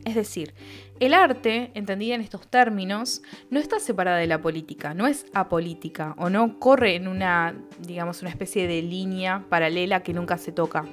[0.05, 0.55] Es decir,
[1.01, 6.14] el arte, entendida en estos términos, no está separada de la política, no es apolítica
[6.18, 10.84] o no corre en una, digamos, una especie de línea paralela que nunca se toca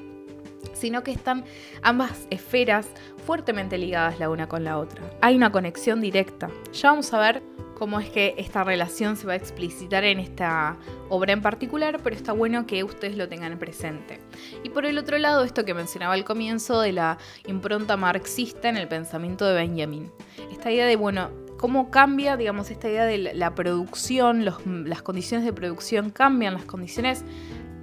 [0.74, 1.44] sino que están
[1.82, 2.88] ambas esferas
[3.26, 5.02] fuertemente ligadas la una con la otra.
[5.22, 6.50] Hay una conexión directa.
[6.74, 7.42] Ya vamos a ver
[7.78, 10.78] cómo es que esta relación se va a explicitar en esta
[11.10, 14.20] obra en particular, pero está bueno que ustedes lo tengan presente.
[14.64, 18.78] Y por el otro lado, esto que mencionaba al comienzo de la impronta marxista en
[18.78, 20.12] el pensamiento de Benjamin.
[20.52, 25.54] Esta idea de, bueno, cómo cambia, digamos, esta idea de la producción, las condiciones de
[25.54, 27.26] producción cambian, las condiciones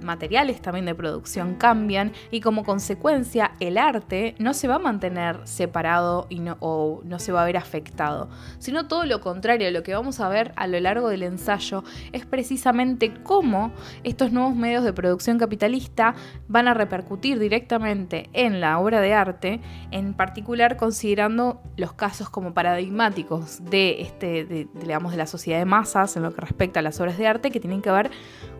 [0.05, 5.39] materiales también de producción cambian y como consecuencia el arte no se va a mantener
[5.45, 8.29] separado y no, o no se va a ver afectado,
[8.59, 12.25] sino todo lo contrario, lo que vamos a ver a lo largo del ensayo es
[12.25, 13.71] precisamente cómo
[14.03, 16.15] estos nuevos medios de producción capitalista
[16.47, 22.53] van a repercutir directamente en la obra de arte, en particular considerando los casos como
[22.53, 26.83] paradigmáticos de, este, de, digamos, de la sociedad de masas en lo que respecta a
[26.83, 28.11] las obras de arte que tienen que ver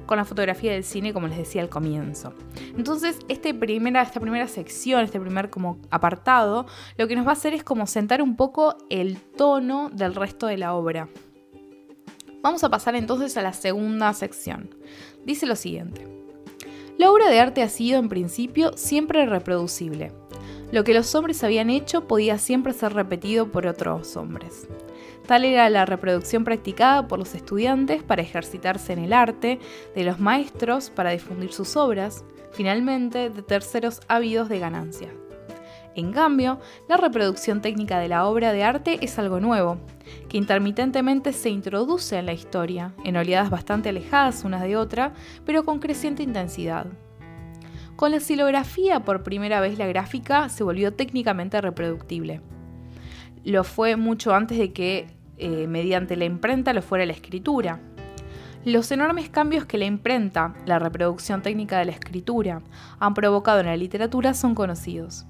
[0.05, 2.33] con la fotografía del cine, como les decía al comienzo.
[2.77, 6.65] Entonces, este primera, esta primera sección, este primer como apartado,
[6.97, 10.47] lo que nos va a hacer es como sentar un poco el tono del resto
[10.47, 11.09] de la obra.
[12.41, 14.69] Vamos a pasar entonces a la segunda sección.
[15.25, 16.07] Dice lo siguiente.
[16.97, 20.11] La obra de arte ha sido en principio siempre reproducible.
[20.71, 24.67] Lo que los hombres habían hecho podía siempre ser repetido por otros hombres.
[25.27, 29.59] Tal era la reproducción practicada por los estudiantes para ejercitarse en el arte,
[29.95, 35.09] de los maestros para difundir sus obras, finalmente de terceros ávidos de ganancia.
[35.95, 36.59] En cambio,
[36.89, 39.77] la reproducción técnica de la obra de arte es algo nuevo,
[40.27, 45.13] que intermitentemente se introduce en la historia, en oleadas bastante alejadas una de otra,
[45.45, 46.85] pero con creciente intensidad.
[47.95, 52.41] Con la silografía, por primera vez la gráfica se volvió técnicamente reproductible.
[53.45, 57.79] Lo fue mucho antes de que eh, mediante la imprenta lo fuera la escritura.
[58.63, 62.61] Los enormes cambios que la imprenta, la reproducción técnica de la escritura,
[62.99, 65.25] han provocado en la literatura son conocidos.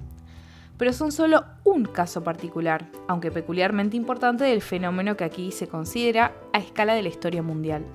[0.77, 6.33] Pero son solo un caso particular, aunque peculiarmente importante, del fenómeno que aquí se considera
[6.53, 7.85] a escala de la historia mundial.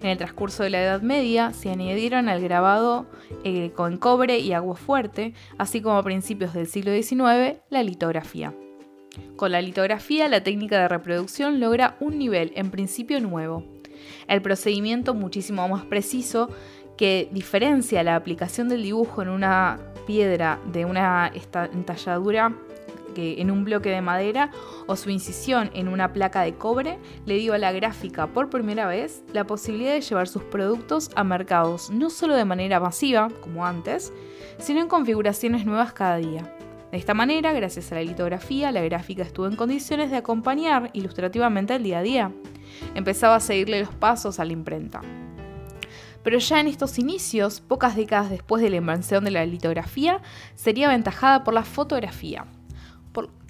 [0.00, 3.06] En el transcurso de la Edad Media se añadieron al grabado
[3.44, 8.54] eh, con cobre y agua fuerte, así como a principios del siglo XIX la litografía.
[9.36, 13.64] Con la litografía, la técnica de reproducción logra un nivel en principio nuevo.
[14.26, 16.48] El procedimiento muchísimo más preciso
[16.96, 21.30] que diferencia la aplicación del dibujo en una piedra de una
[21.72, 22.52] entalladura
[23.18, 24.50] en un bloque de madera
[24.86, 28.86] o su incisión en una placa de cobre le dio a la gráfica por primera
[28.86, 33.66] vez la posibilidad de llevar sus productos a mercados no solo de manera masiva, como
[33.66, 34.12] antes,
[34.58, 36.57] sino en configuraciones nuevas cada día.
[36.90, 41.74] De esta manera, gracias a la litografía, la gráfica estuvo en condiciones de acompañar ilustrativamente
[41.74, 42.32] el día a día.
[42.94, 45.02] Empezaba a seguirle los pasos a la imprenta.
[46.22, 50.22] Pero ya en estos inicios, pocas décadas después de la invención de la litografía,
[50.54, 52.46] sería aventajada por la fotografía.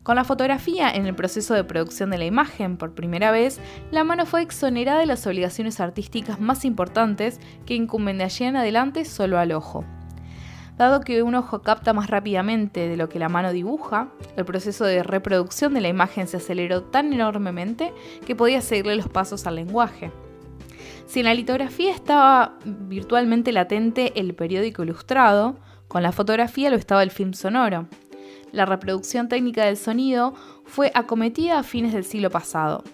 [0.03, 3.61] con la fotografía en el proceso de producción de la imagen por primera vez,
[3.91, 8.57] la mano fue exonerada de las obligaciones artísticas más importantes que incumben de allí en
[8.57, 9.84] adelante solo al ojo.
[10.79, 14.85] Dado que un ojo capta más rápidamente de lo que la mano dibuja, el proceso
[14.85, 17.93] de reproducción de la imagen se aceleró tan enormemente
[18.24, 20.12] que podía seguirle los pasos al lenguaje.
[21.07, 25.57] Si en la litografía estaba virtualmente latente el periódico ilustrado,
[25.89, 27.89] con la fotografía lo estaba el film sonoro.
[28.53, 32.85] La reproducción técnica del sonido fue acometida a fines del siglo pasado,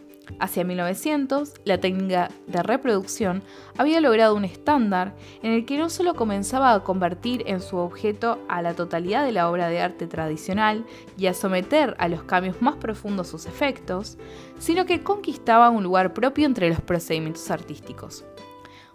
[0.41, 3.43] Hacia 1900, la técnica de reproducción
[3.79, 8.39] había logrado un estándar en el que no solo comenzaba a convertir en su objeto
[8.49, 10.85] a la totalidad de la obra de arte tradicional
[11.17, 14.19] y a someter a los cambios más profundos sus efectos,
[14.59, 18.25] sino que conquistaba un lugar propio entre los procedimientos artísticos.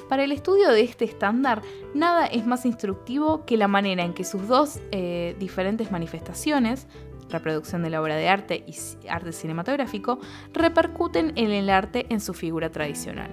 [0.09, 1.61] Para el estudio de este estándar,
[1.93, 6.87] nada es más instructivo que la manera en que sus dos eh, diferentes manifestaciones,
[7.30, 8.75] reproducción de la obra de arte y
[9.07, 10.19] arte cinematográfico,
[10.53, 13.32] repercuten en el arte en su figura tradicional.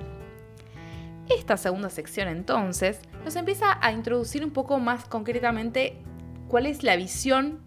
[1.28, 5.98] Esta segunda sección entonces nos empieza a introducir un poco más concretamente
[6.48, 7.60] cuál es la visión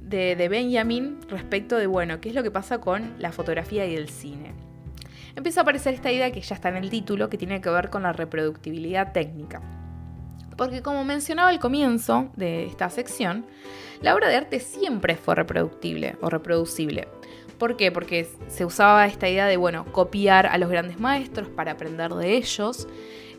[0.00, 3.94] de, de, Benjamin respecto de, bueno, qué es lo que pasa con la fotografía y
[3.94, 4.54] el cine.
[5.36, 7.90] Empieza a aparecer esta idea que ya está en el título, que tiene que ver
[7.90, 9.60] con la reproductibilidad técnica.
[10.56, 13.46] Porque como mencionaba al comienzo de esta sección,
[14.02, 17.08] la obra de arte siempre fue reproductible o reproducible.
[17.58, 17.92] ¿Por qué?
[17.92, 22.36] Porque se usaba esta idea de, bueno, copiar a los grandes maestros para aprender de
[22.36, 22.88] ellos.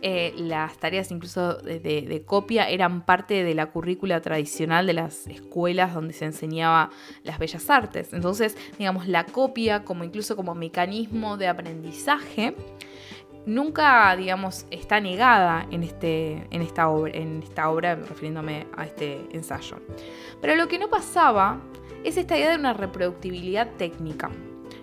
[0.01, 5.93] Eh, las tareas incluso de, copia eran parte de la currícula tradicional de las escuelas
[5.93, 6.89] donde se enseñaba
[7.23, 8.13] las bellas artes.
[8.13, 12.55] Entonces, digamos, la copia como incluso como mecanismo de aprendizaje
[13.45, 19.27] nunca, digamos, está negada en, este, en, esta obra, en esta obra, refiriéndome a este
[19.31, 19.77] ensayo.
[20.41, 21.59] Pero lo que no pasaba
[22.03, 24.29] es esta idea de una reproductibilidad técnica.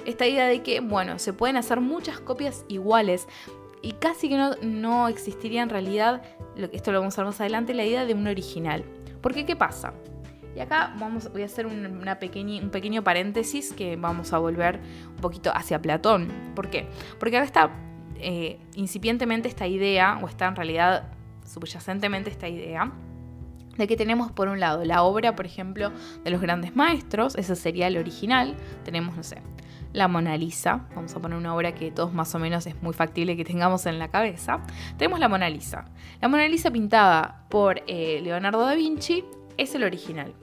[0.04, 3.28] Esta idea de que, bueno, se pueden hacer muchas copias iguales
[3.82, 6.22] y casi que no, existiría en realidad,
[6.72, 8.84] esto lo vamos a ver más adelante, la idea de un original.
[9.20, 9.94] Porque, ¿qué pasa?
[10.54, 14.80] Y acá vamos, voy a hacer una pequeña, un pequeño paréntesis que vamos a volver
[15.08, 16.28] un poquito hacia Platón.
[16.54, 16.88] ¿Por qué?
[17.18, 17.89] Porque acá está
[18.22, 21.08] eh, incipientemente esta idea, o está en realidad
[21.44, 22.92] subyacentemente esta idea,
[23.76, 25.90] de que tenemos por un lado la obra, por ejemplo,
[26.22, 28.54] de los grandes maestros, ese sería el original,
[28.84, 29.38] tenemos, no sé,
[29.92, 32.92] la Mona Lisa, vamos a poner una obra que todos más o menos es muy
[32.92, 34.60] factible que tengamos en la cabeza,
[34.96, 35.86] tenemos la Mona Lisa.
[36.20, 39.24] La Mona Lisa pintada por eh, Leonardo da Vinci
[39.56, 40.34] es el original.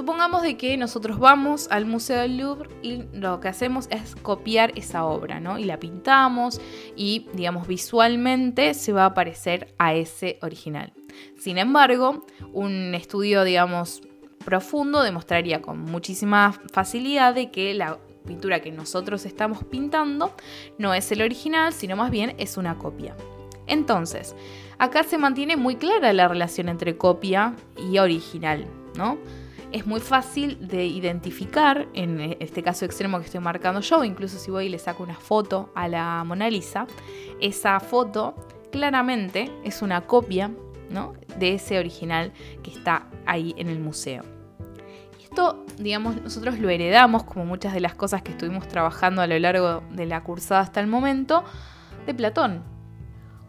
[0.00, 4.72] Supongamos de que nosotros vamos al Museo del Louvre y lo que hacemos es copiar
[4.74, 5.58] esa obra, ¿no?
[5.58, 6.58] Y la pintamos
[6.96, 10.94] y, digamos, visualmente se va a parecer a ese original.
[11.38, 12.24] Sin embargo,
[12.54, 14.00] un estudio, digamos,
[14.42, 20.34] profundo demostraría con muchísima facilidad de que la pintura que nosotros estamos pintando
[20.78, 23.14] no es el original, sino más bien es una copia.
[23.66, 24.34] Entonces,
[24.78, 28.64] acá se mantiene muy clara la relación entre copia y original,
[28.96, 29.18] ¿no?
[29.72, 34.50] Es muy fácil de identificar, en este caso extremo que estoy marcando yo, incluso si
[34.50, 36.86] voy y le saco una foto a la Mona Lisa,
[37.40, 38.34] esa foto
[38.72, 40.50] claramente es una copia
[40.90, 41.14] ¿no?
[41.38, 44.24] de ese original que está ahí en el museo.
[45.22, 49.38] Esto, digamos, nosotros lo heredamos, como muchas de las cosas que estuvimos trabajando a lo
[49.38, 51.44] largo de la cursada hasta el momento,
[52.06, 52.64] de Platón.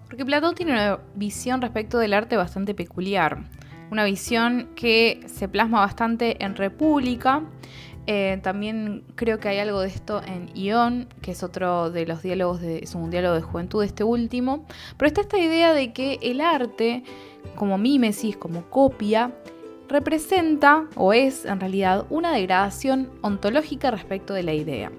[0.05, 3.45] Porque Platón tiene una visión respecto del arte bastante peculiar
[3.91, 7.43] una visión que se plasma bastante en República.
[8.07, 12.23] Eh, también creo que hay algo de esto en Ion, que es otro de los
[12.23, 14.65] diálogos, de, es un diálogo de juventud este último.
[14.97, 17.03] Pero está esta idea de que el arte,
[17.55, 19.31] como mímesis, como copia,
[19.89, 24.89] representa o es en realidad una degradación ontológica respecto de la idea.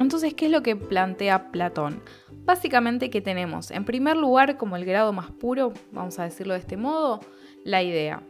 [0.00, 2.02] Entonces, ¿qué es lo que plantea Platón?
[2.44, 6.60] Básicamente que tenemos, en primer lugar, como el grado más puro, vamos a decirlo de
[6.60, 7.20] este modo,
[7.64, 8.22] la idea.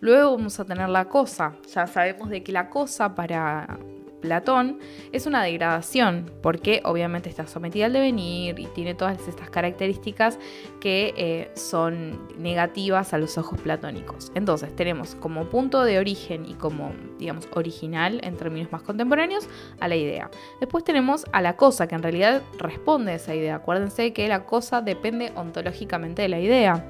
[0.00, 1.54] Luego vamos a tener la cosa.
[1.74, 3.78] Ya sabemos de que la cosa para
[4.20, 4.78] Platón
[5.12, 10.38] es una degradación, porque obviamente está sometida al devenir y tiene todas estas características
[10.80, 14.32] que eh, son negativas a los ojos platónicos.
[14.34, 19.48] Entonces tenemos como punto de origen y como, digamos, original en términos más contemporáneos
[19.80, 20.30] a la idea.
[20.60, 23.56] Después tenemos a la cosa, que en realidad responde a esa idea.
[23.56, 26.84] Acuérdense que la cosa depende ontológicamente de la idea.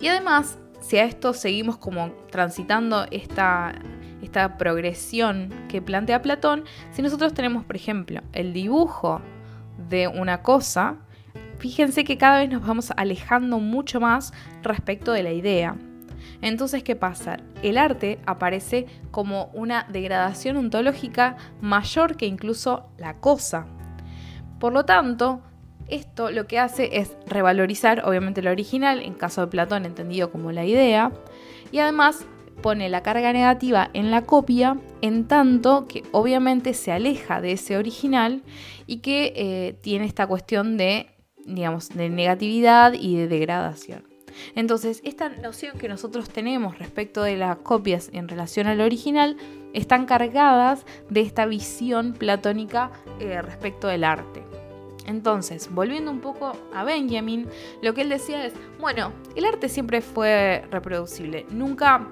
[0.00, 0.58] Y además
[0.88, 3.74] si a esto seguimos como transitando esta,
[4.22, 9.20] esta progresión que plantea Platón, si nosotros tenemos, por ejemplo, el dibujo
[9.90, 10.96] de una cosa,
[11.58, 14.32] fíjense que cada vez nos vamos alejando mucho más
[14.62, 15.76] respecto de la idea.
[16.40, 17.36] Entonces, ¿qué pasa?
[17.62, 23.66] El arte aparece como una degradación ontológica mayor que incluso la cosa.
[24.58, 25.42] Por lo tanto,
[25.88, 30.52] esto lo que hace es revalorizar, obviamente, lo original, en caso de Platón entendido como
[30.52, 31.12] la idea,
[31.72, 32.24] y además
[32.62, 37.76] pone la carga negativa en la copia, en tanto que obviamente se aleja de ese
[37.76, 38.42] original
[38.86, 41.06] y que eh, tiene esta cuestión de,
[41.46, 44.04] digamos, de negatividad y de degradación.
[44.54, 49.36] Entonces, esta noción que nosotros tenemos respecto de las copias en relación al original
[49.72, 54.47] están cargadas de esta visión platónica eh, respecto del arte.
[55.08, 57.48] Entonces, volviendo un poco a Benjamin,
[57.80, 62.10] lo que él decía es, bueno, el arte siempre fue reproducible, nunca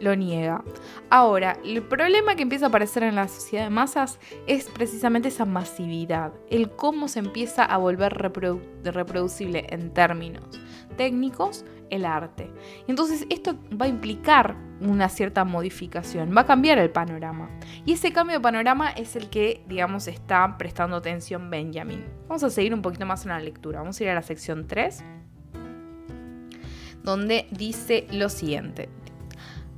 [0.00, 0.62] lo niega.
[1.08, 5.46] Ahora, el problema que empieza a aparecer en la sociedad de masas es precisamente esa
[5.46, 10.44] masividad, el cómo se empieza a volver reproducible en términos
[10.98, 11.64] técnicos
[11.94, 12.50] el arte.
[12.88, 17.48] Entonces esto va a implicar una cierta modificación, va a cambiar el panorama.
[17.86, 22.04] Y ese cambio de panorama es el que, digamos, está prestando atención Benjamin.
[22.28, 23.80] Vamos a seguir un poquito más en la lectura.
[23.80, 25.04] Vamos a ir a la sección 3,
[27.02, 28.88] donde dice lo siguiente.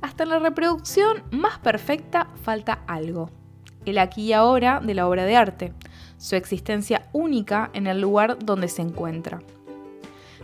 [0.01, 3.29] Hasta la reproducción más perfecta falta algo.
[3.85, 5.73] El aquí y ahora de la obra de arte,
[6.17, 9.39] su existencia única en el lugar donde se encuentra.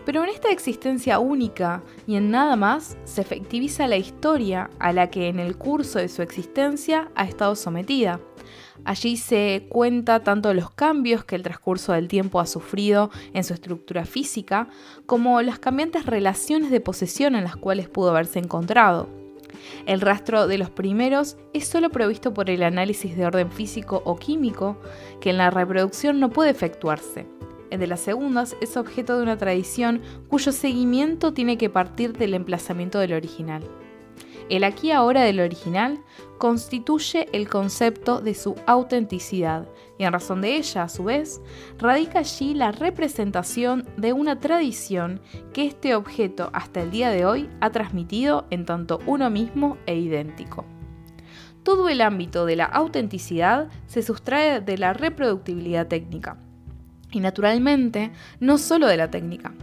[0.06, 5.10] Pero en esta existencia única y en nada más se efectiviza la historia a la
[5.10, 8.20] que en el curso de su existencia ha estado sometida.
[8.86, 13.54] Allí se cuenta tanto los cambios que el transcurso del tiempo ha sufrido en su
[13.54, 14.68] estructura física,
[15.06, 19.08] como las cambiantes relaciones de posesión en las cuales pudo haberse encontrado.
[19.86, 24.18] El rastro de los primeros es solo provisto por el análisis de orden físico o
[24.18, 24.78] químico,
[25.22, 27.26] que en la reproducción no puede efectuarse
[27.78, 33.00] de las segundas es objeto de una tradición cuyo seguimiento tiene que partir del emplazamiento
[33.00, 33.64] del original.
[34.50, 36.00] El aquí ahora del original
[36.38, 39.68] constituye el concepto de su autenticidad
[39.98, 41.42] y en razón de ella, a su vez,
[41.78, 45.22] radica allí la representación de una tradición
[45.54, 49.96] que este objeto hasta el día de hoy ha transmitido en tanto uno mismo e
[49.96, 50.66] idéntico.
[51.64, 56.43] Todo el ámbito de la autenticidad se sustrae de la reproductibilidad técnica,
[57.14, 59.54] y naturalmente no solo de la técnica.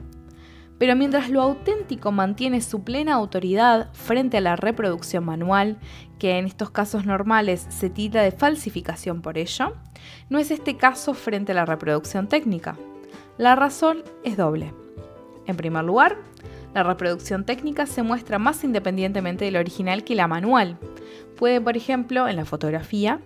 [0.78, 5.78] Pero mientras lo auténtico mantiene su plena autoridad frente a la reproducción manual,
[6.18, 9.74] que en estos casos normales se tira de falsificación por ello,
[10.30, 12.76] no es este caso frente a la reproducción técnica.
[13.36, 14.72] La razón es doble.
[15.46, 16.16] En primer lugar,
[16.72, 20.78] la reproducción técnica se muestra más independientemente del original que la manual.
[21.36, 23.20] Puede, por ejemplo, en la fotografía,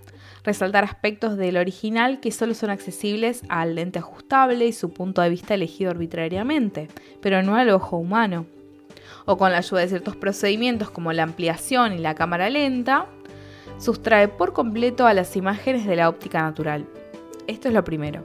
[0.45, 5.31] resaltar aspectos del original que solo son accesibles al lente ajustable y su punto de
[5.31, 6.89] vista elegido arbitrariamente,
[7.21, 8.47] pero no al ojo humano.
[9.25, 13.07] O con la ayuda de ciertos procedimientos como la ampliación y la cámara lenta,
[13.79, 16.87] sustrae por completo a las imágenes de la óptica natural.
[17.47, 18.23] Esto es lo primero.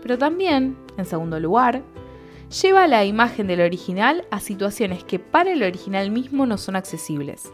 [0.00, 1.82] Pero también, en segundo lugar,
[2.62, 7.52] lleva la imagen del original a situaciones que para el original mismo no son accesibles.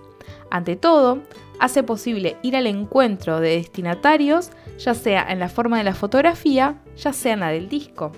[0.50, 1.20] Ante todo,
[1.58, 6.80] hace posible ir al encuentro de destinatarios, ya sea en la forma de la fotografía,
[6.96, 8.12] ya sea en la del disco.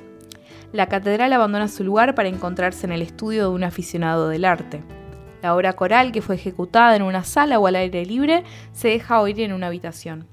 [0.72, 4.82] La catedral abandona su lugar para encontrarse en el estudio de un aficionado del arte.
[5.43, 9.20] La obra coral que fue ejecutada en una sala o al aire libre se deja
[9.20, 10.26] oír en una habitación.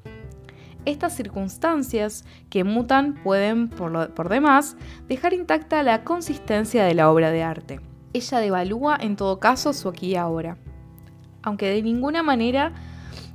[0.86, 4.78] Estas circunstancias que mutan pueden, por, por demás,
[5.08, 7.80] dejar intacta la consistencia de la obra de arte.
[8.14, 10.58] Ella devalúa en todo caso su aquí y ahora
[11.48, 12.74] aunque de ninguna manera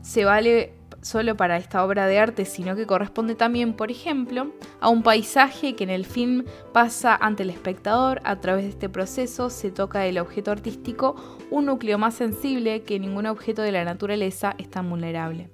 [0.03, 4.89] se vale solo para esta obra de arte, sino que corresponde también, por ejemplo, a
[4.89, 8.21] un paisaje que en el film pasa ante el espectador.
[8.25, 11.17] A través de este proceso se toca el objeto artístico,
[11.51, 15.51] un núcleo más sensible que ningún objeto de la naturaleza es tan vulnerable.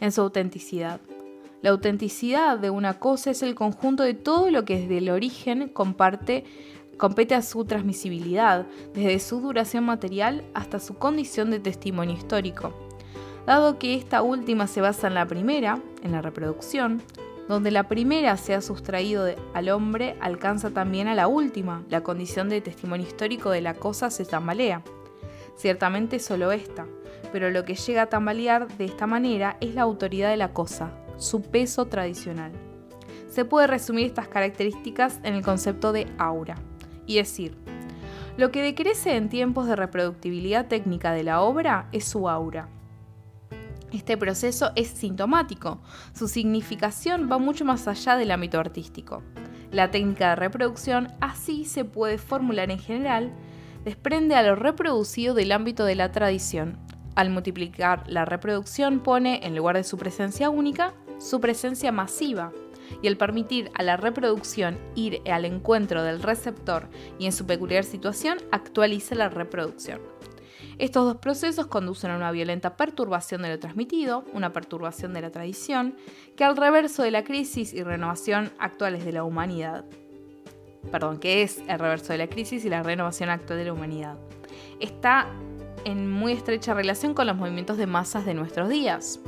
[0.00, 1.00] En su autenticidad.
[1.62, 5.68] La autenticidad de una cosa es el conjunto de todo lo que desde el origen
[5.68, 6.44] comparte
[6.98, 12.85] compete a su transmisibilidad, desde su duración material hasta su condición de testimonio histórico.
[13.46, 17.00] Dado que esta última se basa en la primera, en la reproducción,
[17.48, 19.24] donde la primera se ha sustraído
[19.54, 24.10] al hombre, alcanza también a la última, la condición de testimonio histórico de la cosa
[24.10, 24.82] se tambalea.
[25.54, 26.86] Ciertamente solo esta,
[27.30, 30.90] pero lo que llega a tambalear de esta manera es la autoridad de la cosa,
[31.16, 32.50] su peso tradicional.
[33.28, 36.56] Se puede resumir estas características en el concepto de aura
[37.06, 37.56] y decir,
[38.36, 42.68] lo que decrece en tiempos de reproductibilidad técnica de la obra es su aura.
[43.92, 45.80] Este proceso es sintomático,
[46.12, 49.22] su significación va mucho más allá del ámbito artístico.
[49.70, 53.32] La técnica de reproducción así se puede formular en general,
[53.84, 56.78] desprende a lo reproducido del ámbito de la tradición.
[57.14, 62.52] Al multiplicar la reproducción pone, en lugar de su presencia única, su presencia masiva,
[63.02, 67.84] y el permitir a la reproducción ir al encuentro del receptor y en su peculiar
[67.84, 70.00] situación actualiza la reproducción.
[70.78, 75.30] Estos dos procesos conducen a una violenta perturbación de lo transmitido, una perturbación de la
[75.30, 75.96] tradición,
[76.36, 79.86] que al reverso de la crisis y renovación actuales de la humanidad.
[80.92, 84.18] Perdón, que es el reverso de la crisis y la renovación actual de la humanidad.
[84.78, 85.28] Está
[85.86, 89.18] en muy estrecha relación con los movimientos de masas de nuestros días.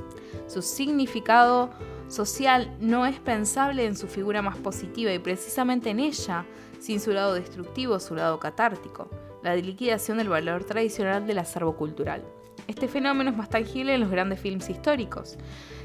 [0.48, 1.70] Su significado
[2.08, 6.44] social no es pensable en su figura más positiva y precisamente en ella,
[6.78, 9.08] sin su lado destructivo, su lado catártico,
[9.54, 12.22] la liquidación del valor tradicional del acervo cultural.
[12.66, 15.38] Este fenómeno es más tangible en los grandes films históricos.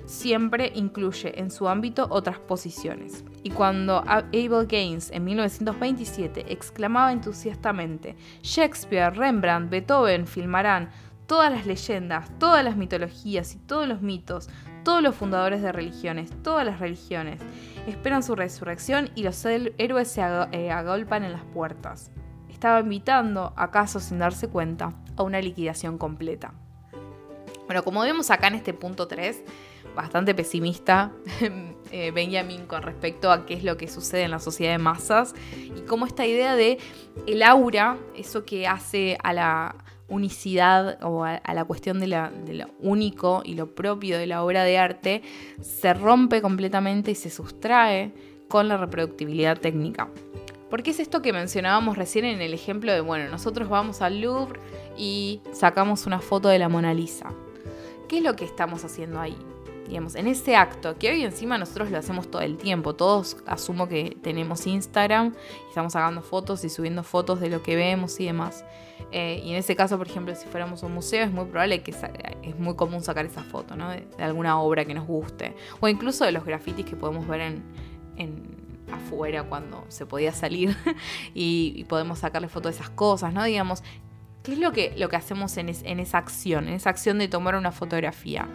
[0.06, 3.24] Siempre incluye en su ámbito otras posiciones.
[3.42, 10.90] Y cuando Abel Gaines en 1927 exclamaba entusiastamente, Shakespeare, Rembrandt, Beethoven filmarán
[11.26, 14.50] todas las leyendas, todas las mitologías y todos los mitos,
[14.84, 17.40] todos los fundadores de religiones, todas las religiones,
[17.88, 20.22] esperan su resurrección y los héroes se
[20.52, 22.12] eh, agolpan en las puertas.
[22.64, 26.54] Estaba invitando, acaso sin darse cuenta, a una liquidación completa.
[27.66, 29.44] Bueno, como vemos acá en este punto 3,
[29.98, 31.12] bastante pesimista
[31.92, 35.36] eh, Benjamin con respecto a qué es lo que sucede en la sociedad de masas
[35.76, 36.78] y cómo esta idea de
[37.28, 39.76] el aura, eso que hace a la,
[40.08, 44.78] unicidad o a, la cuestión de, lo único y lo propio de la obra de
[44.78, 45.22] arte
[45.60, 48.14] se rompe completamente y se sustrae
[48.48, 50.08] con la reproductibilidad técnica.
[50.74, 54.60] Porque es esto que mencionábamos recién en el ejemplo de, bueno, nosotros vamos al Louvre
[54.98, 57.32] y sacamos una foto de la Mona Lisa.
[58.10, 59.38] ¿Qué es lo que estamos haciendo ahí?
[59.88, 63.88] Digamos, en ese acto, que hoy encima nosotros lo hacemos todo el tiempo, todos asumo
[63.88, 68.26] que tenemos Instagram y estamos sacando fotos y subiendo fotos de lo que vemos y
[68.26, 68.66] demás.
[69.12, 71.84] Eh, y en ese caso, por ejemplo, si fuéramos a un museo, es muy probable
[71.84, 73.92] que es muy común sacar esa foto, ¿no?
[73.92, 75.54] De, alguna obra que nos guste.
[75.82, 77.42] O incluso de los grafitis que podemos ver
[78.18, 78.63] en,
[78.96, 80.76] afuera cuando se podía salir
[81.34, 83.44] y, podemos sacarle foto de esas cosas, ¿no?
[83.44, 83.84] Digamos,
[84.44, 86.68] ¿qué es lo que, lo que hacemos en, en esa acción?
[86.68, 88.48] En esa acción de tomar una fotografía.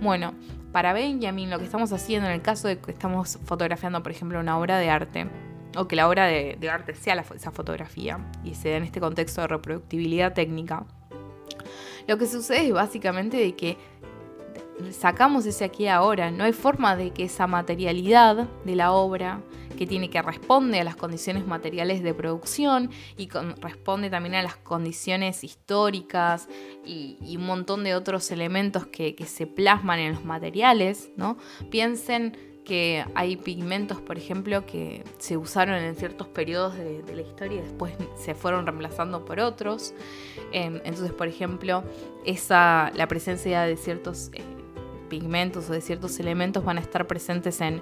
[0.00, 0.34] Bueno,
[0.72, 4.40] para Benjamin lo que estamos haciendo en el caso de que estamos fotografiando, por ejemplo,
[4.40, 5.28] una obra de arte,
[5.76, 9.40] o que la obra de, arte sea esa fotografía y se da en este contexto
[9.40, 10.86] de reproductibilidad técnica,
[12.06, 13.78] lo que sucede es básicamente de que
[14.90, 19.40] sacamos ese aquí ahora, no hay forma de que esa materialidad de la obra
[19.76, 23.28] que tiene que responde a las condiciones materiales de producción y
[23.60, 26.48] responde también a las condiciones históricas
[26.84, 31.36] y, un montón de otros elementos que, que, se plasman en los materiales, ¿no?
[31.70, 37.58] Piensen que hay pigmentos, por ejemplo, que se usaron en ciertos periodos de, la historia
[37.58, 39.94] y después se fueron reemplazando por otros.
[40.52, 41.84] Em, entonces, por ejemplo,
[42.24, 44.42] esa, la presencia de ciertos eh,
[45.14, 47.80] pigmentos o de ciertos elementos van a estar presentes en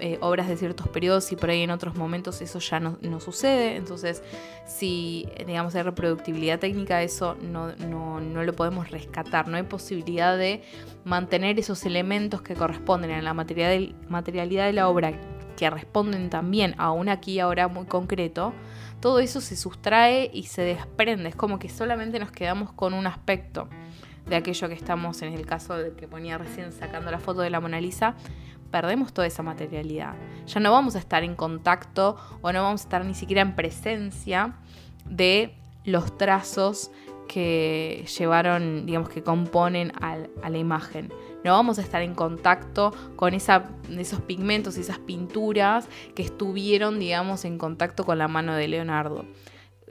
[0.00, 3.76] eh, obras de ciertos periodos y por ahí en otros momentos eso ya no, sucede.
[3.76, 4.22] Entonces,
[4.66, 7.70] si digamos hay reproductibilidad técnica, eso no,
[8.20, 9.48] lo podemos rescatar.
[9.48, 10.62] No hay posibilidad de
[11.04, 15.18] mantener esos elementos que corresponden a la materialidad de la obra,
[15.56, 18.52] que responden también a un aquí y ahora muy concreto.
[19.00, 21.30] Todo eso se sustrae y se desprende.
[21.30, 23.70] Es como que solamente nos quedamos con un aspecto
[24.26, 27.50] de aquello que estamos, en el caso de que ponía recién sacando la foto de
[27.50, 28.14] la Mona Lisa,
[28.70, 30.14] perdemos toda esa materialidad.
[30.46, 33.54] Ya no vamos a estar en contacto o no vamos a estar ni siquiera en
[33.54, 34.54] presencia
[35.04, 36.90] de los trazos
[37.28, 41.12] que llevaron, digamos, que componen a la imagen.
[41.42, 47.44] No vamos a estar en contacto con esos pigmentos y esas pinturas que estuvieron, digamos,
[47.44, 49.26] en contacto con la mano de Leonardo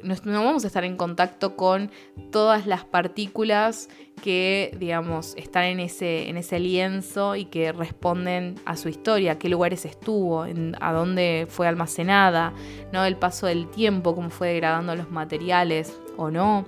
[0.04, 1.92] no, vamos a estar en contacto con
[2.32, 3.90] todas las partículas
[4.22, 9.50] que, digamos, están en ese, en ese lienzo y que responden a su historia, qué
[9.50, 12.54] lugares estuvo, a dónde fue almacenada,
[12.92, 13.06] ¿no?
[13.06, 16.66] el paso del tiempo, cómo fue degradando los materiales o no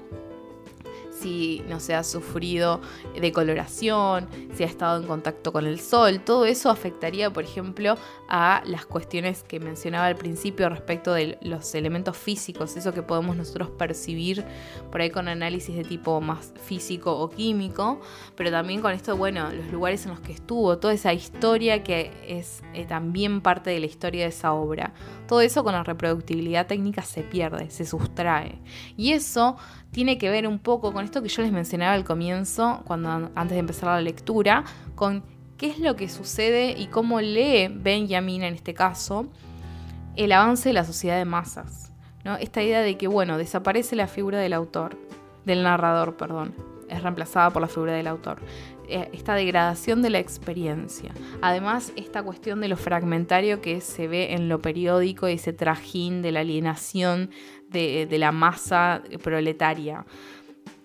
[1.20, 2.82] si no se ha sufrido
[3.20, 7.98] decoloración, si ha estado en contacto con el sol, todo eso afectaría, por ejemplo,
[8.30, 13.36] a las cuestiones que mencionaba al principio respecto de los elementos físicos, eso que podemos
[13.36, 14.44] nosotros percibir
[14.92, 18.00] por ahí con análisis de tipo más físico o químico,
[18.36, 22.12] pero también con esto, bueno, los lugares en los que estuvo, toda esa historia que
[22.28, 24.94] es eh, también parte de la historia de esa obra.
[25.28, 28.62] Todo eso con la reproductibilidad técnica se pierde, se sustrae.
[28.96, 29.58] Y eso
[29.96, 33.52] tiene que ver un poco con esto que yo les mencionaba al comienzo, cuando antes
[33.52, 35.24] de empezar la lectura, con
[35.56, 39.28] qué es lo que sucede y cómo lee Benjamin en este caso
[40.18, 41.94] el avance de la sociedad de masas.
[42.26, 42.36] ¿no?
[42.36, 44.98] Esta idea de que, bueno, desaparece la figura del autor,
[45.46, 46.54] del narrador, perdón,
[46.90, 48.42] es reemplazada por la figura del autor.
[48.90, 51.12] Eh, esta degradación de la experiencia.
[51.42, 56.32] Además, esta cuestión de lo fragmentario que se ve en lo periódico, ese trajín de
[56.32, 57.32] la alienación
[57.80, 60.06] de, la masa proletaria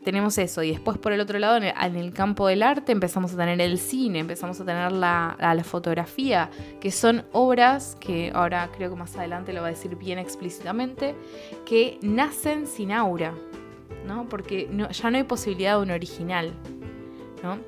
[0.05, 0.62] tenemos eso.
[0.62, 3.79] Y después, por el otro lado, en el, campo del arte, empezamos a tener el
[3.79, 6.51] cine, empezamos a tener la, fotografía,
[6.81, 11.15] que son obras que ahora creo que más adelante lo va a decir bien explícitamente,
[11.67, 13.35] que nacen sin aura,
[14.07, 14.29] ¿no?
[14.29, 16.53] Porque ya no hay posibilidad de un original,
[17.43, 17.59] ¿no?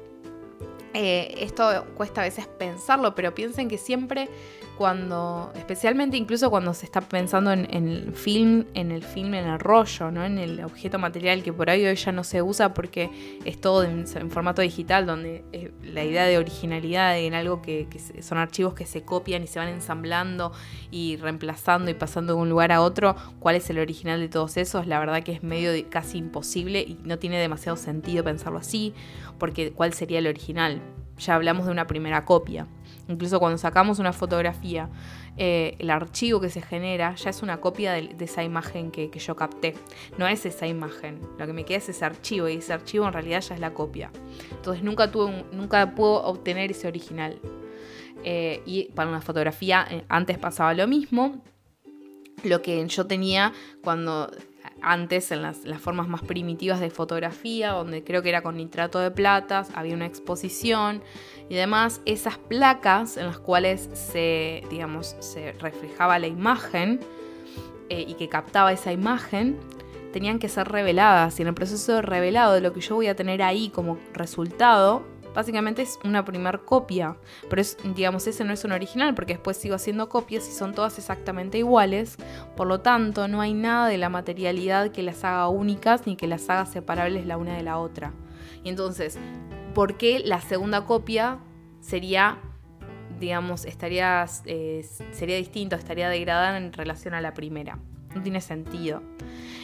[0.94, 4.28] Eh, esto cuesta a veces pensarlo, pero piensen que siempre
[4.82, 9.60] cuando, especialmente incluso cuando se está pensando en, el film, en el film, en el
[9.60, 10.24] rollo, ¿no?
[10.24, 13.09] en el objeto material que por ahí hoy ya no se usa porque
[13.44, 17.86] es todo en, formato digital, donde eh, la idea de originalidad en algo que,
[18.22, 20.50] son archivos que se copian y se van ensamblando
[20.90, 24.56] y reemplazando y pasando de un lugar a otro, cuál es el original de todos
[24.56, 28.94] esos, la verdad que es medio casi imposible y no tiene demasiado sentido pensarlo así,
[29.38, 30.82] porque ¿cuál sería el original?
[31.18, 32.66] Ya hablamos de una primera copia.
[33.09, 34.89] Incluso cuando sacamos una fotografía,
[35.37, 39.37] eh, el archivo que se genera ya es una copia de, esa imagen que, yo
[39.37, 39.74] capté.
[40.19, 41.20] No es esa imagen.
[41.39, 43.74] Lo que me queda es ese archivo y ese archivo en realidad ya es la
[43.74, 44.11] copia.
[44.51, 47.41] Entonces nunca, tuve nunca puedo obtener ese original.
[48.24, 51.43] Eh, y para una fotografía eh, antes pasaba lo mismo.
[52.45, 53.53] Lo que yo tenía
[53.83, 54.31] cuando
[54.83, 59.11] antes en las, formas más primitivas de fotografía, donde creo que era con nitrato de
[59.11, 61.03] platas, había una exposición
[61.53, 66.99] y demás, esas placas en las cuales se, digamos, se reflejaba la imagen
[67.91, 69.61] eh, y que captaba esa imagen,
[70.15, 71.39] tenían que ser reveladas.
[71.39, 73.99] Y en el proceso de revelado de lo que yo voy a tener ahí como
[74.15, 75.03] resultado,
[75.35, 77.19] básicamente es una primer copia,
[77.51, 80.73] pero es, digamos, ese no es un original porque después sigo haciendo copias y son
[80.73, 82.16] todas exactamente iguales,
[82.57, 86.29] por lo tanto no hay nada de la materialidad que las haga únicas ni que
[86.29, 88.15] las haga separables la una de la otra.
[88.65, 89.19] Y entonces,
[89.74, 91.39] ¿por qué la segunda copia
[91.81, 92.39] sería,
[93.19, 97.78] digamos, estaría, eh, sería distinto, estaría degradada en relación a la primera?
[98.15, 99.03] No tiene sentido.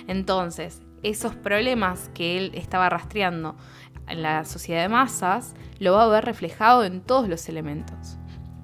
[0.07, 3.57] Entonces, esos problemas que él estaba rastreando
[4.09, 8.17] en la sociedad de masas, lo va a ver reflejado en todos los elementos.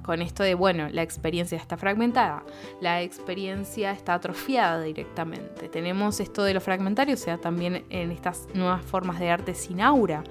[0.02, 2.42] Con esto de, bueno, la experiencia está fragmentada,
[2.80, 5.68] la experiencia está atrofiada directamente.
[5.68, 9.80] Tenemos esto de lo fragmentario, o sea, también en estas nuevas formas de arte sin
[9.80, 10.22] aura,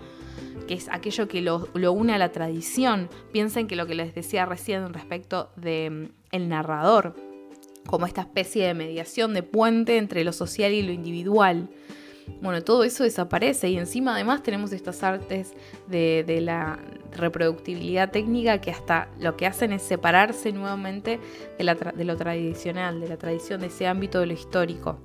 [0.73, 3.09] es aquello que lo, une a la tradición.
[3.31, 7.15] Piensen que lo que les decía recién respecto del mm, narrador,
[7.85, 11.69] como esta especie de mediación, de puente entre lo social y lo individual
[12.41, 15.53] bueno, todo eso desaparece y encima además tenemos estas artes
[15.87, 16.79] de, la
[17.15, 21.19] reproductibilidad técnica que hasta lo que hacen es separarse nuevamente
[21.57, 24.99] de, lo tradicional, de la tradición, de ese ámbito de lo histórico.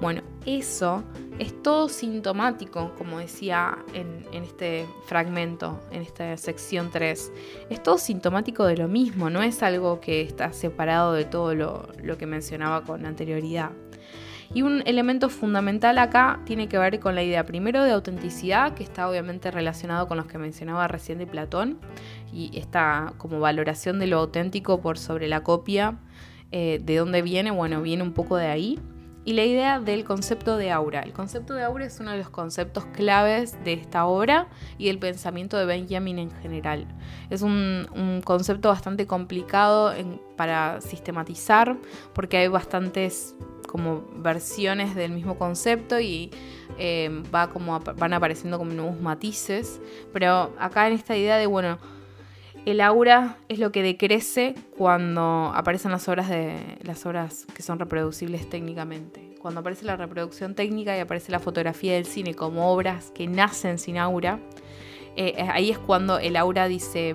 [0.00, 1.02] Bueno, eso
[1.38, 7.32] es todo sintomático, como decía en, este fragmento, en esta sección 3.
[7.70, 12.18] Es todo sintomático de lo mismo, no es algo que está separado de todo lo
[12.18, 13.70] que mencionaba con anterioridad.
[14.54, 18.84] Y un elemento fundamental acá tiene que ver con la idea primero de autenticidad, que
[18.84, 21.78] está obviamente relacionado con los que mencionaba recién de Platón,
[22.32, 25.98] y esta como valoración de lo auténtico por sobre la copia.
[26.52, 27.50] Eh, ¿De dónde viene?
[27.50, 28.78] Bueno, viene un poco de ahí.
[29.26, 31.00] Y la idea del concepto de aura.
[31.00, 34.46] El concepto de aura es uno de los conceptos claves de esta obra
[34.78, 36.86] y del pensamiento de Benjamin en general.
[37.28, 39.92] Es un, concepto bastante complicado
[40.36, 41.76] para sistematizar
[42.14, 43.34] porque hay bastantes
[43.66, 46.30] como versiones del mismo concepto y
[46.78, 49.80] eh, va como, van apareciendo como nuevos matices.
[50.12, 51.78] Pero acá en esta idea de, bueno,
[52.66, 57.78] el aura es lo que decrece cuando aparecen las obras, de, las obras que son
[57.78, 59.36] reproducibles técnicamente.
[59.40, 63.78] Cuando aparece la reproducción técnica y aparece la fotografía del cine como obras que nacen
[63.78, 64.40] sin aura,
[65.14, 67.14] eh, eh, ahí es cuando el aura dice,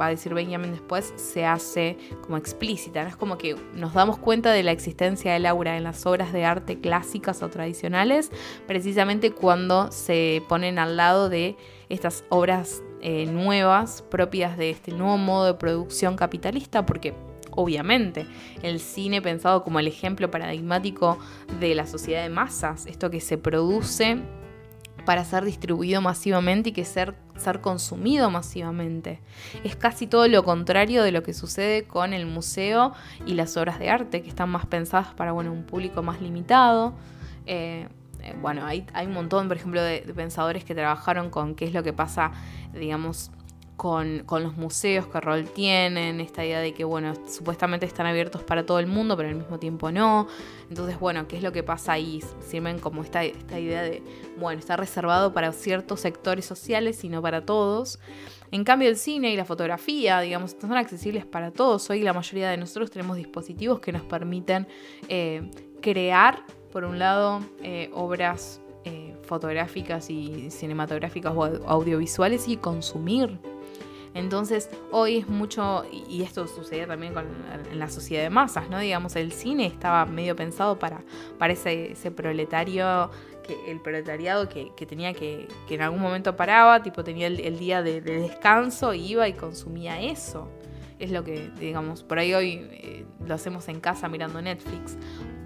[0.00, 3.02] va a decir Benjamin después, se hace como explícita.
[3.02, 6.44] Es como que nos damos cuenta de la existencia del aura en las obras de
[6.44, 8.30] arte clásicas o tradicionales,
[8.68, 11.56] precisamente cuando se ponen al lado de
[11.88, 17.14] estas obras eh, nuevas propias de este nuevo modo de producción capitalista, porque
[17.50, 18.26] obviamente
[18.62, 21.18] el cine pensado como el ejemplo paradigmático
[21.60, 24.22] de la sociedad de masas, esto que se produce
[25.04, 29.20] para ser distribuido masivamente y que ser, ser consumido masivamente.
[29.64, 32.92] Es casi todo lo contrario de lo que sucede con el museo
[33.26, 36.94] y las obras de arte, que están más pensadas para bueno, un público más limitado.
[37.46, 37.88] Eh,
[38.40, 41.82] bueno, hay, hay, un montón, por ejemplo, de, pensadores que trabajaron con qué es lo
[41.82, 42.32] que pasa,
[42.72, 43.30] digamos,
[43.76, 48.64] con, los museos, qué rol tienen, esta idea de que, bueno, supuestamente están abiertos para
[48.64, 50.28] todo el mundo, pero al mismo tiempo no.
[50.68, 52.22] Entonces, bueno, ¿qué es lo que pasa ahí?
[52.40, 54.02] Sirven como esta, esta idea de,
[54.38, 57.98] bueno, está reservado para ciertos sectores sociales y no para todos.
[58.52, 61.88] En cambio, el cine y la fotografía, digamos, son accesibles para todos.
[61.90, 64.68] Hoy la mayoría de nosotros tenemos dispositivos que nos permiten
[65.08, 65.50] eh,
[65.80, 73.38] crear, por un lado, eh, obras eh, fotográficas y cinematográficas o audiovisuales y consumir
[74.14, 77.24] entonces, hoy es mucho, y esto sucedía también con,
[77.70, 78.78] en la sociedad de masas, ¿no?
[78.78, 81.00] Digamos, el cine estaba medio pensado para,
[81.38, 83.10] para ese, proletario,
[83.42, 87.82] que, el proletariado que, tenía que, que en algún momento paraba, tipo tenía el, día
[87.82, 90.50] de, descanso, iba y consumía eso.
[90.98, 94.98] es lo que, digamos, por ahí hoy eh, lo hacemos en casa mirando Netflix,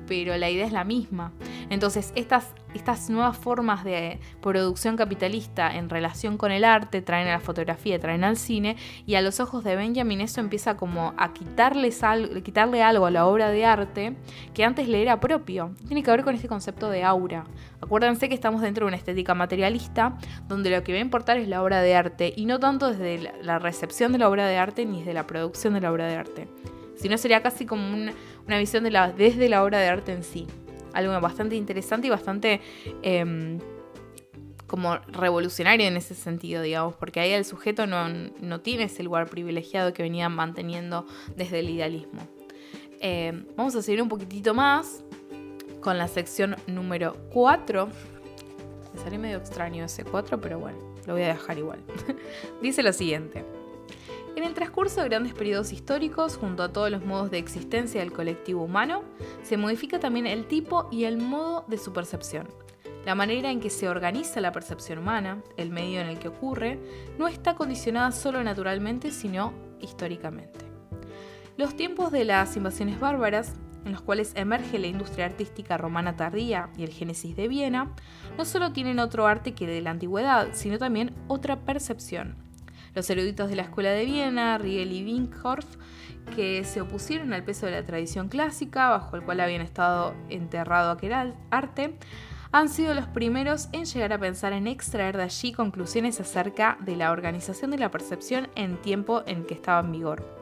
[0.07, 1.33] pero la idea es la misma.
[1.71, 7.33] Entonces, estas, estas nuevas formas de producción capitalista en relación con el arte traen a
[7.33, 8.77] la fotografía, traen al cine,
[9.07, 12.03] y a los ojos de Benjamin eso empieza como a quitarles
[12.43, 14.17] quitarle algo a la obra de arte
[14.55, 15.75] que antes le era propio.
[15.87, 17.45] Tiene que ver con este concepto de aura.
[17.81, 20.17] Acuérdense que estamos dentro de una estética materialista
[20.49, 23.33] donde lo que va a importar es la obra de arte y no tanto desde
[23.43, 26.17] la recepción de la obra de arte ni desde la producción de la obra de
[26.17, 26.49] arte.
[26.97, 28.13] Sino sería casi como una,
[28.47, 30.47] una visión desde la obra de arte en sí.
[30.93, 32.61] Algo bastante interesante y bastante
[33.03, 33.59] em,
[34.67, 39.93] como revolucionario en ese sentido, digamos, porque ahí el sujeto no, tiene ese lugar privilegiado
[39.93, 41.07] que venía manteniendo
[41.37, 42.27] desde el idealismo.
[43.01, 45.05] Em, vamos a seguir un poquitito más
[45.81, 47.89] con la sección número 4.
[48.95, 51.81] Me sale medio extraño ese 4, pero bueno, lo voy a dejar igual.
[52.63, 53.56] Dice lo siguiente.
[54.37, 58.13] En el transcurso de grandes periodos históricos, junto a todos los modos de existencia del
[58.13, 59.03] colectivo humano,
[59.43, 62.47] se modifica también el tipo y el modo de su percepción.
[63.07, 66.79] La manera en que se organiza la percepción humana, el medio en el que ocurre,
[67.19, 70.67] no está condicionada solo naturalmente, sino históricamente.
[71.57, 73.55] Los tiempos de las invasiones bárbaras,
[73.87, 77.95] en los cuales emerge la industria artística romana tardía y el Génesis de Viena,
[78.37, 82.46] no solo tienen otro arte que de la antigüedad, sino también otra percepción,
[82.97, 85.67] los eruditos de la Escuela de Viena, Riel y Winkhorf,
[86.35, 90.91] que se opusieron al peso de la tradición clásica, bajo el cual habían estado enterrado
[90.91, 91.13] aquel
[91.51, 91.99] arte,
[92.53, 96.97] han sido los primeros en llegar a pensar en extraer de allí conclusiones acerca de
[96.97, 100.36] la organización de la percepción en tiempo en que estaba en vigor.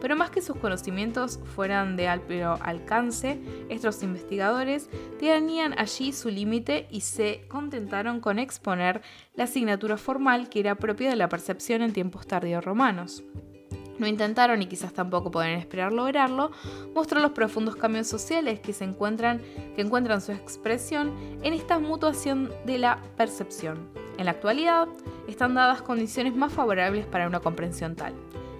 [0.00, 6.86] Pero más que sus conocimientos fueran de amplio alcance, estos investigadores tenían allí su límite
[6.90, 9.02] y se contentaron con exponer
[9.34, 13.22] la asignatura formal que era propia de la percepción en tiempos tardíos romanos.
[13.98, 16.50] No intentaron, y quizás tampoco pueden esperar lograrlo,
[16.94, 19.40] mostrar los profundos cambios sociales que, se encuentran,
[19.74, 21.12] que encuentran su expresión
[21.42, 23.88] en esta mutuación de la percepción.
[24.18, 24.88] En la actualidad,
[25.28, 28.14] están dadas condiciones más favorables para una comprensión tal.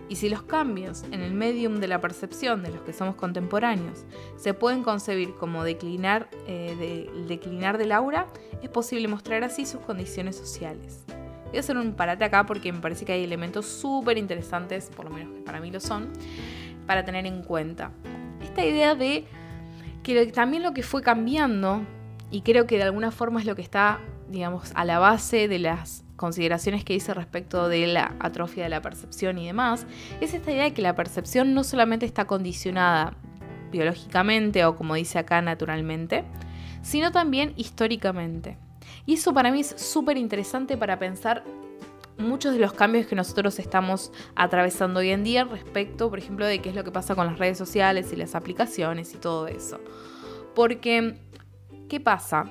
[0.09, 4.05] Y si los cambios en el medium de la percepción de los que somos contemporáneos
[4.37, 8.27] se pueden concebir como declinar, eh, declinar del aura,
[8.63, 11.05] es posible mostrar así sus condiciones sociales.
[11.49, 15.07] Voy a hacer un parate acá porque me parece que hay elementos súper interesantes, por
[15.07, 16.13] lo menos que para mí lo son,
[16.87, 17.93] para tener en cuenta.
[18.43, 19.25] Esta idea de
[20.03, 21.83] que también lo que fue cambiando,
[22.31, 25.59] y creo que de alguna forma es lo que está, digamos, a la base de
[25.59, 29.87] las consideraciones que hice respecto de la atrofia de la percepción y demás,
[30.21, 33.15] es esta idea de que la percepción no solamente está condicionada
[33.71, 36.25] biológicamente o como dice acá naturalmente,
[36.83, 38.59] sino también históricamente.
[39.05, 41.45] Y eso para mí es súper interesante para pensar
[42.19, 46.61] muchos de los cambios que nosotros estamos atravesando hoy en día respecto, por ejemplo, de
[46.61, 49.81] qué es lo que pasa con las redes sociales y las aplicaciones y todo eso.
[50.55, 51.19] Porque,
[51.89, 52.51] ¿qué pasa?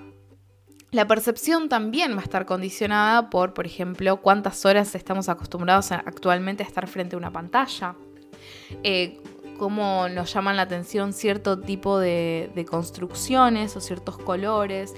[0.95, 6.63] La percepción también va a estar condicionada por, por ejemplo, cuántas horas estamos acostumbrados actualmente
[6.63, 7.97] a estar frente a una pantalla,
[8.81, 9.19] eh,
[9.59, 14.93] cómo nos llaman la atención cierto tipo de, construcciones o ciertos colores.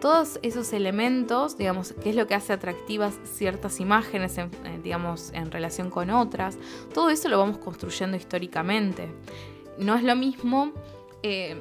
[0.00, 5.30] Todos esos elementos, digamos, qué es lo que hace atractivas ciertas imágenes, en, eh, digamos,
[5.34, 6.56] en relación con otras,
[6.94, 9.10] todo eso lo vamos construyendo históricamente.
[9.76, 10.72] No es lo mismo
[11.22, 11.56] eh,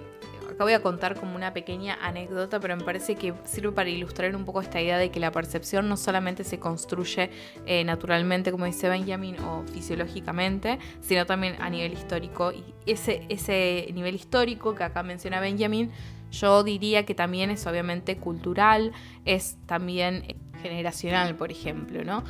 [0.53, 4.35] acá voy a contar como una pequeña anécdota, pero me parece que sirve para ilustrar
[4.35, 7.30] un poco esta idea de que la percepción no solamente se construye
[7.65, 12.51] eh, naturalmente, como dice Benjamin, o fisiológicamente, sino también a nivel histórico.
[12.51, 15.91] Y ese, ese nivel histórico que acá menciona Benjamin,
[16.31, 18.91] yo diría que también es obviamente cultural,
[19.25, 20.23] es también
[20.61, 22.23] generacional, por ejemplo, ¿no?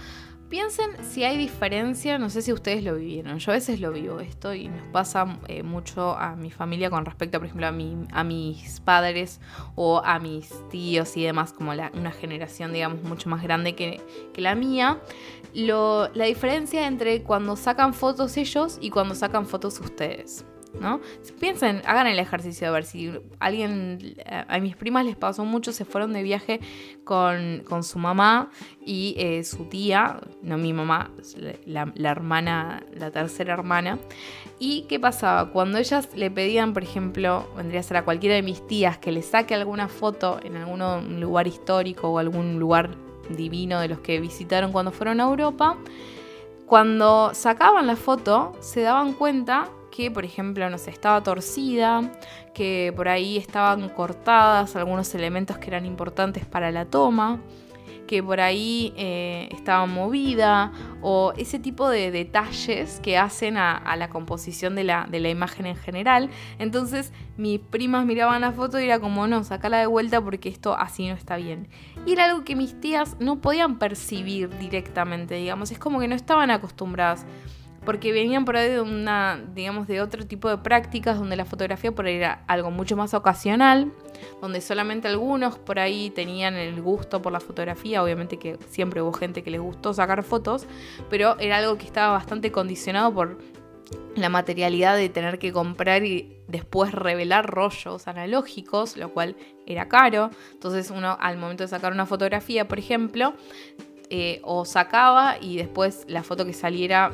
[0.53, 4.19] Piensen si hay diferencia, no sé si ustedes lo vivieron, yo a veces lo vivo
[4.19, 7.97] esto y nos pasa eh, mucho a mi familia con respecto, por ejemplo, a, mi,
[8.11, 9.41] a mis padres
[9.73, 13.99] o a mis tíos y demás, como una generación, digamos, mucho más grande que,
[14.35, 14.99] la mía.
[15.55, 20.45] La diferencia entre cuando sacan fotos ellos y cuando sacan fotos ustedes.
[20.79, 20.99] ¿No?
[21.39, 25.85] Piensen, hagan el ejercicio de ver si alguien, a mis primas les pasó mucho, se
[25.85, 26.59] fueron de viaje
[27.03, 28.49] con, su mamá
[28.85, 31.11] y eh, su tía, no mi mamá,
[31.65, 33.99] la, hermana, la tercera hermana.
[34.59, 35.51] ¿Y qué pasaba?
[35.51, 39.11] Cuando ellas le pedían, por ejemplo, vendría a ser a cualquiera de mis tías que
[39.11, 42.95] le saque alguna foto en algún lugar histórico o algún lugar
[43.29, 45.77] divino de los que visitaron cuando fueron a Europa,
[46.65, 52.11] cuando sacaban la foto se daban cuenta que, por ejemplo, no sé, estaba torcida,
[52.55, 57.39] que por ahí estaban cortadas algunos elementos que eran importantes para la toma,
[58.07, 60.71] que por ahí eh, estaba movida
[61.03, 65.67] o ese tipo de detalles que hacen a, la composición de la, de la, imagen
[65.67, 66.31] en general.
[66.57, 70.75] Entonces mis primas miraban la foto y era como, no, sacala de vuelta porque esto
[70.75, 71.67] así no está bien.
[72.07, 76.15] Y era algo que mis tías no podían percibir directamente, digamos, es como que no
[76.15, 77.27] estaban acostumbradas
[77.85, 81.91] porque venían por ahí de una, digamos, de otro tipo de prácticas donde la fotografía
[81.91, 83.91] por ahí era algo mucho más ocasional,
[84.41, 89.13] donde solamente algunos por ahí tenían el gusto por la fotografía, obviamente que siempre hubo
[89.13, 90.65] gente que les gustó sacar fotos,
[91.09, 93.37] pero era algo que estaba bastante condicionado por
[94.15, 99.35] la materialidad de tener que comprar y después revelar rollos analógicos, lo cual
[99.65, 100.29] era caro.
[100.51, 103.33] Entonces uno al momento de sacar una fotografía, por ejemplo,
[104.09, 107.11] eh, o sacaba y después la foto que saliera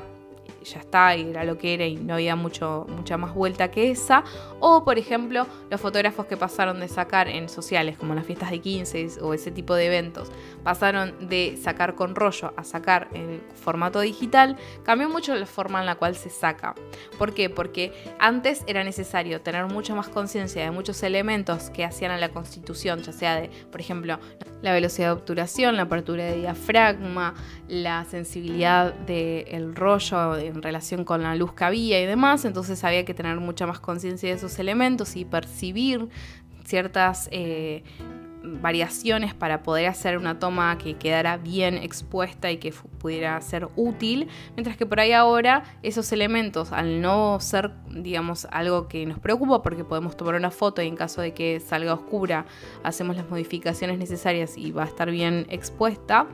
[0.64, 3.92] ya está, y era lo que era y no había mucho, mucha más vuelta que
[3.92, 4.24] esa.
[4.60, 8.60] O, por ejemplo, los fotógrafos que pasaron de sacar en sociales, como las fiestas de
[8.60, 10.32] 15 o ese tipo de eventos,
[10.64, 15.86] pasaron de sacar con rollo a sacar en formato digital, cambió mucho la forma en
[15.86, 16.76] la cual se saca.
[17.18, 17.50] ¿Por qué?
[17.50, 22.30] Porque antes era necesario tener mucha más conciencia de muchos elementos que hacían a la
[22.30, 24.20] constitución, ya sea de, por ejemplo,
[24.62, 27.34] la velocidad de obturación, la apertura de diafragma,
[27.68, 33.06] la sensibilidad del rollo en relación con la luz que había y demás, entonces había
[33.06, 36.10] que tener mucha más conciencia de esos elementos y percibir
[36.66, 37.84] ciertas eh,
[38.44, 44.28] variaciones para poder hacer una toma que quedara bien expuesta y que pudiera ser útil,
[44.56, 49.62] mientras que por ahí ahora esos elementos, al no ser, digamos, algo que nos preocupa
[49.62, 52.46] porque podemos tomar una foto y en caso de que salga oscura
[52.84, 56.28] hacemos las modificaciones necesarias y va a estar bien expuesta,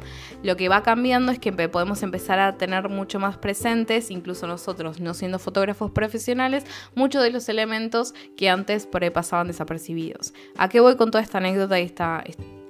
[0.44, 5.00] lo que va cambiando es que podemos empezar a tener mucho más presentes, incluso nosotros
[5.00, 6.66] no siendo fotógrafos profesionales,
[6.96, 10.34] muchos de los elementos que antes por ahí pasaban desapercibidos.
[10.58, 12.24] ¿A qué voy con toda esta anécdota y esta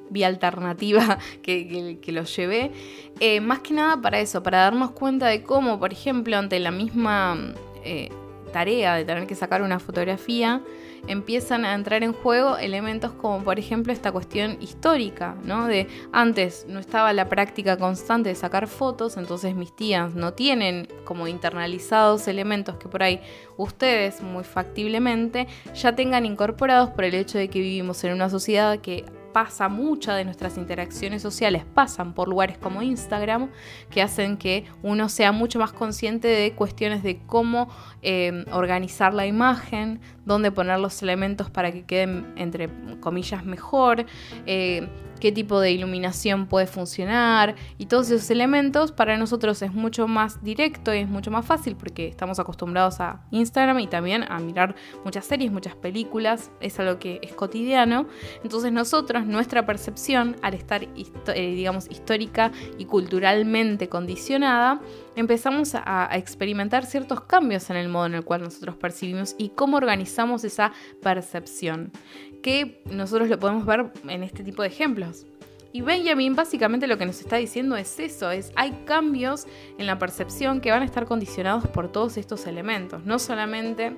[0.09, 2.71] vía alternativa que, que, los llevé.
[3.19, 6.71] Eh, más que nada para eso, para darnos cuenta de cómo, por ejemplo, ante la
[6.71, 7.37] misma
[7.83, 8.09] eh,
[8.53, 10.61] tarea de tener que sacar una fotografía,
[11.07, 15.67] empiezan a entrar en juego elementos como por ejemplo esta cuestión histórica, ¿no?
[15.67, 20.87] De antes no estaba la práctica constante de sacar fotos, entonces mis tías no tienen
[21.03, 23.21] como internalizados elementos que por ahí
[23.57, 28.79] ustedes muy factiblemente ya tengan incorporados por el hecho de que vivimos en una sociedad
[28.79, 29.05] que
[29.35, 33.49] pasa, muchas de nuestras interacciones sociales pasan por lugares como Instagram,
[33.89, 37.67] que hacen que uno sea mucho más consciente de cuestiones de cómo
[38.01, 42.69] eh, organizar la imagen, dónde poner los elementos para que queden, entre
[43.01, 44.05] comillas, mejor.
[44.45, 44.87] Eh,
[45.19, 50.43] qué tipo de iluminación puede funcionar y todos esos elementos para nosotros es mucho más
[50.43, 54.75] directo y es mucho más fácil porque estamos acostumbrados a Instagram y también a mirar
[55.03, 58.07] muchas series, muchas películas, es algo que es cotidiano.
[58.43, 64.81] Entonces nosotros, nuestra percepción, al estar, eh, digamos, histórica y culturalmente condicionada,
[65.15, 69.49] empezamos a, a experimentar ciertos cambios en el modo en el cual nosotros percibimos y
[69.49, 70.71] cómo organizamos esa
[71.01, 71.91] percepción
[72.45, 75.25] que nosotros lo podemos ver en este tipo de ejemplos.
[75.73, 79.47] Y Benjamin básicamente lo que nos está diciendo es eso, es hay cambios
[79.79, 83.97] en la percepción que van a estar condicionados por todos estos elementos, no solamente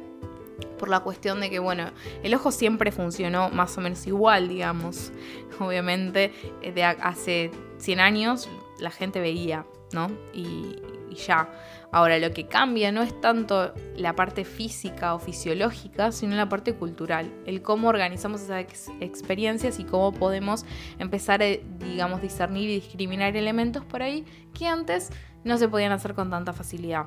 [0.80, 1.92] por la cuestión de que, bueno,
[2.24, 5.12] el ojo siempre funcionó más o menos igual, digamos.
[5.60, 8.48] Obviamente, eh, de hace 100 años
[8.80, 10.10] la gente veía, ¿no?
[10.34, 10.78] Y,
[11.10, 11.50] y ya.
[11.92, 16.76] Ahora, lo que cambia no es tanto la parte física o fisiológica, sino la parte
[16.76, 20.66] cultural, el cómo organizamos esas experiencias y cómo podemos
[21.00, 25.12] empezar a, digamos, discernir y discriminar elementos por ahí que antes
[25.46, 27.06] no se podían hacer con tanta facilidad.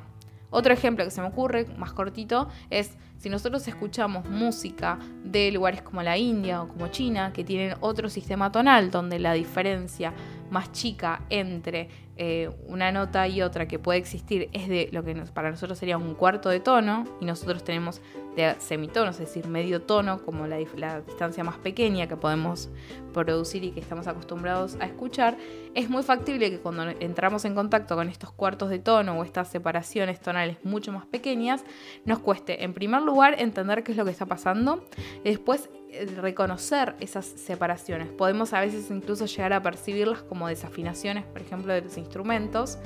[0.50, 5.82] Otro ejemplo que se me ocurre, más cortito, es si nosotros escuchamos música de lugares
[5.82, 10.12] como la India o como China, que tienen otro sistema tonal, donde la diferencia
[10.50, 15.14] más chica entre eh, una nota y otra que puede existir es de lo que
[15.32, 18.02] para nosotros sería un cuarto de tono y nosotros tenemos
[18.36, 22.68] de semitonos, es decir, medio tono como la, la, distancia más pequeña que podemos
[23.14, 25.38] producir y que estamos acostumbrados a escuchar,
[25.74, 29.48] es muy factible que cuando entramos en contacto con estos cuartos de tono o estas
[29.48, 31.64] separaciones tonales mucho más pequeñas,
[32.04, 34.84] nos cueste en primer lugar entender qué es lo que está pasando
[35.24, 35.70] y después
[36.16, 38.08] reconocer esas separaciones.
[38.08, 42.78] Podemos a veces incluso llegar a percibirlas como desafinaciones, por ejemplo, de los instrumentos,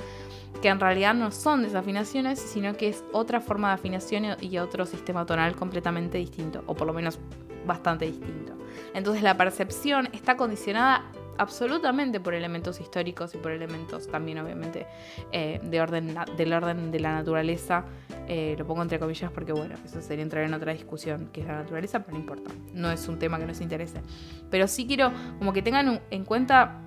[0.61, 4.85] que en realidad no son desafinaciones, sino que es otra forma de afinación y otro
[4.85, 7.19] sistema tonal completamente distinto, o por lo menos
[7.65, 8.53] bastante distinto.
[8.93, 11.03] Entonces la percepción está condicionada
[11.37, 14.87] absolutamente por elementos históricos y por elementos también obviamente
[15.31, 17.85] eh, de orden, del orden de la naturaleza.
[18.27, 21.47] Eh, lo pongo entre comillas porque bueno, eso sería entrar en otra discusión que es
[21.47, 22.51] la naturaleza, pero no importa.
[22.73, 24.01] No es un tema que nos interese.
[24.49, 26.81] Pero sí quiero como que tengan en cuenta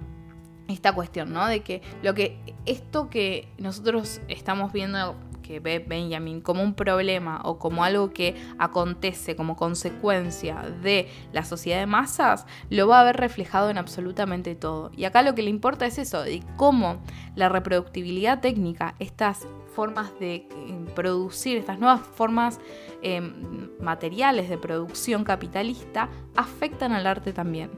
[0.68, 1.46] esta cuestión, ¿no?
[1.46, 5.16] De que lo que esto que nosotros estamos viendo
[5.48, 11.42] que ve Benjamin como un problema o como algo que acontece como consecuencia de la
[11.42, 14.90] sociedad de masas, lo va a ver reflejado en absolutamente todo.
[14.94, 17.00] Y acá lo que le importa es eso, de cómo
[17.34, 20.48] la reproductibilidad técnica, estas formas de eh,
[20.94, 22.60] producir, estas nuevas formas
[23.00, 27.70] em, materiales de producción capitalista, afectan al arte también.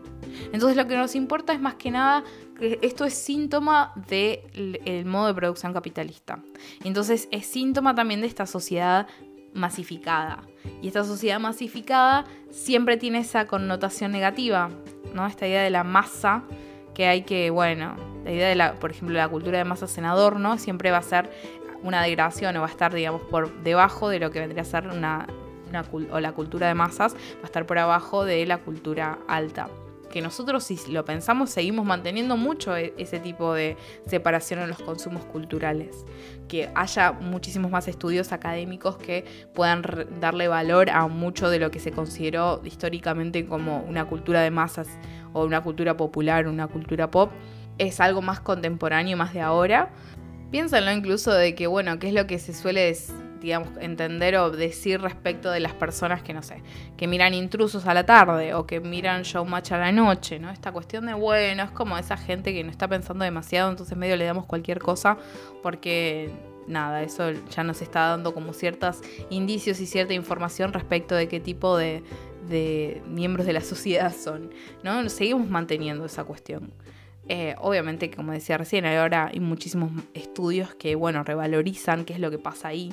[0.52, 2.24] Entonces lo que nos importa es más que nada
[2.58, 6.42] que esto es síntoma del modo de producción capitalista.
[6.84, 9.06] Entonces es síntoma también de esta sociedad
[9.54, 10.42] masificada.
[10.82, 14.70] Y esta sociedad masificada siempre tiene esa connotación negativa,
[15.14, 15.26] ¿no?
[15.26, 16.44] Esta idea de la masa
[16.94, 20.38] que hay que, bueno, la idea de la, por ejemplo, la cultura de masa senador,
[20.38, 20.58] ¿no?
[20.58, 21.30] Siempre va a ser
[21.82, 24.88] una degradación o va a estar, digamos, por debajo de lo que vendría a ser
[24.88, 25.26] una
[26.10, 29.68] o la cultura de masas, va a estar por abajo de la cultura alta
[30.10, 33.76] que nosotros si lo pensamos seguimos manteniendo mucho e-, ese tipo de
[34.06, 36.04] separación en los consumos culturales,
[36.48, 39.24] que haya muchísimos más estudios académicos que
[39.54, 39.82] puedan
[40.20, 44.88] darle valor a mucho de lo que se consideró históricamente como una cultura de masas
[45.32, 47.30] o una cultura popular, una cultura pop,
[47.78, 49.90] es algo más contemporáneo, más de ahora.
[50.50, 52.90] Piénsenlo incluso de que, bueno, qué es lo que se suele
[53.40, 56.62] digamos, entender o decir respecto de las personas que, no sé,
[56.96, 60.50] que miran intrusos a la tarde o que miran showmatch a la noche, ¿no?
[60.50, 64.16] Esta cuestión de, bueno, es como esa gente que no está pensando demasiado, entonces medio
[64.16, 65.16] le damos cualquier cosa
[65.62, 66.30] porque
[66.66, 69.00] nada, eso ya nos está dando como ciertos
[69.30, 72.02] indicios y cierta información respecto de qué tipo de,
[72.48, 74.50] de miembros de la sociedad son,
[74.82, 75.08] ¿no?
[75.08, 76.72] Seguimos manteniendo esa cuestión.
[77.28, 82.30] Eh, obviamente, como decía recién, ahora hay muchísimos estudios que, bueno, revalorizan qué es lo
[82.30, 82.92] que pasa ahí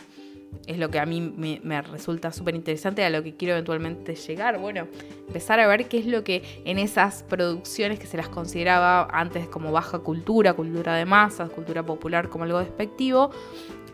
[0.68, 4.60] es lo que a mí me, resulta súper interesante, a lo que quiero eventualmente llegar.
[4.60, 4.88] Bueno,
[5.28, 9.48] empezar a ver qué es lo que en esas producciones que se las consideraba antes
[9.48, 13.32] como baja cultura, cultura de masas, cultura popular como algo despectivo,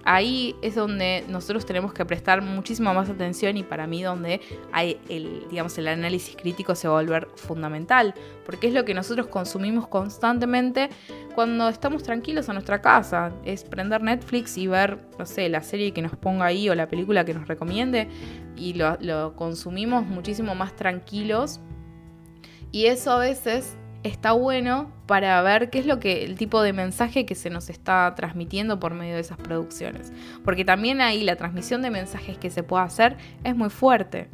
[0.06, 5.00] ahí es donde nosotros tenemos que prestar muchísima más atención y para mí donde hay
[5.10, 8.14] el, digamos, el análisis crítico se va a volver fundamental,
[8.46, 10.90] porque es lo que nosotros consumimos constantemente
[11.36, 15.92] cuando estamos tranquilos en nuestra casa, es prender Netflix y ver, no sé, la serie
[15.94, 18.08] que nos ponga ahí o la película que nos recomiende
[18.56, 21.60] y lo, lo consumimos muchísimo más tranquilos.
[22.72, 26.74] Y eso a veces está bueno para ver qué es lo que el tipo de
[26.74, 30.12] mensaje que se nos está transmitiendo por medio de esas producciones.
[30.44, 34.30] Porque también ahí la transmisión de mensajes que se puede hacer es muy fuerte.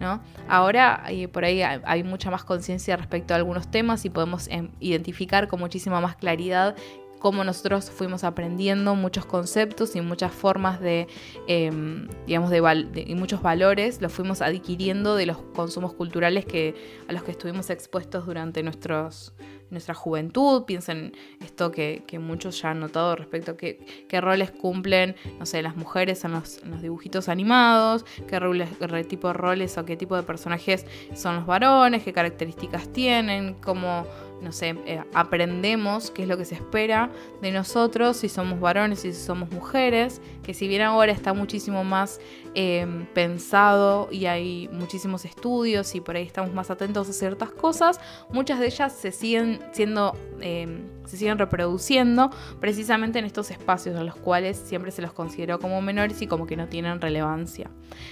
[0.00, 0.20] ¿no?
[0.48, 4.70] Ahora eh, por ahí hay, mucha más conciencia respecto a algunos temas y podemos em,
[4.78, 6.76] identificar con muchísima más claridad
[7.18, 11.06] cómo nosotros fuimos aprendiendo muchos conceptos y muchas formas de,
[11.46, 16.74] em, digamos, de, y muchos valores, los fuimos adquiriendo de los consumos culturales que,
[17.08, 19.32] a los que estuvimos expuestos durante nuestros,
[19.70, 20.64] nuestra juventud.
[20.64, 25.76] Piensen esto que, muchos ya han notado respecto a qué, roles cumplen, no sé, las
[25.76, 28.38] mujeres en los, dibujitos animados, qué,
[28.78, 33.54] qué tipo de roles o qué tipo de personajes son los varones, qué características tienen,
[33.54, 34.06] cómo
[34.40, 37.10] no sé, eh, aprendemos qué es lo que se espera
[37.40, 41.84] de nosotros, si somos varones y si somos mujeres, que si bien ahora está muchísimo
[41.84, 42.20] más
[42.54, 48.00] em, pensado y hay muchísimos estudios y por ahí estamos más atentos a ciertas cosas,
[48.30, 52.30] muchas de ellas se siguen siendo, em, se siguen reproduciendo
[52.60, 56.46] precisamente en estos espacios en los cuales siempre se los consideró como menores y como
[56.46, 57.70] que no tienen relevancia.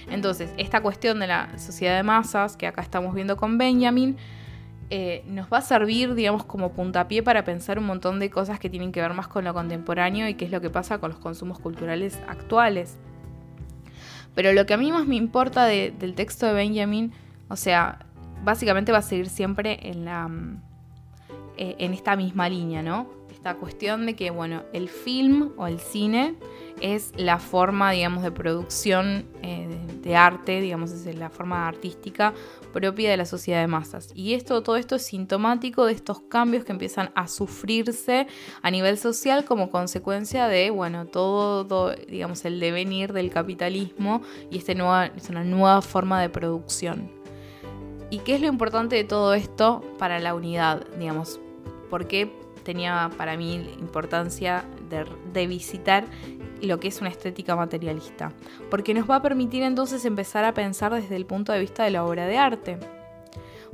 [0.09, 4.17] Entonces, esta cuestión de la sociedad de masas que acá estamos viendo con Benjamin,
[4.89, 8.69] eh, nos va a servir, digamos, como puntapié para pensar un montón de cosas que
[8.69, 11.19] tienen que ver más con lo contemporáneo y qué es lo que pasa con los
[11.19, 12.97] consumos culturales actuales.
[14.35, 17.13] Pero lo que a mí más me importa del texto de Benjamin,
[17.47, 18.05] o sea,
[18.43, 20.61] básicamente va a seguir siempre en, la, mm,
[21.57, 23.07] eh, en esta misma línea, ¿no?
[23.45, 26.33] Esta cuestión de que, bueno, el film o el cine
[26.81, 29.69] es la forma, digamos, de producción eh,
[30.01, 32.33] de, arte, digamos, es la forma artística
[32.73, 34.09] propia de la sociedad de masas.
[34.15, 38.25] Y esto, todo esto es sintomático de estos cambios que empiezan a sufrirse
[38.63, 44.73] a nivel social como consecuencia de, bueno, todo, digamos, el devenir del capitalismo y este
[44.73, 47.11] nueva, es una nueva forma de producción.
[48.09, 51.39] ¿Y qué es lo importante de todo esto para la unidad, digamos?
[51.91, 56.03] ¿Por qué tenía para mí importancia de, de visitar
[56.61, 58.33] lo que es una estética materialista,
[58.69, 61.91] porque nos va a permitir entonces empezar a pensar desde el punto de vista de
[61.91, 62.79] la obra de arte,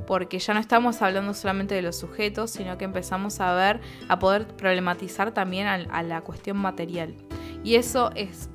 [0.06, 4.18] porque ya no estamos hablando solamente de los sujetos, sino que empezamos a ver, a
[4.18, 7.14] poder problematizar también a, la cuestión material.
[7.64, 8.50] Y eso es,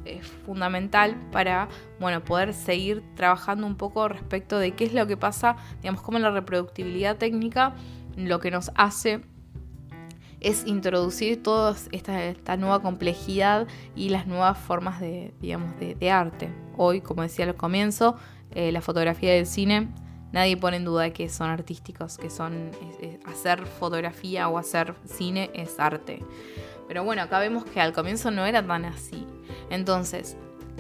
[0.46, 1.70] fundamental para
[2.00, 6.20] bueno, poder seguir trabajando un poco respecto de qué es lo que pasa, digamos, cómo
[6.20, 7.74] la reproductibilidad técnica
[8.18, 9.22] lo que nos hace
[10.40, 16.50] es introducir toda esta, nueva complejidad y las nuevas formas de, digamos, de, arte.
[16.76, 18.16] Hoy, como decía al comienzo,
[18.54, 19.90] eh, la fotografía del cine,
[20.32, 22.72] nadie pone en duda que son artísticos, que son
[23.26, 26.24] hacer fotografía o hacer cine es arte.
[26.88, 29.26] Pero bueno, acá vemos que al comienzo no era tan así.
[29.70, 30.38] Entonces,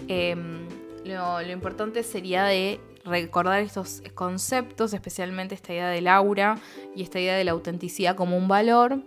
[0.07, 0.67] em,
[1.03, 6.57] lo, lo importante sería de recordar estos conceptos, especialmente esta idea del aura
[6.95, 9.01] y esta idea de la autenticidad como un valor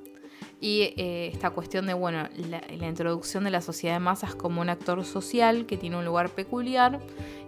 [0.61, 4.69] y eh, esta cuestión de, bueno, la, introducción de la sociedad de masas como un
[4.69, 7.01] actor social que tiene un lugar peculiar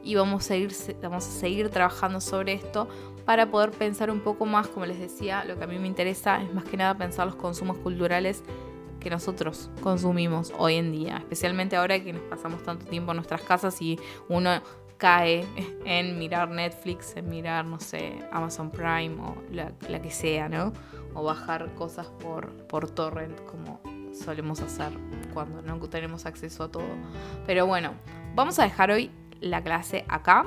[0.02, 0.72] y vamos a, ir,
[1.02, 2.88] vamos a seguir trabajando sobre esto
[3.26, 6.42] para poder pensar un poco más, como les decía, lo que a mí me interesa
[6.42, 8.42] es más que nada pensar los consumos culturales
[8.98, 13.42] que nosotros consumimos hoy en día, especialmente ahora que nos pasamos tanto tiempo en nuestras
[13.42, 13.98] casas y
[14.28, 14.62] uno
[15.02, 15.44] cae
[15.84, 20.72] en mirar Netflix, en mirar, no sé, Amazon Prime o la, que sea, ¿no?
[21.14, 23.80] O bajar cosas por, por torrent como
[24.12, 24.92] solemos hacer
[25.32, 26.84] cuando no tenemos acceso a todo.
[27.46, 27.92] Pero bueno,
[28.34, 29.10] vamos a dejar hoy
[29.40, 30.46] la clase acá.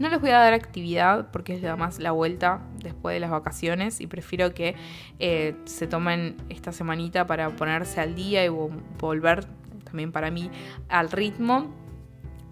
[0.00, 4.00] No les voy a dar actividad porque es más la vuelta después de las vacaciones
[4.00, 4.74] y prefiero que
[5.18, 9.46] eh, se tomen esta semanita para ponerse al día y volver
[9.84, 10.50] también para mí
[10.88, 11.70] al ritmo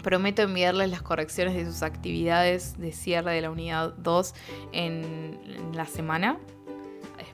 [0.02, 4.34] Prometo enviarles las correcciones de sus actividades de cierre de la unidad 2
[4.72, 5.38] en,
[5.74, 6.38] la semana.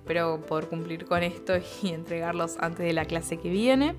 [0.06, 3.96] Espero poder cumplir con esto y entregarlos antes de la clase que viene.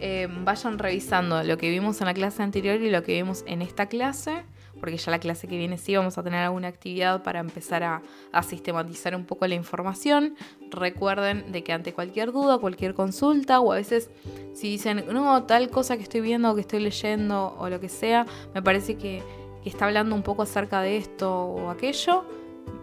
[0.00, 3.62] Eh, vayan revisando lo que vimos en la clase anterior y lo que vimos en
[3.62, 4.42] esta clase
[4.80, 8.02] porque ya la clase que viene sí vamos a tener alguna actividad para empezar a,
[8.42, 10.34] sistematizar un poco la información.
[10.72, 14.10] Recuerden de que ante cualquier duda, cualquier consulta o a veces
[14.54, 17.88] si dicen, no, tal cosa que estoy viendo o que estoy leyendo o lo que
[17.88, 19.22] sea, me parece que,
[19.64, 22.24] está hablando un poco acerca de esto o aquello,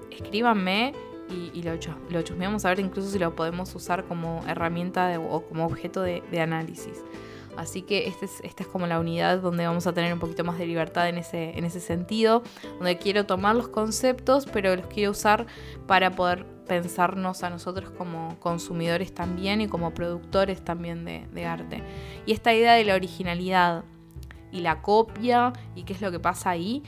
[0.09, 0.93] escríbanme
[1.29, 1.73] y, lo,
[2.09, 6.41] lo chusmeamos a ver incluso si lo podemos usar como herramienta o como objeto de
[6.41, 7.03] análisis.
[7.59, 10.57] Así que este esta es como la unidad donde vamos a tener un poquito más
[10.57, 12.41] de libertad en ese, en ese sentido,
[12.77, 15.45] donde quiero tomar los conceptos, pero los quiero usar
[15.85, 21.83] para poder pensarnos a nosotros como consumidores también y como productores también de, de arte.
[22.25, 23.83] Y esta idea de la originalidad
[24.53, 26.83] y la copia y qué es lo que pasa ahí,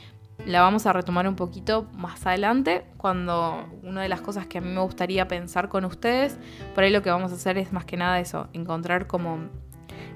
[0.46, 4.62] la vamos a retomar un poquito más adelante, cuando una de las cosas que a
[4.62, 6.38] mí me gustaría pensar con ustedes,
[6.74, 9.40] por ahí lo que vamos a hacer es más que nada eso, encontrar como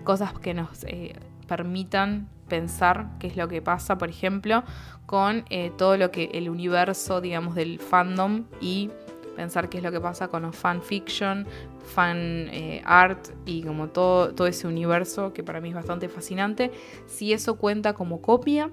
[0.04, 1.16] cosas que nos eh,
[1.48, 4.64] permitan pensar qué es lo que pasa, por ejemplo,
[5.06, 8.90] con eh, todo lo que el universo, digamos, del fandom y
[9.36, 11.46] pensar qué es lo que pasa con los fanfiction,
[11.84, 16.72] fan eh, art y como todo, todo ese universo que para mí es bastante fascinante,
[17.06, 18.72] si eso cuenta como copia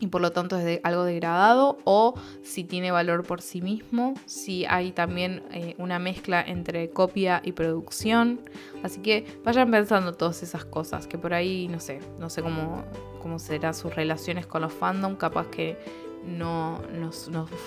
[0.00, 4.64] y por lo tanto es algo degradado o si tiene valor por sí mismo, si
[4.64, 8.40] hay también eh, una mezcla entre copia y producción.
[8.82, 12.84] Así que vayan pensando todas esas cosas, que por ahí no sé, no sé cómo,
[13.20, 15.76] cómo serán sus relaciones con los fandom, capaz que
[16.24, 16.80] no,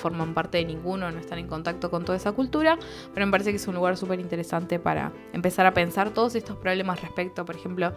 [0.02, 2.78] forman parte de ninguno, no están en contacto con toda esa cultura,
[3.14, 6.58] pero me parece que es un lugar súper interesante para empezar a pensar todos estos
[6.58, 7.94] problemas respecto, por ejemplo,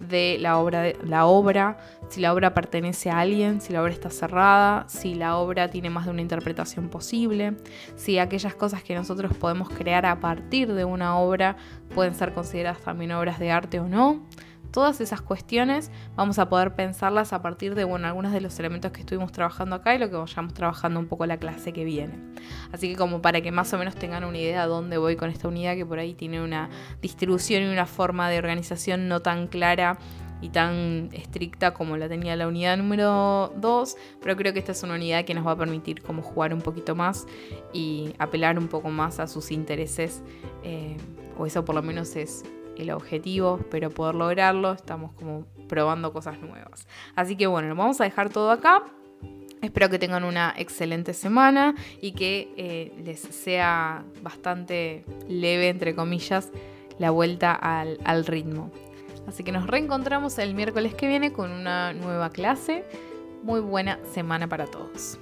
[0.00, 1.78] de la obra, de, la obra,
[2.08, 5.90] si la obra pertenece a alguien, si la obra está cerrada, si la obra tiene
[5.90, 7.56] más de una interpretación posible,
[7.96, 11.56] si aquellas cosas que nosotros podemos crear a partir de una obra
[11.94, 14.22] pueden ser consideradas también obras de arte o no.
[14.70, 18.92] Todas esas cuestiones vamos a poder pensarlas a partir de bueno, algunos de los elementos
[18.92, 22.14] que estuvimos trabajando acá y lo que vayamos trabajando un poco la clase que viene.
[22.72, 25.30] Así que como para que más o menos tengan una idea de dónde voy con
[25.30, 26.70] esta unidad que por ahí tiene una
[27.02, 29.98] distribución y una forma de organización no tan clara
[30.40, 34.82] y tan estricta como la tenía la unidad número 2, pero creo que esta es
[34.82, 37.26] una unidad que nos va a permitir como jugar un poquito más
[37.72, 40.22] y apelar un poco más a sus intereses,
[40.62, 40.96] eh,
[41.36, 42.44] o eso por lo menos es
[42.80, 46.86] el objetivo, pero poder lograrlo estamos como probando cosas nuevas.
[47.14, 48.82] Así que bueno, vamos a dejar todo acá.
[49.62, 56.50] Espero que tengan una excelente semana y que eh, les sea bastante leve, entre comillas,
[56.98, 58.70] la vuelta al ritmo.
[59.26, 62.84] Así que nos reencontramos el miércoles que viene con una nueva clase.
[63.42, 65.18] Muy buena semana para todos.